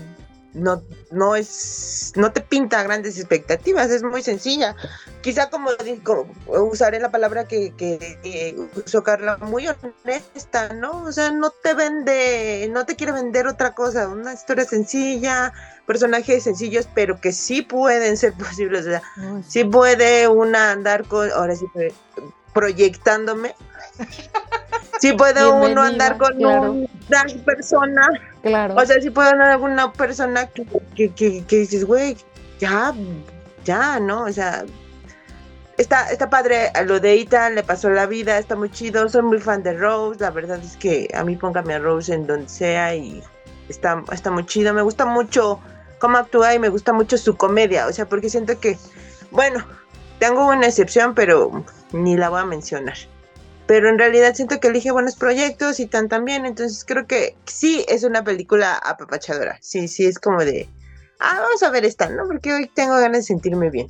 [0.55, 4.77] no, no es, no te pinta grandes expectativas, es muy sencilla.
[5.23, 5.71] Quizá como,
[6.03, 6.27] como
[6.71, 11.05] usaré la palabra que, que, que usó Carla, muy honesta, ¿no?
[11.05, 15.53] O sea, no te vende, no te quiere vender otra cosa, una historia sencilla,
[15.87, 21.05] personajes sencillos, pero que sí pueden ser posibles, o sea, Uy, sí puede una andar
[21.05, 23.55] con, ahora sí, pro- proyectándome.
[25.01, 26.77] Sí puede uno andar con claro.
[27.09, 28.03] Una persona,
[28.43, 28.75] Claro.
[28.77, 30.65] o sea, sí puede andar con una persona que,
[30.95, 32.17] que, que, que dices, güey,
[32.59, 32.95] ya,
[33.65, 34.25] ya, ¿no?
[34.25, 34.65] O sea,
[35.79, 39.23] está, está padre, a lo de Ethan le pasó la vida, está muy chido, soy
[39.23, 42.49] muy fan de Rose, la verdad es que a mí póngame a Rose en donde
[42.49, 43.23] sea y
[43.69, 45.61] está, está muy chido, me gusta mucho
[45.99, 48.79] cómo actúa y me gusta mucho su comedia, o sea, porque siento que,
[49.31, 49.65] bueno,
[50.19, 52.97] tengo una excepción, pero ni la voy a mencionar.
[53.67, 57.85] Pero en realidad siento que elige buenos proyectos y tan también, entonces creo que sí
[57.89, 59.59] es una película apapachadora.
[59.61, 60.69] Sí, sí es como de,
[61.21, 62.27] ah, vamos a ver esta, ¿no?
[62.27, 63.89] Porque hoy tengo ganas de sentirme bien.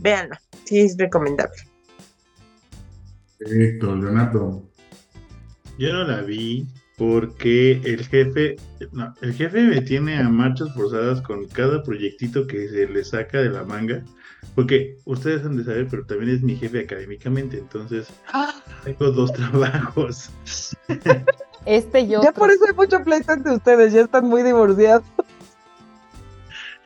[0.00, 1.56] Véanla, sí es recomendable.
[3.38, 4.62] Perfecto, Leonardo.
[5.78, 8.56] Yo no la vi, porque el jefe,
[8.92, 13.40] no, el jefe me tiene a marchas forzadas con cada proyectito que se le saca
[13.40, 14.04] de la manga,
[14.54, 18.08] porque ustedes han de saber, pero también es mi jefe académicamente, entonces
[18.84, 20.30] tengo dos trabajos.
[21.66, 22.22] Este yo.
[22.22, 25.04] Ya por eso hay mucho pleito entre ustedes, ya están muy divorciados.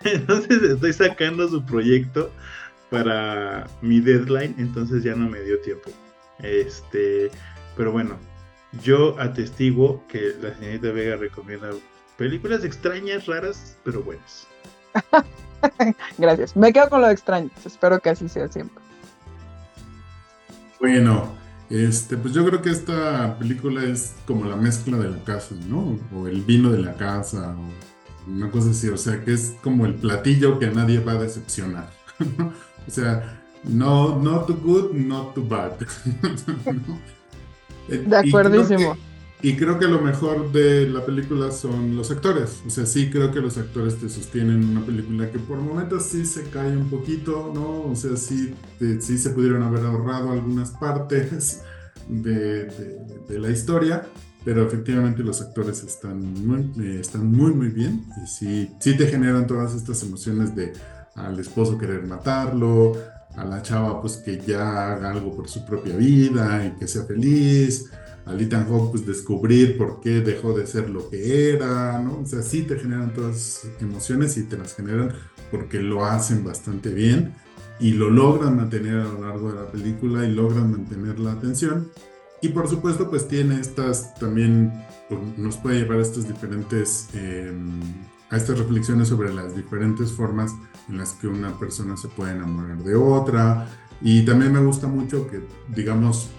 [0.05, 2.31] Entonces estoy sacando su proyecto
[2.89, 5.91] para mi deadline, entonces ya no me dio tiempo.
[6.39, 7.31] Este,
[7.77, 8.17] pero bueno,
[8.83, 11.71] yo atestiguo que la señorita Vega recomienda
[12.17, 14.47] películas extrañas, raras, pero buenas.
[16.19, 16.57] Gracias.
[16.57, 17.51] Me quedo con lo extraño.
[17.65, 18.83] Espero que así sea siempre.
[20.81, 21.33] Bueno,
[21.71, 25.99] este, pues yo creo que esta película es como la mezcla de la casa, ¿no?
[26.15, 28.89] O el vino de la casa, o una cosa así.
[28.89, 31.91] O sea, que es como el platillo que a nadie va a decepcionar.
[32.87, 35.73] o sea, no, not too good, not too bad.
[37.89, 38.97] De acuerdísimo.
[39.41, 42.61] Y creo que lo mejor de la película son los actores.
[42.67, 46.27] O sea, sí creo que los actores te sostienen una película que por momentos sí
[46.27, 47.83] se cae un poquito, ¿no?
[47.83, 48.55] O sea, sí,
[49.01, 51.63] sí se pudieron haber ahorrado algunas partes
[52.09, 52.99] de, de,
[53.29, 54.09] de la historia,
[54.45, 59.07] pero efectivamente los actores están muy, eh, están muy, muy bien y sí, sí te
[59.07, 60.73] generan todas estas emociones de
[61.15, 62.97] al esposo querer matarlo,
[63.37, 67.05] a la chava pues que ya haga algo por su propia vida y que sea
[67.05, 67.91] feliz,
[68.29, 72.21] a Ethan Hawke pues descubrir por qué dejó de ser lo que era, ¿no?
[72.21, 75.15] O sea, sí te generan todas emociones y te las generan
[75.51, 77.33] porque lo hacen bastante bien
[77.81, 81.89] y lo logran mantener a lo largo de la película y logran mantener la atención.
[82.43, 84.73] Y por supuesto pues tiene estas también,
[85.09, 87.51] pues, nos puede llevar a estas diferentes, eh,
[88.31, 90.53] a estas reflexiones sobre las diferentes formas
[90.91, 93.67] en las que una persona se puede enamorar de otra.
[94.03, 95.41] Y también me gusta mucho que,
[95.75, 96.31] digamos,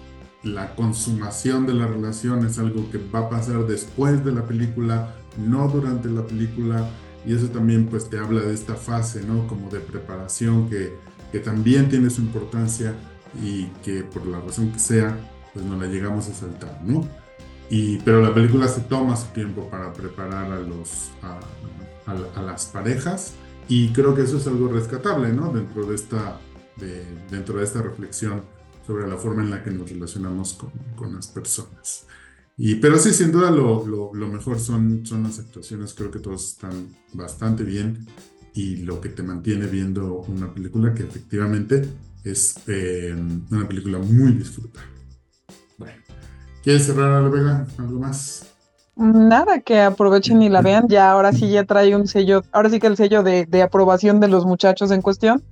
[0.42, 5.14] la consumación de la relación es algo que va a pasar después de la película,
[5.36, 6.88] no durante la película.
[7.26, 9.46] Y eso también pues te habla de esta fase, ¿no?
[9.46, 10.94] Como de preparación que,
[11.30, 12.94] que también tiene su importancia
[13.42, 15.18] y que por la razón que sea,
[15.52, 17.06] pues no la llegamos a saltar, ¿no?
[17.68, 23.34] Y, pero la película se toma su tiempo para preparar a, los, a, las parejas
[23.68, 25.52] y creo que eso es algo rescatable, ¿no?
[25.52, 26.40] Dentro de esta,
[26.76, 28.42] de, dentro de esta reflexión
[28.90, 32.06] sobre la forma en la que nos relacionamos con, con las personas.
[32.56, 36.18] Y, pero sí, sin duda lo, lo, lo, mejor son, son las actuaciones, creo que
[36.18, 38.04] todos están bastante bien
[38.52, 41.88] y lo que te mantiene viendo una película que efectivamente
[42.24, 43.14] es eh,
[43.48, 44.90] una película muy disfrutable.
[45.78, 46.02] Bueno,
[46.64, 47.68] ¿quieres cerrar Vega?
[47.78, 48.49] ¿Algo más?
[49.00, 50.86] Nada, que aprovechen y la vean.
[50.88, 54.20] Ya ahora sí ya trae un sello, ahora sí que el sello de, de, aprobación
[54.20, 55.42] de los muchachos en cuestión.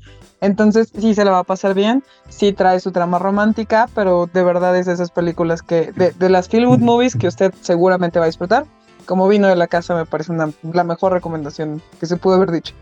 [0.43, 4.45] Entonces sí se la va a pasar bien, sí trae su trama romántica, pero de
[4.45, 8.27] verdad es de esas películas que, de, de las feel movies que usted seguramente va
[8.27, 8.66] a disfrutar.
[9.07, 12.51] Como vino de la casa me parece una, la mejor recomendación que se pudo haber
[12.51, 12.75] dicho.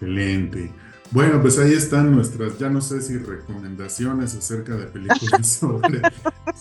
[0.00, 0.72] Excelente.
[1.10, 6.02] Bueno, pues ahí están nuestras, ya no sé si recomendaciones acerca de películas sobre,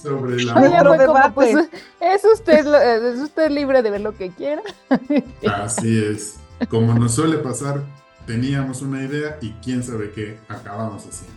[0.02, 0.88] sobre el amor.
[0.88, 1.70] Oye, como, pues,
[2.00, 2.66] es, usted,
[3.14, 4.62] es usted libre de ver lo que quiera.
[5.54, 6.36] Así es.
[6.70, 7.84] Como nos suele pasar,
[8.26, 11.36] teníamos una idea y quién sabe qué acabamos haciendo.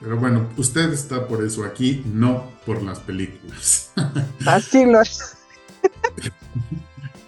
[0.00, 3.92] Pero bueno, usted está por eso aquí, no por las películas.
[4.46, 5.36] Así lo es.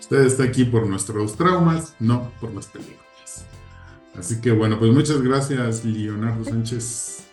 [0.01, 3.02] Usted está aquí por nuestros traumas, no por las películas.
[4.19, 7.25] Así que bueno, pues muchas gracias, Leonardo Sánchez.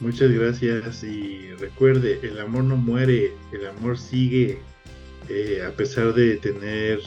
[0.00, 4.58] Muchas gracias y recuerde, el amor no muere, el amor sigue
[5.28, 7.00] eh, a pesar de tener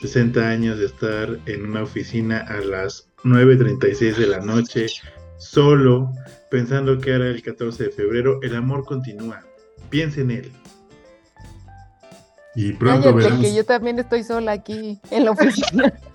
[0.00, 4.86] 60 años de estar en una oficina a las 9.36 de la noche,
[5.38, 6.12] solo,
[6.50, 9.42] pensando que era el 14 de febrero, el amor continúa.
[9.88, 10.52] Piense en él.
[12.54, 13.46] Y pronto Cállate, veremos.
[13.46, 15.92] que yo también estoy sola aquí en la oficina.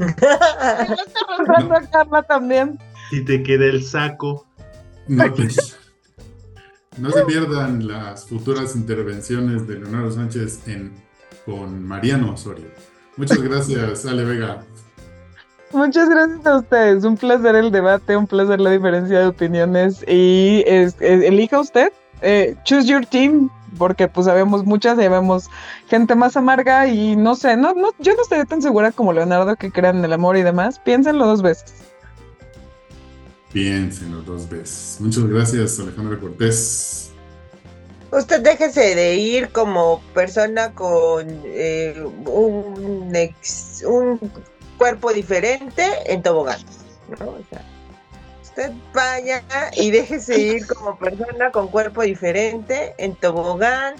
[0.00, 2.78] Está a Carla también.
[3.10, 4.46] Si te queda el saco.
[5.08, 5.78] No, pues,
[6.98, 10.92] no se pierdan las futuras intervenciones de Leonardo Sánchez en,
[11.44, 12.66] con Mariano Osorio.
[13.16, 14.64] Muchas gracias, Ale Vega.
[15.72, 17.04] Muchas gracias a ustedes.
[17.04, 20.04] Un placer el debate, un placer la diferencia de opiniones.
[20.08, 23.48] Y es, es, elija usted, eh, choose your team,
[23.78, 25.48] porque pues sabemos muchas, sabemos
[25.88, 29.56] gente más amarga y no sé, no, no, yo no estoy tan segura como Leonardo
[29.56, 30.78] que crean en el amor y demás.
[30.78, 31.74] Piénsenlo dos veces.
[33.52, 34.98] Piénsenlo dos veces.
[35.00, 37.10] Muchas gracias, Alejandra Cortés.
[38.12, 41.94] Usted déjese de ir como persona con eh,
[42.26, 44.18] un, ex, un
[44.78, 46.58] cuerpo diferente en tobogán.
[47.20, 47.26] ¿no?
[47.26, 47.64] O sea,
[48.50, 49.42] usted vaya
[49.76, 53.94] y déjese ir como persona con cuerpo diferente en tobogán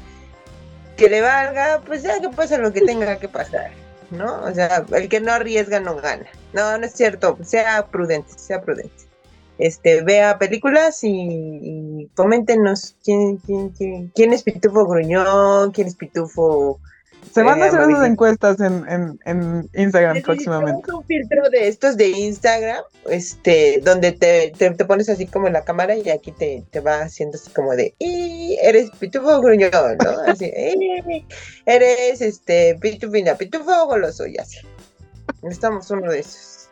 [0.97, 3.71] que le valga, pues ya que pasa lo que tenga que pasar,
[4.11, 4.43] ¿no?
[4.43, 6.27] O sea, el que no arriesga no gana.
[6.53, 9.05] No, no es cierto, sea prudente, sea prudente.
[9.59, 13.71] Este, vea películas y, coméntenos quién, quién,
[14.15, 16.81] quién es Pitufo Gruñón, quién es Pitufo
[17.33, 20.93] Se van a Eh, hacer esas encuestas en, en, en Instagram Necesitamos próximamente.
[20.93, 25.53] un filtro de estos de Instagram, este, donde te, te, te pones así como en
[25.53, 29.71] la cámara y aquí te, te va haciendo así como de, "Y eres pitufo gruñón,
[30.05, 30.11] ¿no?
[30.27, 31.25] Así, "Y
[31.67, 34.59] eres este pitufina, pitufo goloso y así.
[35.43, 36.69] Necesitamos uno de esos.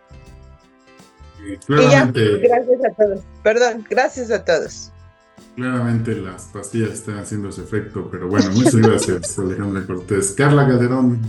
[1.41, 3.21] Y Y ya, claramente, gracias a todos.
[3.45, 4.91] Perdón, gracias a todos.
[5.59, 10.33] Claramente las pastillas están haciendo su efecto, pero bueno, muchas gracias, Alejandra Cortés.
[10.33, 11.21] Carla Calderón,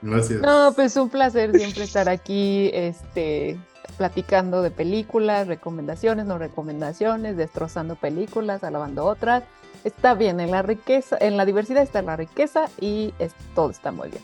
[0.00, 0.40] gracias.
[0.40, 3.58] No, pues un placer siempre estar aquí, este,
[3.98, 9.42] platicando de películas, recomendaciones, no recomendaciones, destrozando películas, alabando otras.
[9.84, 13.92] Está bien, en la riqueza, en la diversidad está la riqueza y es- todo está
[13.92, 14.22] muy bien.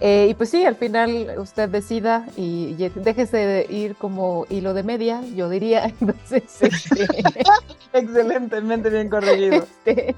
[0.00, 4.72] Eh, y pues sí, al final usted decida y, y déjese de ir como hilo
[4.72, 5.86] de media, yo diría.
[6.00, 7.06] Entonces, este,
[7.92, 9.56] Excelentemente bien corregido.
[9.56, 10.14] este,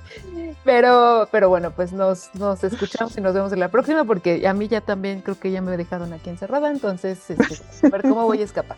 [0.65, 4.53] pero, pero bueno, pues nos, nos escuchamos y nos vemos en la próxima, porque a
[4.53, 8.25] mí ya también creo que ya me dejaron aquí encerrada, entonces este, a ver cómo
[8.27, 8.77] voy a escapar.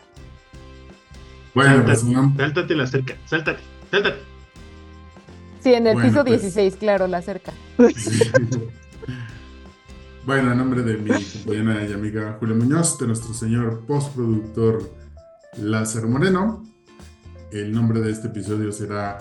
[1.55, 3.61] Bueno, pues una- Sáltate la cerca, sáltate,
[3.91, 4.19] sáltate.
[5.61, 6.43] Sí, en el Bueno, piso pues.
[6.43, 7.53] 16, claro, la cerca.
[10.24, 14.94] Bueno, en nombre de mi compañera y amiga Julia Muñoz, de nuestro señor postproductor
[15.57, 16.65] Lázaro Moreno,
[17.51, 19.19] el nombre de este episodio será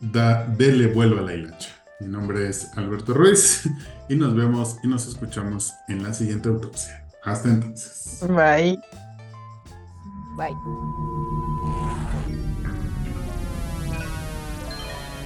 [0.00, 1.70] da, Dele vuelo a la hilacha.
[2.00, 3.70] Mi nombre es Alberto Ruiz
[4.10, 7.06] y nos vemos y nos escuchamos en la siguiente autopsia.
[7.24, 8.20] Hasta entonces.
[8.28, 8.78] Bye.
[10.36, 10.54] Bye.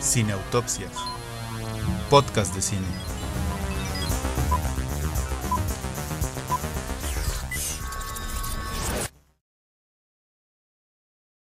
[0.01, 0.93] Cineautopsias.
[2.09, 3.07] Podcast de cine.